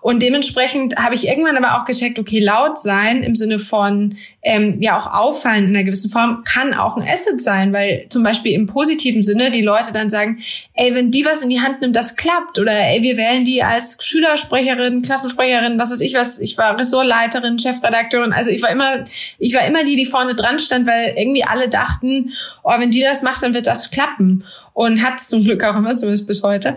Und 0.03 0.23
dementsprechend 0.23 0.97
habe 0.97 1.15
ich 1.15 1.27
irgendwann 1.27 1.57
aber 1.57 1.81
auch 1.81 1.87
gecheckt, 1.87 2.19
okay, 2.19 2.41
laut 2.41 2.79
sein 2.79 3.23
im 3.23 3.35
Sinne 3.35 3.59
von 3.59 4.17
ähm, 4.43 4.81
ja 4.81 4.99
auch 4.99 5.07
auffallen 5.13 5.65
in 5.65 5.77
einer 5.77 5.85
gewissen 5.85 6.11
Form 6.11 6.45
kann 6.45 6.73
auch 6.73 6.97
ein 6.97 7.07
Asset 7.07 7.41
sein, 7.41 7.73
weil 7.73 8.07
zum 8.09 8.23
Beispiel 8.23 8.53
im 8.53 8.67
positiven 8.67 9.23
Sinne 9.23 9.51
die 9.51 9.61
Leute 9.61 9.93
dann 9.93 10.09
sagen, 10.09 10.39
ey, 10.75 10.95
wenn 10.95 11.11
die 11.11 11.25
was 11.27 11.43
in 11.43 11.51
die 11.51 11.61
Hand 11.61 11.83
nimmt, 11.83 11.95
das 11.95 12.17
klappt. 12.17 12.59
Oder 12.59 12.73
ey, 12.73 13.03
wir 13.03 13.17
wählen 13.17 13.45
die 13.45 13.63
als 13.63 13.99
Schülersprecherin, 14.03 15.03
Klassensprecherin, 15.03 15.79
was 15.79 15.91
weiß 15.91 16.01
ich 16.01 16.15
was. 16.15 16.39
Ich 16.39 16.57
war 16.57 16.79
Ressortleiterin, 16.79 17.59
Chefredakteurin. 17.59 18.33
Also 18.33 18.51
ich 18.51 18.63
war 18.63 18.71
immer, 18.71 19.05
ich 19.39 19.55
war 19.55 19.67
immer 19.67 19.85
die, 19.85 19.97
die 19.97 20.07
vorne 20.07 20.35
dran 20.35 20.59
stand, 20.59 20.87
weil 20.87 21.15
irgendwie 21.17 21.45
alle 21.45 21.69
dachten, 21.69 22.33
oh, 22.63 22.73
wenn 22.79 22.91
die 22.91 23.03
das 23.03 23.23
macht, 23.23 23.43
dann 23.43 23.53
wird 23.53 23.67
das 23.67 23.91
klappen 23.91 24.45
und 24.73 25.03
hat 25.03 25.21
zum 25.21 25.45
Glück 25.45 25.63
auch 25.65 25.77
immer, 25.77 25.97
zumindest 25.97 26.27
bis 26.27 26.43
heute. 26.43 26.75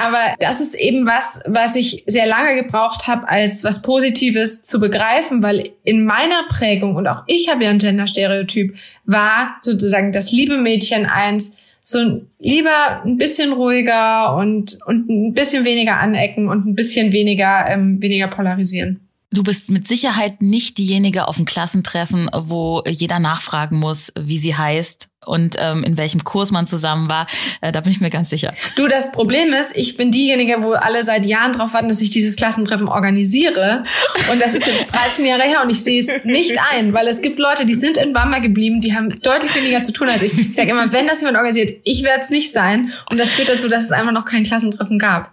Aber 0.00 0.34
das 0.38 0.62
ist 0.62 0.74
eben 0.74 1.06
was, 1.06 1.40
was 1.46 1.76
ich 1.76 2.04
sehr 2.06 2.26
lange 2.26 2.62
gebraucht 2.62 3.06
habe, 3.06 3.28
als 3.28 3.64
was 3.64 3.82
Positives 3.82 4.62
zu 4.62 4.80
begreifen, 4.80 5.42
weil 5.42 5.72
in 5.84 6.06
meiner 6.06 6.44
Prägung, 6.48 6.96
und 6.96 7.06
auch 7.06 7.22
ich 7.26 7.50
habe 7.50 7.64
ja 7.64 7.70
ein 7.70 7.78
Gender-Stereotyp, 7.78 8.74
war 9.04 9.58
sozusagen 9.62 10.12
das 10.12 10.32
liebe 10.32 10.56
Mädchen 10.56 11.04
eins, 11.04 11.58
so 11.82 12.22
lieber 12.38 13.02
ein 13.04 13.18
bisschen 13.18 13.52
ruhiger 13.52 14.36
und, 14.36 14.78
und 14.86 15.10
ein 15.10 15.34
bisschen 15.34 15.66
weniger 15.66 15.98
anecken 15.98 16.48
und 16.48 16.66
ein 16.66 16.74
bisschen 16.74 17.12
weniger, 17.12 17.66
ähm, 17.68 18.00
weniger 18.00 18.28
polarisieren. 18.28 19.09
Du 19.32 19.44
bist 19.44 19.70
mit 19.70 19.86
Sicherheit 19.86 20.42
nicht 20.42 20.76
diejenige 20.76 21.28
auf 21.28 21.36
dem 21.36 21.44
Klassentreffen, 21.44 22.28
wo 22.34 22.82
jeder 22.88 23.20
nachfragen 23.20 23.78
muss, 23.78 24.12
wie 24.18 24.38
sie 24.38 24.56
heißt 24.56 25.08
und 25.24 25.54
ähm, 25.60 25.84
in 25.84 25.96
welchem 25.96 26.24
Kurs 26.24 26.50
man 26.50 26.66
zusammen 26.66 27.08
war. 27.08 27.28
Äh, 27.60 27.70
da 27.70 27.80
bin 27.80 27.92
ich 27.92 28.00
mir 28.00 28.10
ganz 28.10 28.28
sicher. 28.30 28.54
Du, 28.74 28.88
das 28.88 29.12
Problem 29.12 29.52
ist, 29.52 29.76
ich 29.76 29.96
bin 29.96 30.10
diejenige, 30.10 30.62
wo 30.62 30.72
alle 30.72 31.04
seit 31.04 31.26
Jahren 31.26 31.52
drauf 31.52 31.74
warten, 31.74 31.88
dass 31.88 32.00
ich 32.00 32.10
dieses 32.10 32.34
Klassentreffen 32.34 32.88
organisiere. 32.88 33.84
Und 34.32 34.42
das 34.42 34.54
ist 34.54 34.66
jetzt 34.66 34.92
13 34.92 35.24
Jahre 35.24 35.42
her 35.42 35.62
und 35.62 35.70
ich 35.70 35.84
sehe 35.84 36.00
es 36.00 36.24
nicht 36.24 36.58
ein, 36.72 36.92
weil 36.92 37.06
es 37.06 37.22
gibt 37.22 37.38
Leute, 37.38 37.66
die 37.66 37.74
sind 37.74 37.98
in 37.98 38.12
Bamba 38.12 38.40
geblieben, 38.40 38.80
die 38.80 38.96
haben 38.96 39.10
deutlich 39.22 39.54
weniger 39.54 39.84
zu 39.84 39.92
tun 39.92 40.08
als 40.08 40.22
ich. 40.22 40.36
Ich 40.36 40.54
sage 40.56 40.70
immer, 40.70 40.92
wenn 40.92 41.06
das 41.06 41.20
jemand 41.20 41.36
organisiert, 41.36 41.80
ich 41.84 42.02
werde 42.02 42.22
es 42.22 42.30
nicht 42.30 42.50
sein. 42.50 42.92
Und 43.08 43.20
das 43.20 43.30
führt 43.30 43.48
dazu, 43.48 43.68
dass 43.68 43.84
es 43.84 43.92
einfach 43.92 44.12
noch 44.12 44.24
kein 44.24 44.42
Klassentreffen 44.42 44.98
gab. 44.98 45.30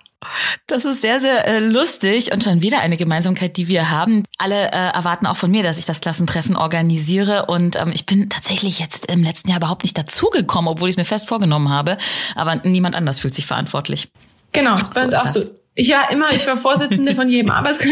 Das 0.66 0.84
ist 0.84 1.02
sehr, 1.02 1.20
sehr 1.20 1.48
äh, 1.48 1.60
lustig 1.60 2.32
und 2.34 2.44
schon 2.44 2.62
wieder 2.62 2.80
eine 2.80 2.98
Gemeinsamkeit, 2.98 3.56
die 3.56 3.68
wir 3.68 3.92
haben. 3.92 4.24
Alle 4.38 4.72
äh, 4.72 4.92
erwarten 4.94 5.28
auch 5.28 5.38
von 5.38 5.52
mir, 5.52 5.64
dass 5.64 5.78
ich 5.78 5.86
das 5.86 6.02
Klassentreffen 6.02 6.56
organisiere 6.56 7.46
und 7.46 7.76
ähm, 7.76 7.92
ich 7.94 8.06
bin 8.06 8.30
tatsächlich 8.30 8.80
jetzt 8.80 9.12
im 9.12 9.24
letzten 9.24 9.50
Jahr 9.50 9.60
überhaupt 9.60 9.84
nicht 9.84 9.98
dazugekommen, 9.98 10.68
obwohl 10.68 10.90
ich 10.90 10.94
es 10.94 10.98
mir 10.98 11.06
fest 11.06 11.28
vorgenommen 11.28 11.70
habe. 11.70 11.98
Aber 12.36 12.56
niemand 12.56 12.96
anders 12.96 13.20
fühlt 13.20 13.36
sich 13.36 13.46
verantwortlich. 13.46 14.10
Genau, 14.54 14.72
das 14.72 14.88
ist 14.88 14.94
bei 14.94 15.04
uns 15.04 15.14
auch 15.14 15.28
so. 15.28 15.46
Ich 15.80 15.92
war 15.92 16.10
immer, 16.12 16.32
ich 16.32 16.48
war 16.48 16.58
Vorsitzende 16.58 17.14
von 17.14 17.30
jedem 17.30 17.52
Arbeitskreis. 17.58 17.92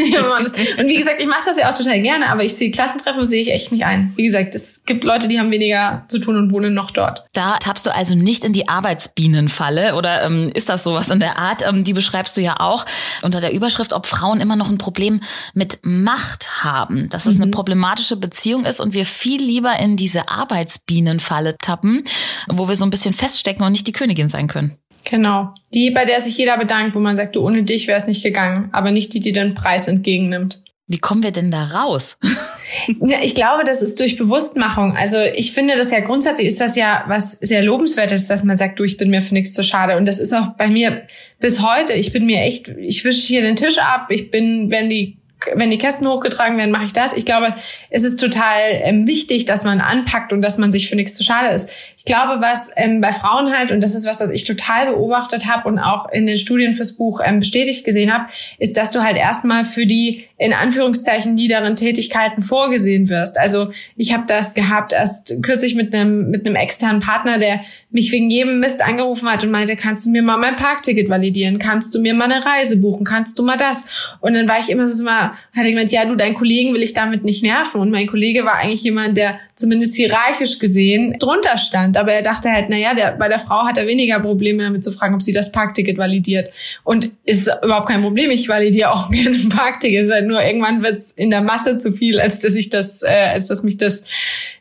Und 0.79 0.87
wie 0.87 0.95
gesagt, 0.95 1.21
ich 1.21 1.27
mache 1.27 1.43
das 1.45 1.59
ja 1.59 1.69
auch 1.69 1.77
total 1.77 2.01
gerne, 2.01 2.29
aber 2.29 2.43
ich 2.43 2.55
sehe 2.55 2.71
Klassentreffen 2.71 3.27
sehe 3.27 3.43
ich 3.43 3.51
echt 3.51 3.71
nicht 3.71 3.85
ein. 3.85 4.11
Wie 4.15 4.25
gesagt, 4.25 4.55
es 4.55 4.83
gibt 4.85 5.03
Leute, 5.03 5.27
die 5.27 5.39
haben 5.39 5.51
weniger 5.51 6.03
zu 6.07 6.17
tun 6.17 6.35
und 6.35 6.51
wohnen 6.51 6.73
noch 6.73 6.89
dort. 6.89 7.25
Da 7.33 7.57
tappst 7.57 7.85
du 7.85 7.93
also 7.93 8.15
nicht 8.15 8.43
in 8.43 8.53
die 8.53 8.67
Arbeitsbienenfalle 8.67 9.93
oder 9.93 10.23
ähm, 10.23 10.49
ist 10.55 10.69
das 10.69 10.83
sowas 10.83 11.11
in 11.11 11.19
der 11.19 11.37
Art? 11.37 11.63
Ähm, 11.67 11.83
die 11.83 11.93
beschreibst 11.93 12.35
du 12.37 12.41
ja 12.41 12.55
auch 12.59 12.87
unter 13.21 13.39
der 13.39 13.53
Überschrift, 13.53 13.93
ob 13.93 14.07
Frauen 14.07 14.41
immer 14.41 14.55
noch 14.55 14.69
ein 14.69 14.79
Problem 14.79 15.21
mit 15.53 15.77
Macht 15.83 16.63
haben, 16.63 17.07
dass 17.09 17.27
es 17.27 17.37
mhm. 17.37 17.43
eine 17.43 17.51
problematische 17.51 18.15
Beziehung 18.15 18.65
ist 18.65 18.79
und 18.79 18.95
wir 18.95 19.05
viel 19.05 19.41
lieber 19.41 19.77
in 19.79 19.95
diese 19.95 20.27
Arbeitsbienenfalle 20.27 21.57
tappen, 21.61 22.03
wo 22.47 22.67
wir 22.67 22.75
so 22.75 22.83
ein 22.83 22.89
bisschen 22.89 23.13
feststecken 23.13 23.63
und 23.63 23.73
nicht 23.73 23.85
die 23.85 23.91
Königin 23.91 24.27
sein 24.27 24.47
können. 24.47 24.75
Genau. 25.05 25.53
Die, 25.73 25.91
bei 25.91 26.05
der 26.05 26.19
sich 26.19 26.37
jeder 26.37 26.57
bedankt, 26.57 26.95
wo 26.95 26.99
man 26.99 27.15
sagt, 27.15 27.35
du, 27.35 27.45
ohne 27.45 27.63
dich 27.63 27.74
wäre 27.87 27.97
es 27.97 28.07
nicht 28.07 28.23
gegangen, 28.23 28.69
aber 28.71 28.91
nicht 28.91 29.13
die, 29.13 29.19
die 29.19 29.31
den 29.31 29.55
Preis 29.55 29.87
entgegennimmt. 29.87 30.61
Wie 30.87 30.99
kommen 30.99 31.23
wir 31.23 31.31
denn 31.31 31.49
da 31.49 31.65
raus? 31.65 32.17
ja, 33.01 33.17
ich 33.23 33.33
glaube, 33.33 33.63
das 33.63 33.81
ist 33.81 33.99
durch 33.99 34.17
Bewusstmachung. 34.17 34.95
Also 34.95 35.17
ich 35.19 35.51
finde 35.51 35.75
das 35.75 35.89
ja 35.89 35.99
grundsätzlich 35.99 36.47
ist 36.47 36.61
das 36.61 36.75
ja 36.75 37.05
was 37.07 37.31
sehr 37.31 37.63
lobenswertes, 37.63 38.27
dass 38.27 38.43
man 38.43 38.57
sagt, 38.57 38.79
du, 38.79 38.83
ich 38.83 38.97
bin 38.97 39.09
mir 39.09 39.23
für 39.23 39.33
nichts 39.33 39.53
zu 39.53 39.63
schade. 39.63 39.97
Und 39.97 40.05
das 40.05 40.19
ist 40.19 40.31
auch 40.33 40.49
bei 40.57 40.67
mir 40.67 41.07
bis 41.39 41.61
heute. 41.61 41.93
Ich 41.93 42.11
bin 42.11 42.27
mir 42.27 42.41
echt, 42.41 42.67
ich 42.69 43.03
wische 43.03 43.25
hier 43.25 43.41
den 43.41 43.55
Tisch 43.55 43.79
ab. 43.79 44.11
Ich 44.11 44.29
bin, 44.29 44.69
wenn 44.69 44.89
die 44.91 45.17
wenn 45.53 45.69
die 45.71 45.77
Kästen 45.77 46.07
hochgetragen 46.07 46.57
werden, 46.57 46.71
mache 46.71 46.85
ich 46.85 46.93
das. 46.93 47.13
Ich 47.13 47.25
glaube, 47.25 47.53
es 47.89 48.03
ist 48.03 48.19
total 48.19 48.59
ähm, 48.83 49.07
wichtig, 49.07 49.45
dass 49.45 49.63
man 49.63 49.81
anpackt 49.81 50.33
und 50.33 50.41
dass 50.41 50.57
man 50.57 50.71
sich 50.71 50.89
für 50.89 50.95
nichts 50.95 51.15
zu 51.15 51.23
schade 51.23 51.53
ist. 51.53 51.69
Ich 51.97 52.13
glaube, 52.13 52.39
was 52.39 52.69
ähm, 52.75 53.01
bei 53.01 53.11
Frauen 53.11 53.51
halt, 53.51 53.71
und 53.71 53.81
das 53.81 53.95
ist 53.95 54.05
was, 54.05 54.19
was 54.19 54.29
ich 54.29 54.43
total 54.43 54.85
beobachtet 54.91 55.47
habe 55.47 55.67
und 55.67 55.79
auch 55.79 56.07
in 56.11 56.27
den 56.27 56.37
Studien 56.37 56.75
fürs 56.75 56.97
Buch 56.97 57.19
ähm, 57.23 57.39
bestätigt 57.39 57.83
gesehen 57.83 58.13
habe, 58.13 58.25
ist, 58.59 58.77
dass 58.77 58.91
du 58.91 59.03
halt 59.03 59.17
erstmal 59.17 59.65
für 59.65 59.87
die 59.87 60.25
in 60.37 60.53
Anführungszeichen 60.53 61.33
niederen 61.33 61.75
Tätigkeiten 61.75 62.43
vorgesehen 62.43 63.09
wirst. 63.09 63.39
Also 63.39 63.69
ich 63.95 64.13
habe 64.13 64.25
das 64.27 64.53
gehabt 64.53 64.93
erst 64.93 65.41
kürzlich 65.41 65.73
mit 65.73 65.95
einem 65.95 66.29
mit 66.29 66.45
einem 66.45 66.55
externen 66.55 67.01
Partner, 67.01 67.39
der 67.39 67.61
mich 67.89 68.11
wegen 68.11 68.29
jedem 68.29 68.59
Mist 68.59 68.83
angerufen 68.83 69.27
hat 69.31 69.43
und 69.43 69.49
meinte, 69.49 69.75
kannst 69.75 70.05
du 70.05 70.09
mir 70.09 70.21
mal 70.21 70.37
mein 70.37 70.57
Parkticket 70.57 71.09
validieren? 71.09 71.57
Kannst 71.57 71.95
du 71.95 71.99
mir 71.99 72.13
mal 72.13 72.29
eine 72.29 72.45
Reise 72.45 72.77
buchen? 72.77 73.05
Kannst 73.05 73.39
du 73.39 73.43
mal 73.43 73.57
das? 73.57 73.85
Und 74.19 74.33
dann 74.33 74.47
war 74.47 74.59
ich 74.59 74.69
immer 74.69 74.87
so 74.87 75.03
mal, 75.03 75.31
hatte 75.55 75.67
ich 75.67 75.73
gemeint, 75.73 75.91
ja, 75.91 76.05
du, 76.05 76.15
deinen 76.15 76.35
Kollegen 76.35 76.73
will 76.73 76.83
ich 76.83 76.93
damit 76.93 77.23
nicht 77.23 77.43
nerven. 77.43 77.81
Und 77.81 77.91
mein 77.91 78.07
Kollege 78.07 78.45
war 78.45 78.55
eigentlich 78.55 78.83
jemand, 78.83 79.17
der 79.17 79.39
zumindest 79.55 79.95
hierarchisch 79.95 80.59
gesehen 80.59 81.17
drunter 81.19 81.57
stand 81.57 81.95
aber 81.95 82.13
er 82.13 82.21
dachte 82.21 82.51
halt, 82.51 82.69
naja, 82.69 82.93
der, 82.93 83.11
bei 83.13 83.27
der 83.27 83.39
Frau 83.39 83.65
hat 83.65 83.77
er 83.77 83.87
weniger 83.87 84.19
Probleme 84.19 84.63
damit 84.63 84.83
zu 84.83 84.91
fragen, 84.91 85.15
ob 85.15 85.21
sie 85.21 85.33
das 85.33 85.51
Parkticket 85.51 85.97
validiert. 85.97 86.51
Und 86.83 87.11
ist 87.25 87.49
überhaupt 87.63 87.89
kein 87.89 88.01
Problem. 88.01 88.29
Ich 88.31 88.47
validiere 88.47 88.91
auch 88.91 89.09
gerne 89.11 89.35
ein 89.35 89.49
Parkticket. 89.49 90.11
Halt 90.11 90.27
nur 90.27 90.43
irgendwann 90.43 90.83
wird 90.83 90.93
es 90.93 91.11
in 91.11 91.29
der 91.29 91.41
Masse 91.41 91.77
zu 91.77 91.91
viel, 91.91 92.19
als 92.19 92.39
dass 92.39 92.55
ich 92.55 92.69
das, 92.69 93.03
äh, 93.03 93.29
als 93.33 93.47
dass 93.47 93.63
mich 93.63 93.77
das 93.77 94.03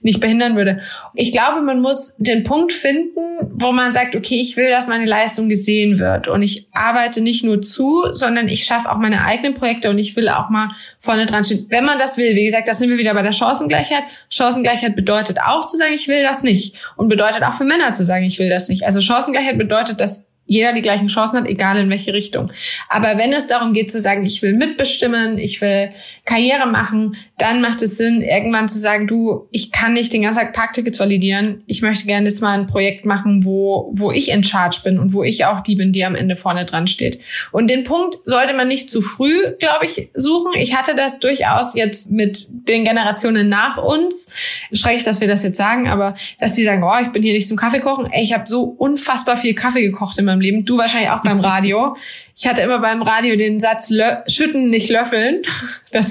nicht 0.03 0.21
behindern 0.21 0.57
würde. 0.57 0.81
Ich 1.15 1.33
glaube, 1.33 1.63
man 1.63 1.81
muss 1.81 2.15
den 2.19 2.45
Punkt 2.45 2.73
finden, 2.73 3.21
wo 3.53 3.73
man 3.73 3.93
sagt, 3.93 4.17
okay, 4.17 4.41
ich 4.41 4.57
will, 4.57 4.71
dass 4.71 4.89
meine 4.89 5.07
Leistung 5.07 5.49
gesehen 5.49 5.99
wird. 5.99 6.29
Und 6.29 6.43
ich 6.43 6.69
arbeite 6.73 7.21
nicht 7.21 7.45
nur 7.45 7.63
zu, 7.63 8.05
sondern 8.13 8.49
ich 8.49 8.65
schaffe 8.65 8.91
auch 8.91 8.99
meine 8.99 9.25
eigenen 9.25 9.55
Projekte 9.55 9.91
und 9.91 9.99
ich 9.99 10.15
will 10.17 10.29
auch 10.29 10.51
mal 10.55 10.71
vorne 10.99 11.27
dran 11.27 11.45
stehen. 11.45 11.67
Wenn 11.69 11.85
man 11.85 11.99
das 11.99 12.17
will, 12.17 12.35
wie 12.35 12.45
gesagt, 12.45 12.67
das 12.67 12.79
sind 12.79 12.89
wir 12.89 12.97
wieder 12.97 13.13
bei 13.13 13.23
der 13.23 13.33
Chancengleichheit. 13.33 14.05
Chancengleichheit 14.31 14.97
bedeutet 14.97 15.39
auch 15.41 15.67
zu 15.67 15.77
sagen, 15.77 15.93
ich 15.93 16.09
will 16.09 16.23
das 16.23 16.43
nicht. 16.43 16.77
Und 16.97 17.09
bedeutet 17.09 17.43
auch 17.43 17.53
für 17.53 17.65
Männer 17.65 17.93
zu 17.95 18.05
sagen, 18.05 18.25
ich 18.25 18.39
will 18.39 18.49
das 18.49 18.69
nicht. 18.69 18.85
Also 18.85 19.01
Chancengleichheit 19.01 19.59
bedeutet, 19.59 20.01
dass 20.01 20.27
jeder 20.47 20.73
die 20.73 20.83
gleichen 20.83 21.09
Chancen 21.09 21.39
hat, 21.39 21.49
egal 21.49 21.79
in 21.79 21.91
welche 21.91 22.13
Richtung. 22.13 22.53
Aber 22.89 23.19
wenn 23.19 23.33
es 23.33 23.47
darum 23.47 23.73
geht 23.73 23.91
zu 23.91 24.01
sagen, 24.01 24.27
ich 24.27 24.43
will 24.43 24.55
mitbestimmen, 24.55 25.39
ich 25.39 25.61
will 25.61 25.91
Karriere 26.25 26.67
machen, 26.67 27.17
dann 27.39 27.61
macht 27.61 27.83
es 27.83 27.97
Sinn, 27.97 28.23
irgendwann 28.23 28.69
zu 28.69 28.79
sagen, 28.79 29.07
du, 29.07 29.49
ich 29.51 29.73
kann 29.73 29.95
nicht 29.95 30.13
den 30.13 30.23
ganzen 30.23 30.41
Tag 30.41 30.53
Parktickets 30.53 31.01
validieren. 31.01 31.63
Ich 31.67 31.83
möchte 31.83 32.07
gerne 32.07 32.29
jetzt 32.29 32.43
mal 32.43 32.59
ein 32.59 32.67
Projekt 32.67 33.07
machen, 33.07 33.45
wo, 33.45 33.91
wo 33.95 34.11
ich 34.11 34.31
in 34.31 34.45
Charge 34.45 34.81
bin 34.85 34.99
und 34.99 35.13
wo 35.13 35.23
ich 35.23 35.45
auch 35.45 35.61
die 35.61 35.77
bin, 35.77 35.93
die 35.93 36.05
am 36.05 36.15
Ende 36.15 36.37
vorne 36.37 36.65
dran 36.65 36.87
steht. 36.87 37.21
Und 37.51 37.71
den 37.71 37.85
Punkt 37.85 38.17
sollte 38.25 38.55
man 38.55 38.69
nicht 38.69 38.91
zu 38.91 39.01
früh, 39.01 39.55
glaube 39.59 39.87
ich, 39.87 40.11
suchen. 40.15 40.53
Ich 40.57 40.77
hatte 40.77 40.95
das 40.95 41.21
durchaus 41.21 41.75
jetzt 41.75 42.11
mit 42.11 42.47
den 42.51 42.85
Generationen 42.85 43.49
nach 43.49 43.79
uns. 43.79 44.31
Schrecklich, 44.73 45.05
dass 45.05 45.21
wir 45.21 45.29
das 45.29 45.43
jetzt 45.43 45.57
sagen, 45.57 45.89
aber 45.89 46.15
dass 46.39 46.55
die 46.55 46.65
sagen, 46.65 46.83
oh, 46.83 47.03
ich 47.03 47.09
bin 47.13 47.23
hier 47.23 47.33
nicht 47.33 47.49
zum 47.49 47.57
Kaffee 47.57 47.81
kochen. 47.81 48.07
Ey, 48.11 48.23
ich 48.23 48.35
habe 48.35 48.47
so 48.47 48.63
unfassbar 48.63 49.37
viel 49.37 49.55
Kaffee 49.55 49.83
gekocht 49.83 50.19
in 50.19 50.25
meinem 50.35 50.41
Leben. 50.41 50.65
Du 50.65 50.79
wahrscheinlich 50.79 51.11
auch 51.11 51.23
beim 51.23 51.41
Radio. 51.41 51.97
Ich 52.37 52.47
hatte 52.47 52.63
immer 52.63 52.81
beim 52.81 53.03
Radio 53.03 53.37
den 53.37 53.61
Satz 53.61 53.93
schütten, 54.29 54.71
nicht 54.71 54.91
löffeln. 54.91 55.43
Das, 55.93 56.11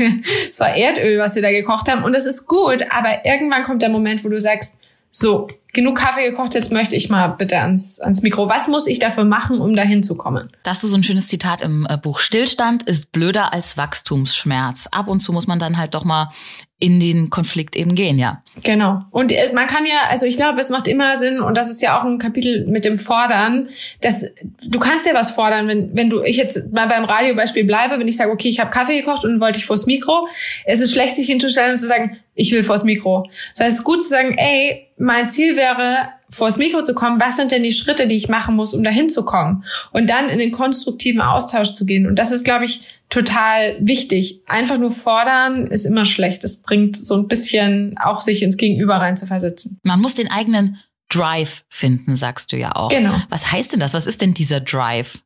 war 0.60 0.74
Erdöl, 0.74 1.20
was 1.20 1.36
wir 1.36 1.42
da 1.42 1.52
gekocht 1.52 1.92
haben. 1.92 2.06
Und 2.06 2.14
das 2.14 2.26
ist 2.26 2.48
gut, 2.48 2.86
aber 2.90 3.26
irgendwann 3.26 3.64
kommt 3.64 3.82
der 3.82 3.90
Moment, 3.90 4.24
wo 4.24 4.30
du 4.30 4.40
sagst, 4.40 4.80
so, 5.12 5.50
genug 5.74 5.98
Kaffee 5.98 6.30
gekocht, 6.30 6.54
jetzt 6.54 6.72
möchte 6.72 6.96
ich 6.96 7.10
mal 7.10 7.28
bitte 7.28 7.60
ans, 7.60 8.00
ans 8.00 8.22
Mikro. 8.22 8.50
Was 8.50 8.68
muss 8.68 8.88
ich 8.88 8.98
dafür 9.00 9.26
machen, 9.26 9.60
um 9.60 9.76
dahin 9.76 10.04
zu 10.04 10.16
kommen? 10.16 10.50
Da 10.64 10.72
hast 10.72 10.84
du 10.84 10.88
so 10.88 10.96
ein 10.96 11.04
schönes 11.04 11.28
Zitat 11.28 11.62
im 11.62 11.86
äh, 11.90 11.98
Buch. 11.98 12.20
Stillstand 12.20 12.90
ist 12.90 13.12
blöder 13.12 13.54
als 13.54 13.78
Wachstumsschmerz. 13.78 14.88
Ab 14.92 15.08
und 15.08 15.20
zu 15.20 15.34
muss 15.34 15.46
man 15.46 15.60
dann 15.60 15.78
halt 15.78 15.94
doch 15.94 16.04
mal 16.04 16.32
in 16.84 17.00
den 17.00 17.30
Konflikt 17.30 17.78
eben 17.78 17.96
gehen, 17.96 18.20
ja. 18.20 18.44
Genau. 18.62 19.04
Und 19.10 19.32
äh, 19.32 19.54
man 19.54 19.68
kann 19.68 19.86
ja, 19.86 20.10
also 20.10 20.26
ich 20.26 20.36
glaube, 20.36 20.60
es 20.60 20.70
macht 20.70 20.86
immer 20.90 21.16
Sinn, 21.16 21.40
und 21.40 21.56
das 21.56 21.70
ist 21.70 21.82
ja 21.82 21.98
auch 21.98 22.04
ein 22.04 22.18
Kapitel 22.18 22.68
mit 22.68 22.84
dem 22.84 23.00
Fordern, 23.00 23.70
dass 24.02 24.26
du 24.68 24.80
kannst 24.80 25.06
ja 25.06 25.14
was 25.14 25.32
fordern, 25.32 25.70
wenn, 25.70 25.96
wenn 25.96 26.10
du, 26.10 26.22
ich 26.24 26.36
jetzt 26.36 26.74
mal 26.74 26.90
beim 26.90 27.06
Radiobeispiel 27.06 27.64
bleibe, 27.64 27.98
wenn 28.00 28.08
ich 28.10 28.18
sage, 28.18 28.32
okay, 28.32 28.50
ich 28.50 28.60
habe 28.60 28.70
Kaffee 28.70 29.00
gekocht 29.00 29.24
und 29.24 29.40
wollte 29.40 29.60
ich 29.60 29.66
vors 29.66 29.86
Mikro, 29.86 30.28
es 30.66 30.82
ist 30.82 30.92
schlecht, 30.92 31.16
sich 31.16 31.28
hinzustellen 31.28 31.72
und 31.72 31.80
zu 31.80 31.88
sagen, 31.88 32.18
ich 32.36 32.52
will 32.52 32.66
vors 32.66 32.84
Mikro. 32.84 33.30
Das 33.56 33.66
heißt, 33.66 33.72
es 33.72 33.80
ist 33.80 33.86
gut 33.86 34.04
zu 34.04 34.10
sagen, 34.10 34.38
ey, 34.38 34.90
mein 34.98 35.30
Ziel 35.30 35.56
wäre, 35.56 36.10
vors 36.34 36.58
Mikro 36.58 36.84
zu 36.84 36.94
kommen, 36.94 37.20
was 37.20 37.36
sind 37.38 37.52
denn 37.52 37.64
die 37.64 37.72
Schritte, 37.72 38.08
die 38.08 38.16
ich 38.16 38.28
machen 38.28 38.56
muss, 38.56 38.74
um 38.74 38.84
dahin 38.84 39.10
zu 39.10 39.24
kommen? 39.24 39.64
Und 39.92 40.10
dann 40.10 40.30
in 40.30 40.40
den 40.40 40.52
konstruktiven 40.52 41.22
Austausch 41.22 41.72
zu 41.72 41.86
gehen. 41.86 42.08
Und 42.08 42.16
das 42.18 42.32
ist, 42.32 42.44
glaube 42.44 42.66
ich, 42.66 42.82
total 43.10 43.78
wichtig. 43.80 44.42
Einfach 44.48 44.78
nur 44.78 44.92
fordern 44.92 45.68
ist 45.68 45.86
immer 45.86 46.06
schlecht. 46.06 46.44
Es 46.44 46.62
bringt 46.62 46.98
so 46.98 47.16
ein 47.16 47.28
bisschen 47.28 47.96
auch 48.04 48.22
sich 48.22 48.42
ins 48.42 48.58
Gegenüber 48.58 48.96
rein 48.96 49.16
zu 49.16 49.26
versetzen. 49.26 49.80
Man 49.84 50.02
muss 50.02 50.16
den 50.16 50.32
eigenen 50.32 50.80
Drive 51.10 51.64
finden, 51.70 52.16
sagst 52.16 52.52
du 52.52 52.58
ja 52.58 52.76
auch. 52.76 52.90
Genau. 52.90 53.14
Was 53.30 53.52
heißt 53.52 53.74
denn 53.74 53.80
das? 53.80 53.94
Was 53.94 54.08
ist 54.08 54.22
denn 54.22 54.34
dieser 54.34 54.60
Drive? 54.60 55.20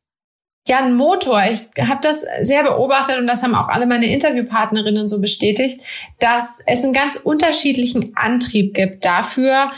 Ja, 0.66 0.84
ein 0.84 0.96
Motor. 0.96 1.42
Ich 1.50 1.64
habe 1.80 2.00
das 2.02 2.26
sehr 2.42 2.62
beobachtet 2.62 3.18
und 3.18 3.26
das 3.26 3.42
haben 3.42 3.54
auch 3.54 3.68
alle 3.68 3.86
meine 3.86 4.12
Interviewpartnerinnen 4.12 5.08
so 5.08 5.18
bestätigt, 5.18 5.80
dass 6.18 6.60
es 6.66 6.84
einen 6.84 6.92
ganz 6.92 7.16
unterschiedlichen 7.16 8.14
Antrieb 8.16 8.74
gibt 8.74 9.02
dafür, 9.06 9.70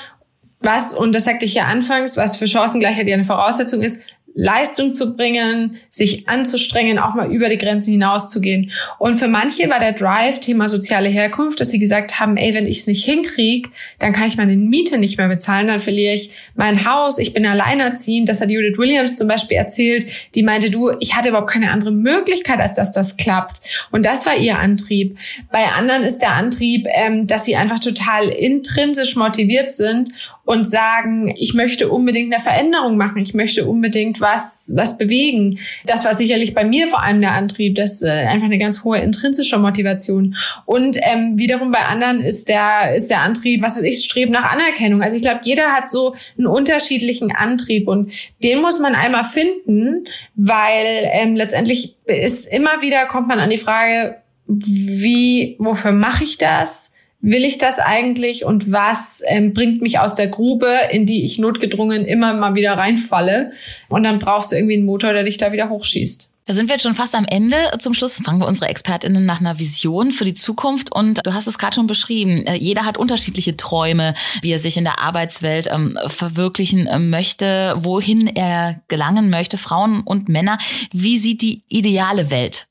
was, 0.60 0.92
und 0.92 1.14
das 1.14 1.24
sagte 1.24 1.46
ich 1.46 1.54
ja 1.54 1.64
anfangs, 1.64 2.16
was 2.16 2.36
für 2.36 2.46
Chancengleichheit 2.46 3.08
ja 3.08 3.14
eine 3.14 3.24
Voraussetzung 3.24 3.82
ist, 3.82 4.02
Leistung 4.34 4.94
zu 4.94 5.16
bringen, 5.16 5.76
sich 5.88 6.28
anzustrengen, 6.28 6.98
auch 6.98 7.14
mal 7.14 7.32
über 7.32 7.48
die 7.48 7.58
Grenzen 7.58 7.92
hinauszugehen. 7.92 8.70
Und 8.98 9.16
für 9.16 9.28
manche 9.28 9.68
war 9.68 9.80
der 9.80 9.92
Drive 9.92 10.38
Thema 10.38 10.68
soziale 10.68 11.08
Herkunft, 11.08 11.60
dass 11.60 11.70
sie 11.70 11.80
gesagt 11.80 12.20
haben, 12.20 12.36
ey, 12.36 12.54
wenn 12.54 12.66
ich 12.66 12.78
es 12.78 12.86
nicht 12.86 13.04
hinkriege, 13.04 13.70
dann 13.98 14.12
kann 14.12 14.28
ich 14.28 14.36
meine 14.36 14.56
Miete 14.56 14.98
nicht 14.98 15.18
mehr 15.18 15.28
bezahlen, 15.28 15.66
dann 15.66 15.80
verliere 15.80 16.14
ich 16.14 16.30
mein 16.54 16.90
Haus, 16.90 17.18
ich 17.18 17.32
bin 17.32 17.44
alleinerziehend. 17.44 18.28
Das 18.28 18.40
hat 18.40 18.50
Judith 18.50 18.78
Williams 18.78 19.16
zum 19.16 19.26
Beispiel 19.26 19.56
erzählt, 19.56 20.08
die 20.34 20.42
meinte, 20.42 20.70
du, 20.70 20.92
ich 21.00 21.16
hatte 21.16 21.30
überhaupt 21.30 21.50
keine 21.50 21.70
andere 21.70 21.92
Möglichkeit, 21.92 22.60
als 22.60 22.76
dass 22.76 22.92
das 22.92 23.16
klappt. 23.16 23.60
Und 23.90 24.06
das 24.06 24.26
war 24.26 24.36
ihr 24.36 24.58
Antrieb. 24.58 25.18
Bei 25.50 25.66
anderen 25.76 26.02
ist 26.02 26.20
der 26.20 26.34
Antrieb, 26.34 26.86
ähm, 26.94 27.26
dass 27.26 27.44
sie 27.44 27.56
einfach 27.56 27.80
total 27.80 28.28
intrinsisch 28.28 29.16
motiviert 29.16 29.72
sind 29.72 30.10
und 30.50 30.64
sagen, 30.64 31.32
ich 31.36 31.54
möchte 31.54 31.88
unbedingt 31.88 32.34
eine 32.34 32.42
Veränderung 32.42 32.96
machen, 32.96 33.22
ich 33.22 33.34
möchte 33.34 33.66
unbedingt 33.66 34.20
was, 34.20 34.72
was 34.74 34.98
bewegen. 34.98 35.60
Das 35.86 36.04
war 36.04 36.12
sicherlich 36.12 36.54
bei 36.54 36.64
mir 36.64 36.88
vor 36.88 37.04
allem 37.04 37.20
der 37.20 37.34
Antrieb, 37.34 37.76
das 37.76 38.02
äh, 38.02 38.10
einfach 38.10 38.46
eine 38.46 38.58
ganz 38.58 38.82
hohe 38.82 38.98
intrinsische 38.98 39.58
Motivation. 39.58 40.34
Und 40.66 40.96
ähm, 41.02 41.38
wiederum 41.38 41.70
bei 41.70 41.78
anderen 41.78 42.20
ist 42.20 42.48
der, 42.48 42.96
ist 42.96 43.10
der 43.10 43.20
Antrieb, 43.20 43.62
was 43.62 43.76
weiß 43.76 43.84
ich, 43.84 44.04
Streben 44.04 44.32
nach 44.32 44.50
Anerkennung. 44.50 45.02
Also 45.02 45.14
ich 45.14 45.22
glaube, 45.22 45.42
jeder 45.44 45.68
hat 45.68 45.88
so 45.88 46.16
einen 46.36 46.48
unterschiedlichen 46.48 47.30
Antrieb 47.30 47.86
und 47.86 48.10
den 48.42 48.60
muss 48.60 48.80
man 48.80 48.96
einmal 48.96 49.22
finden, 49.22 50.08
weil 50.34 51.10
ähm, 51.12 51.36
letztendlich 51.36 51.94
ist 52.06 52.48
immer 52.52 52.82
wieder, 52.82 53.06
kommt 53.06 53.28
man 53.28 53.38
an 53.38 53.50
die 53.50 53.56
Frage, 53.56 54.16
wie, 54.48 55.54
wofür 55.60 55.92
mache 55.92 56.24
ich 56.24 56.38
das? 56.38 56.90
Will 57.22 57.44
ich 57.44 57.58
das 57.58 57.78
eigentlich 57.78 58.44
und 58.46 58.72
was 58.72 59.22
ähm, 59.26 59.52
bringt 59.52 59.82
mich 59.82 59.98
aus 59.98 60.14
der 60.14 60.28
Grube, 60.28 60.68
in 60.90 61.04
die 61.04 61.24
ich 61.24 61.38
notgedrungen 61.38 62.06
immer 62.06 62.32
mal 62.32 62.54
wieder 62.54 62.72
reinfalle? 62.72 63.52
Und 63.88 64.04
dann 64.04 64.18
brauchst 64.18 64.52
du 64.52 64.56
irgendwie 64.56 64.76
einen 64.76 64.86
Motor, 64.86 65.12
der 65.12 65.24
dich 65.24 65.36
da 65.36 65.52
wieder 65.52 65.68
hochschießt. 65.68 66.30
Da 66.46 66.54
sind 66.54 66.68
wir 66.68 66.74
jetzt 66.74 66.82
schon 66.82 66.94
fast 66.94 67.14
am 67.14 67.26
Ende. 67.26 67.56
Zum 67.78 67.94
Schluss 67.94 68.16
fragen 68.16 68.38
wir 68.40 68.48
unsere 68.48 68.68
ExpertInnen 68.68 69.24
nach 69.24 69.40
einer 69.40 69.58
Vision 69.58 70.10
für 70.10 70.24
die 70.24 70.34
Zukunft. 70.34 70.90
Und 70.92 71.24
du 71.24 71.34
hast 71.34 71.46
es 71.46 71.58
gerade 71.58 71.74
schon 71.74 71.86
beschrieben. 71.86 72.44
Äh, 72.46 72.56
jeder 72.56 72.84
hat 72.84 72.98
unterschiedliche 72.98 73.56
Träume, 73.56 74.14
wie 74.42 74.50
er 74.50 74.58
sich 74.58 74.76
in 74.76 74.84
der 74.84 74.98
Arbeitswelt 74.98 75.68
ähm, 75.70 75.98
verwirklichen 76.06 76.86
äh, 76.86 76.98
möchte, 76.98 77.76
wohin 77.78 78.26
er 78.26 78.80
gelangen 78.88 79.30
möchte, 79.30 79.58
Frauen 79.58 80.00
und 80.00 80.28
Männer. 80.28 80.58
Wie 80.92 81.18
sieht 81.18 81.42
die 81.42 81.62
ideale 81.68 82.30
Welt 82.30 82.66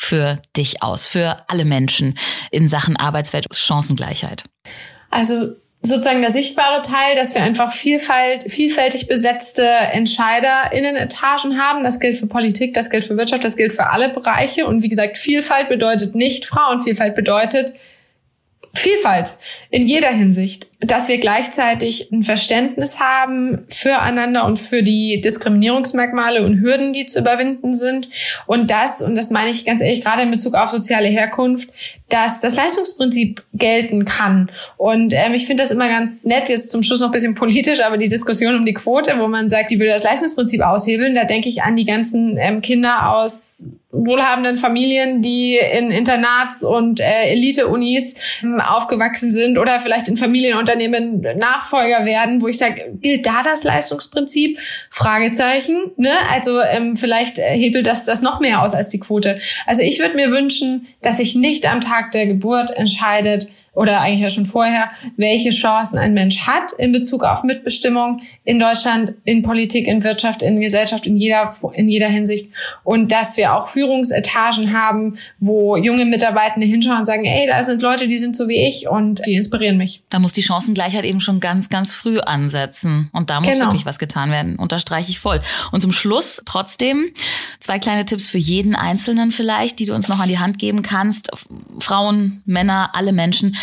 für 0.00 0.40
dich 0.56 0.82
aus, 0.82 1.06
für 1.06 1.44
alle 1.48 1.66
Menschen 1.66 2.18
in 2.50 2.68
Sachen 2.68 2.96
Arbeitswelt, 2.96 3.46
Chancengleichheit? 3.54 4.44
Also 5.10 5.56
sozusagen 5.82 6.22
der 6.22 6.30
sichtbare 6.30 6.80
Teil, 6.80 7.14
dass 7.16 7.34
wir 7.34 7.42
einfach 7.42 7.70
Vielfalt, 7.70 8.50
vielfältig 8.50 9.08
besetzte 9.08 9.66
Entscheider 9.66 10.72
in 10.72 10.84
den 10.84 10.96
Etagen 10.96 11.60
haben. 11.60 11.84
Das 11.84 12.00
gilt 12.00 12.18
für 12.18 12.26
Politik, 12.26 12.72
das 12.72 12.88
gilt 12.88 13.04
für 13.04 13.18
Wirtschaft, 13.18 13.44
das 13.44 13.56
gilt 13.56 13.74
für 13.74 13.90
alle 13.90 14.08
Bereiche. 14.08 14.66
Und 14.66 14.82
wie 14.82 14.88
gesagt, 14.88 15.18
Vielfalt 15.18 15.68
bedeutet 15.68 16.14
nicht 16.14 16.46
Frauenvielfalt 16.46 17.14
bedeutet 17.14 17.74
Vielfalt 18.74 19.36
in 19.70 19.86
jeder 19.86 20.10
Hinsicht 20.10 20.70
dass 20.80 21.08
wir 21.08 21.18
gleichzeitig 21.18 22.10
ein 22.10 22.22
Verständnis 22.22 23.00
haben 23.00 23.66
füreinander 23.68 24.46
und 24.46 24.58
für 24.58 24.82
die 24.82 25.20
Diskriminierungsmerkmale 25.20 26.42
und 26.42 26.60
Hürden, 26.60 26.94
die 26.94 27.04
zu 27.04 27.18
überwinden 27.20 27.74
sind. 27.74 28.08
Und 28.46 28.70
das, 28.70 29.02
und 29.02 29.14
das 29.14 29.30
meine 29.30 29.50
ich 29.50 29.66
ganz 29.66 29.82
ehrlich, 29.82 30.02
gerade 30.02 30.22
in 30.22 30.30
Bezug 30.30 30.54
auf 30.54 30.70
soziale 30.70 31.08
Herkunft, 31.08 31.68
dass 32.08 32.40
das 32.40 32.56
Leistungsprinzip 32.56 33.42
gelten 33.52 34.06
kann. 34.06 34.50
Und 34.78 35.12
ähm, 35.12 35.34
ich 35.34 35.46
finde 35.46 35.62
das 35.62 35.70
immer 35.70 35.88
ganz 35.88 36.24
nett, 36.24 36.48
jetzt 36.48 36.70
zum 36.70 36.82
Schluss 36.82 37.00
noch 37.00 37.08
ein 37.08 37.12
bisschen 37.12 37.34
politisch, 37.34 37.82
aber 37.82 37.98
die 37.98 38.08
Diskussion 38.08 38.56
um 38.56 38.64
die 38.64 38.74
Quote, 38.74 39.18
wo 39.18 39.28
man 39.28 39.50
sagt, 39.50 39.70
die 39.70 39.78
würde 39.78 39.92
das 39.92 40.04
Leistungsprinzip 40.04 40.62
aushebeln, 40.62 41.14
da 41.14 41.24
denke 41.24 41.50
ich 41.50 41.62
an 41.62 41.76
die 41.76 41.84
ganzen 41.84 42.38
ähm, 42.38 42.62
Kinder 42.62 43.14
aus 43.14 43.64
wohlhabenden 43.92 44.56
Familien, 44.56 45.20
die 45.20 45.56
in 45.56 45.90
Internats 45.90 46.62
und 46.62 47.00
äh, 47.00 47.30
Elite-Unis 47.32 48.14
ähm, 48.42 48.60
aufgewachsen 48.60 49.32
sind 49.32 49.58
oder 49.58 49.80
vielleicht 49.80 50.08
in 50.08 50.16
Familien 50.16 50.56
Unternehmen 50.56 51.20
Nachfolger 51.36 52.04
werden, 52.04 52.40
wo 52.40 52.48
ich 52.48 52.58
sage, 52.58 52.92
gilt 53.00 53.26
da 53.26 53.42
das 53.42 53.64
Leistungsprinzip? 53.64 54.58
Fragezeichen. 54.90 55.90
Ne? 55.96 56.12
Also 56.32 56.60
ähm, 56.60 56.96
vielleicht 56.96 57.38
hebelt 57.38 57.86
das 57.86 58.04
das 58.04 58.22
noch 58.22 58.40
mehr 58.40 58.62
aus 58.62 58.74
als 58.74 58.88
die 58.88 59.00
Quote. 59.00 59.40
Also 59.66 59.82
ich 59.82 59.98
würde 59.98 60.14
mir 60.14 60.30
wünschen, 60.30 60.86
dass 61.02 61.16
sich 61.16 61.34
nicht 61.34 61.66
am 61.70 61.80
Tag 61.80 62.12
der 62.12 62.26
Geburt 62.26 62.70
entscheidet, 62.70 63.48
oder 63.74 64.00
eigentlich 64.00 64.20
ja 64.20 64.30
schon 64.30 64.46
vorher, 64.46 64.90
welche 65.16 65.50
Chancen 65.50 65.98
ein 65.98 66.12
Mensch 66.12 66.46
hat 66.46 66.72
in 66.78 66.92
Bezug 66.92 67.22
auf 67.22 67.44
Mitbestimmung 67.44 68.20
in 68.44 68.58
Deutschland, 68.58 69.14
in 69.24 69.42
Politik, 69.42 69.86
in 69.86 70.02
Wirtschaft, 70.02 70.42
in 70.42 70.60
Gesellschaft, 70.60 71.06
in 71.06 71.16
jeder, 71.16 71.54
in 71.74 71.88
jeder 71.88 72.08
Hinsicht. 72.08 72.50
Und 72.82 73.12
dass 73.12 73.36
wir 73.36 73.54
auch 73.54 73.68
Führungsetagen 73.68 74.72
haben, 74.72 75.16
wo 75.38 75.76
junge 75.76 76.04
Mitarbeitende 76.04 76.66
hinschauen 76.66 76.98
und 76.98 77.06
sagen, 77.06 77.24
ey, 77.24 77.46
da 77.46 77.62
sind 77.62 77.80
Leute, 77.80 78.08
die 78.08 78.18
sind 78.18 78.34
so 78.34 78.48
wie 78.48 78.66
ich 78.66 78.88
und 78.88 79.24
die 79.26 79.34
inspirieren 79.34 79.76
mich. 79.76 80.02
Da 80.10 80.18
muss 80.18 80.32
die 80.32 80.42
Chancengleichheit 80.42 81.04
eben 81.04 81.20
schon 81.20 81.38
ganz, 81.38 81.68
ganz 81.68 81.94
früh 81.94 82.18
ansetzen. 82.18 83.08
Und 83.12 83.30
da 83.30 83.40
muss 83.40 83.54
genau. 83.54 83.66
wirklich 83.66 83.86
was 83.86 83.98
getan 83.98 84.30
werden. 84.30 84.56
Unterstreiche 84.56 85.10
ich 85.10 85.20
voll. 85.20 85.40
Und 85.70 85.80
zum 85.80 85.92
Schluss 85.92 86.42
trotzdem 86.44 87.12
zwei 87.60 87.78
kleine 87.78 88.04
Tipps 88.04 88.28
für 88.28 88.38
jeden 88.38 88.74
Einzelnen 88.74 89.30
vielleicht, 89.30 89.78
die 89.78 89.86
du 89.86 89.94
uns 89.94 90.08
noch 90.08 90.18
an 90.18 90.28
die 90.28 90.38
Hand 90.38 90.58
geben 90.58 90.82
kannst. 90.82 91.30
Frauen, 91.78 92.42
Männer, 92.44 92.90
alle 92.94 93.12
Menschen 93.12 93.56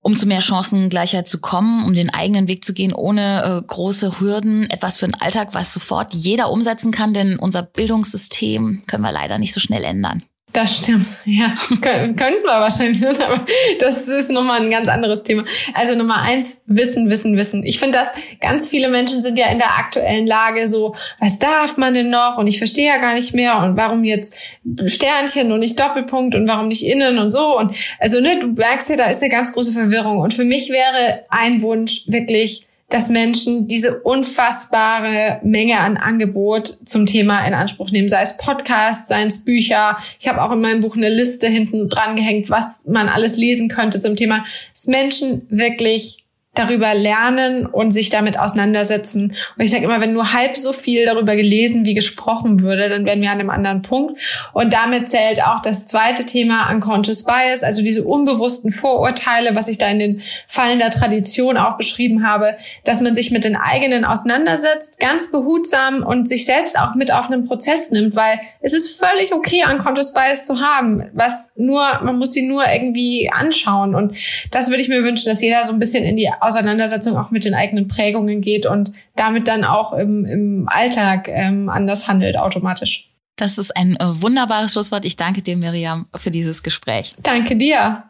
um 0.00 0.16
zu 0.16 0.26
mehr 0.26 0.40
Chancengleichheit 0.40 1.28
zu 1.28 1.38
kommen, 1.38 1.84
um 1.84 1.94
den 1.94 2.10
eigenen 2.10 2.48
Weg 2.48 2.64
zu 2.64 2.72
gehen, 2.72 2.92
ohne 2.92 3.42
äh, 3.42 3.66
große 3.66 4.20
Hürden, 4.20 4.70
etwas 4.70 4.96
für 4.96 5.06
den 5.06 5.20
Alltag, 5.20 5.48
was 5.52 5.74
sofort 5.74 6.14
jeder 6.14 6.50
umsetzen 6.50 6.92
kann, 6.92 7.12
denn 7.12 7.38
unser 7.38 7.62
Bildungssystem 7.62 8.82
können 8.86 9.02
wir 9.02 9.12
leider 9.12 9.38
nicht 9.38 9.52
so 9.52 9.60
schnell 9.60 9.84
ändern. 9.84 10.22
Das 10.52 10.78
stimmt, 10.78 11.06
ja. 11.26 11.54
Könnten 11.82 12.16
wir 12.16 12.60
wahrscheinlich, 12.60 13.04
aber 13.06 13.44
das 13.80 14.08
ist 14.08 14.30
nochmal 14.30 14.62
ein 14.62 14.70
ganz 14.70 14.88
anderes 14.88 15.22
Thema. 15.22 15.44
Also 15.74 15.94
Nummer 15.94 16.22
eins, 16.22 16.62
Wissen, 16.66 17.10
Wissen, 17.10 17.36
Wissen. 17.36 17.66
Ich 17.66 17.78
finde, 17.78 17.98
dass 17.98 18.12
ganz 18.40 18.66
viele 18.66 18.88
Menschen 18.88 19.20
sind 19.20 19.38
ja 19.38 19.48
in 19.48 19.58
der 19.58 19.76
aktuellen 19.78 20.26
Lage 20.26 20.66
so, 20.66 20.96
was 21.20 21.38
darf 21.38 21.76
man 21.76 21.92
denn 21.92 22.08
noch? 22.08 22.38
Und 22.38 22.46
ich 22.46 22.56
verstehe 22.56 22.88
ja 22.88 22.96
gar 22.96 23.14
nicht 23.14 23.34
mehr. 23.34 23.58
Und 23.58 23.76
warum 23.76 24.04
jetzt 24.04 24.38
Sternchen 24.86 25.52
und 25.52 25.60
nicht 25.60 25.78
Doppelpunkt 25.78 26.34
und 26.34 26.48
warum 26.48 26.68
nicht 26.68 26.82
innen 26.82 27.18
und 27.18 27.28
so? 27.28 27.58
Und 27.58 27.76
also, 27.98 28.20
ne, 28.20 28.38
du 28.40 28.46
merkst 28.46 28.88
ja, 28.88 28.96
da 28.96 29.04
ist 29.04 29.22
eine 29.22 29.30
ganz 29.30 29.52
große 29.52 29.72
Verwirrung. 29.72 30.18
Und 30.18 30.32
für 30.32 30.44
mich 30.44 30.70
wäre 30.70 31.24
ein 31.28 31.60
Wunsch 31.60 32.04
wirklich, 32.06 32.67
dass 32.90 33.10
Menschen 33.10 33.68
diese 33.68 34.00
unfassbare 34.00 35.40
Menge 35.42 35.78
an 35.80 35.98
Angebot 35.98 36.78
zum 36.84 37.04
Thema 37.04 37.46
in 37.46 37.52
Anspruch 37.52 37.90
nehmen, 37.90 38.08
sei 38.08 38.22
es 38.22 38.36
Podcasts, 38.38 39.08
sei 39.08 39.24
es 39.24 39.44
Bücher. 39.44 39.98
Ich 40.18 40.26
habe 40.26 40.42
auch 40.42 40.52
in 40.52 40.60
meinem 40.60 40.80
Buch 40.80 40.96
eine 40.96 41.10
Liste 41.10 41.48
hinten 41.48 41.90
dran 41.90 42.16
gehängt, 42.16 42.48
was 42.48 42.86
man 42.86 43.08
alles 43.08 43.36
lesen 43.36 43.68
könnte 43.68 44.00
zum 44.00 44.16
Thema, 44.16 44.44
dass 44.72 44.86
Menschen 44.86 45.46
wirklich 45.50 46.24
darüber 46.54 46.92
lernen 46.94 47.66
und 47.66 47.92
sich 47.92 48.10
damit 48.10 48.38
auseinandersetzen. 48.38 49.34
Und 49.56 49.64
ich 49.64 49.70
sage 49.70 49.84
immer, 49.84 50.00
wenn 50.00 50.12
nur 50.12 50.32
halb 50.32 50.56
so 50.56 50.72
viel 50.72 51.06
darüber 51.06 51.36
gelesen 51.36 51.84
wie 51.84 51.94
gesprochen 51.94 52.62
würde, 52.62 52.88
dann 52.88 53.04
wären 53.04 53.20
wir 53.20 53.30
an 53.30 53.38
einem 53.38 53.50
anderen 53.50 53.82
Punkt. 53.82 54.20
Und 54.52 54.72
damit 54.72 55.08
zählt 55.08 55.42
auch 55.42 55.60
das 55.60 55.86
zweite 55.86 56.26
Thema 56.26 56.70
Unconscious 56.70 57.24
Bias, 57.24 57.62
also 57.62 57.82
diese 57.82 58.02
unbewussten 58.02 58.72
Vorurteile, 58.72 59.54
was 59.54 59.68
ich 59.68 59.78
da 59.78 59.88
in 59.88 59.98
den 60.00 60.22
Fallen 60.48 60.80
der 60.80 60.90
Tradition 60.90 61.56
auch 61.56 61.76
beschrieben 61.76 62.26
habe, 62.26 62.56
dass 62.84 63.00
man 63.00 63.14
sich 63.14 63.30
mit 63.30 63.44
den 63.44 63.54
eigenen 63.54 64.04
auseinandersetzt, 64.04 64.98
ganz 64.98 65.30
behutsam 65.30 66.02
und 66.02 66.28
sich 66.28 66.44
selbst 66.44 66.78
auch 66.78 66.94
mit 66.96 67.12
auf 67.12 67.30
einen 67.30 67.46
Prozess 67.46 67.92
nimmt, 67.92 68.16
weil 68.16 68.40
es 68.60 68.72
ist 68.72 68.98
völlig 68.98 69.32
okay, 69.32 69.62
Unconscious 69.70 70.12
Bias 70.12 70.46
zu 70.46 70.60
haben. 70.60 71.08
Was 71.12 71.52
nur, 71.54 72.00
man 72.02 72.18
muss 72.18 72.32
sie 72.32 72.48
nur 72.48 72.66
irgendwie 72.66 73.30
anschauen. 73.32 73.94
Und 73.94 74.16
das 74.50 74.70
würde 74.70 74.82
ich 74.82 74.88
mir 74.88 75.04
wünschen, 75.04 75.28
dass 75.28 75.40
jeder 75.40 75.64
so 75.64 75.72
ein 75.72 75.78
bisschen 75.78 76.04
in 76.04 76.16
die 76.16 76.28
Auseinandersetzung 76.40 77.16
auch 77.16 77.30
mit 77.30 77.44
den 77.44 77.54
eigenen 77.54 77.88
Prägungen 77.88 78.40
geht 78.40 78.66
und 78.66 78.92
damit 79.16 79.48
dann 79.48 79.64
auch 79.64 79.92
im, 79.92 80.24
im 80.24 80.68
Alltag 80.70 81.28
ähm, 81.28 81.68
anders 81.68 82.08
handelt 82.08 82.38
automatisch. 82.38 83.10
Das 83.36 83.56
ist 83.56 83.76
ein 83.76 83.96
äh, 83.96 84.20
wunderbares 84.20 84.72
Schlusswort. 84.72 85.04
Ich 85.04 85.16
danke 85.16 85.42
dir, 85.42 85.56
Miriam, 85.56 86.06
für 86.16 86.30
dieses 86.30 86.62
Gespräch. 86.62 87.14
Danke 87.22 87.56
dir. 87.56 88.04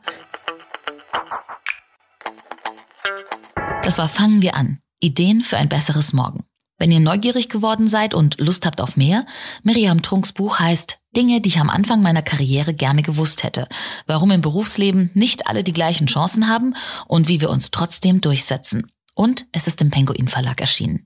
Das 3.83 3.99
war 3.99 4.09
Fangen 4.09 4.43
wir 4.43 4.55
an. 4.55 4.79
Ideen 5.01 5.43
für 5.43 5.59
ein 5.59 5.69
besseres 5.69 6.13
Morgen. 6.13 6.48
Wenn 6.79 6.93
ihr 6.93 7.01
neugierig 7.01 7.49
geworden 7.49 7.89
seid 7.89 8.15
und 8.15 8.41
Lust 8.41 8.65
habt 8.65 8.81
auf 8.81 8.97
mehr, 8.97 9.27
Miriam 9.65 10.01
Trunks 10.01 10.33
Buch 10.33 10.61
heißt 10.61 11.01
Dinge, 11.17 11.41
die 11.41 11.49
ich 11.49 11.59
am 11.59 11.71
Anfang 11.71 12.03
meiner 12.03 12.23
Karriere 12.23 12.73
gerne 12.73 13.03
gewusst 13.03 13.43
hätte. 13.43 13.69
Warum 14.07 14.31
im 14.31 14.41
Berufsleben 14.41 15.11
nicht 15.15 15.49
alle 15.49 15.65
die 15.65 15.73
gleichen 15.73 16.07
Chancen 16.07 16.49
haben 16.49 16.75
und 17.09 17.27
wie 17.27 17.41
wir 17.41 17.51
uns 17.51 17.73
trotzdem 17.73 18.21
durchsetzen. 18.21 18.93
Und 19.17 19.47
es 19.51 19.67
ist 19.67 19.83
im 19.83 19.91
Penguin 19.91 20.29
Verlag 20.29 20.61
erschienen. 20.61 21.05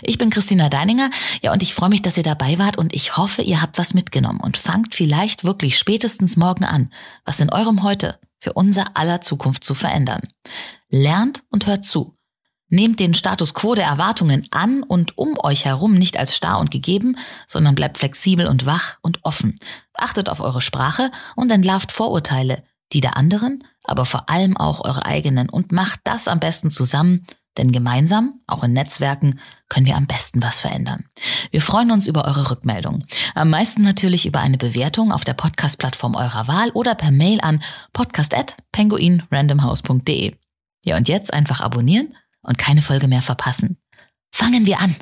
Ich 0.00 0.16
bin 0.16 0.30
Christina 0.30 0.70
Deininger, 0.70 1.10
ja, 1.42 1.52
und 1.52 1.62
ich 1.62 1.74
freue 1.74 1.90
mich, 1.90 2.00
dass 2.00 2.16
ihr 2.16 2.22
dabei 2.22 2.58
wart 2.58 2.78
und 2.78 2.94
ich 2.94 3.18
hoffe, 3.18 3.42
ihr 3.42 3.60
habt 3.60 3.76
was 3.76 3.92
mitgenommen 3.92 4.40
und 4.40 4.56
fangt 4.56 4.94
vielleicht 4.94 5.44
wirklich 5.44 5.76
spätestens 5.76 6.38
morgen 6.38 6.64
an, 6.64 6.90
was 7.26 7.40
in 7.40 7.52
eurem 7.52 7.82
Heute 7.82 8.18
für 8.40 8.54
unser 8.54 8.96
aller 8.96 9.20
Zukunft 9.20 9.64
zu 9.64 9.74
verändern. 9.74 10.22
Lernt 10.88 11.42
und 11.50 11.66
hört 11.66 11.84
zu. 11.84 12.16
Nehmt 12.68 12.98
den 12.98 13.14
Status 13.14 13.54
quo 13.54 13.74
der 13.74 13.86
Erwartungen 13.86 14.46
an 14.50 14.82
und 14.82 15.18
um 15.18 15.38
euch 15.38 15.64
herum 15.64 15.94
nicht 15.94 16.18
als 16.18 16.34
starr 16.34 16.58
und 16.58 16.70
gegeben, 16.70 17.16
sondern 17.46 17.74
bleibt 17.74 17.98
flexibel 17.98 18.46
und 18.46 18.66
wach 18.66 18.96
und 19.02 19.20
offen. 19.22 19.56
Achtet 19.94 20.28
auf 20.28 20.40
eure 20.40 20.62
Sprache 20.62 21.10
und 21.36 21.52
entlarvt 21.52 21.92
Vorurteile, 21.92 22.64
die 22.92 23.00
der 23.00 23.16
anderen, 23.16 23.64
aber 23.84 24.04
vor 24.04 24.30
allem 24.30 24.56
auch 24.56 24.84
eure 24.84 25.04
eigenen 25.04 25.50
und 25.50 25.72
macht 25.72 26.00
das 26.04 26.26
am 26.26 26.40
besten 26.40 26.70
zusammen, 26.70 27.26
denn 27.56 27.70
gemeinsam, 27.70 28.40
auch 28.48 28.64
in 28.64 28.72
Netzwerken, 28.72 29.38
können 29.68 29.86
wir 29.86 29.94
am 29.96 30.08
besten 30.08 30.42
was 30.42 30.58
verändern. 30.60 31.04
Wir 31.52 31.62
freuen 31.62 31.92
uns 31.92 32.08
über 32.08 32.24
eure 32.24 32.50
Rückmeldung. 32.50 33.04
Am 33.34 33.50
meisten 33.50 33.82
natürlich 33.82 34.26
über 34.26 34.40
eine 34.40 34.58
Bewertung 34.58 35.12
auf 35.12 35.22
der 35.24 35.34
Podcast-Plattform 35.34 36.16
eurer 36.16 36.48
Wahl 36.48 36.70
oder 36.70 36.96
per 36.96 37.12
Mail 37.12 37.40
an 37.42 37.62
podcast.penguinrandomhouse.de. 37.92 40.34
Ja, 40.84 40.96
und 40.96 41.08
jetzt 41.08 41.32
einfach 41.32 41.60
abonnieren 41.60 42.16
und 42.44 42.58
keine 42.58 42.82
Folge 42.82 43.08
mehr 43.08 43.22
verpassen. 43.22 43.78
Fangen 44.32 44.66
wir 44.66 44.80
an! 44.80 44.94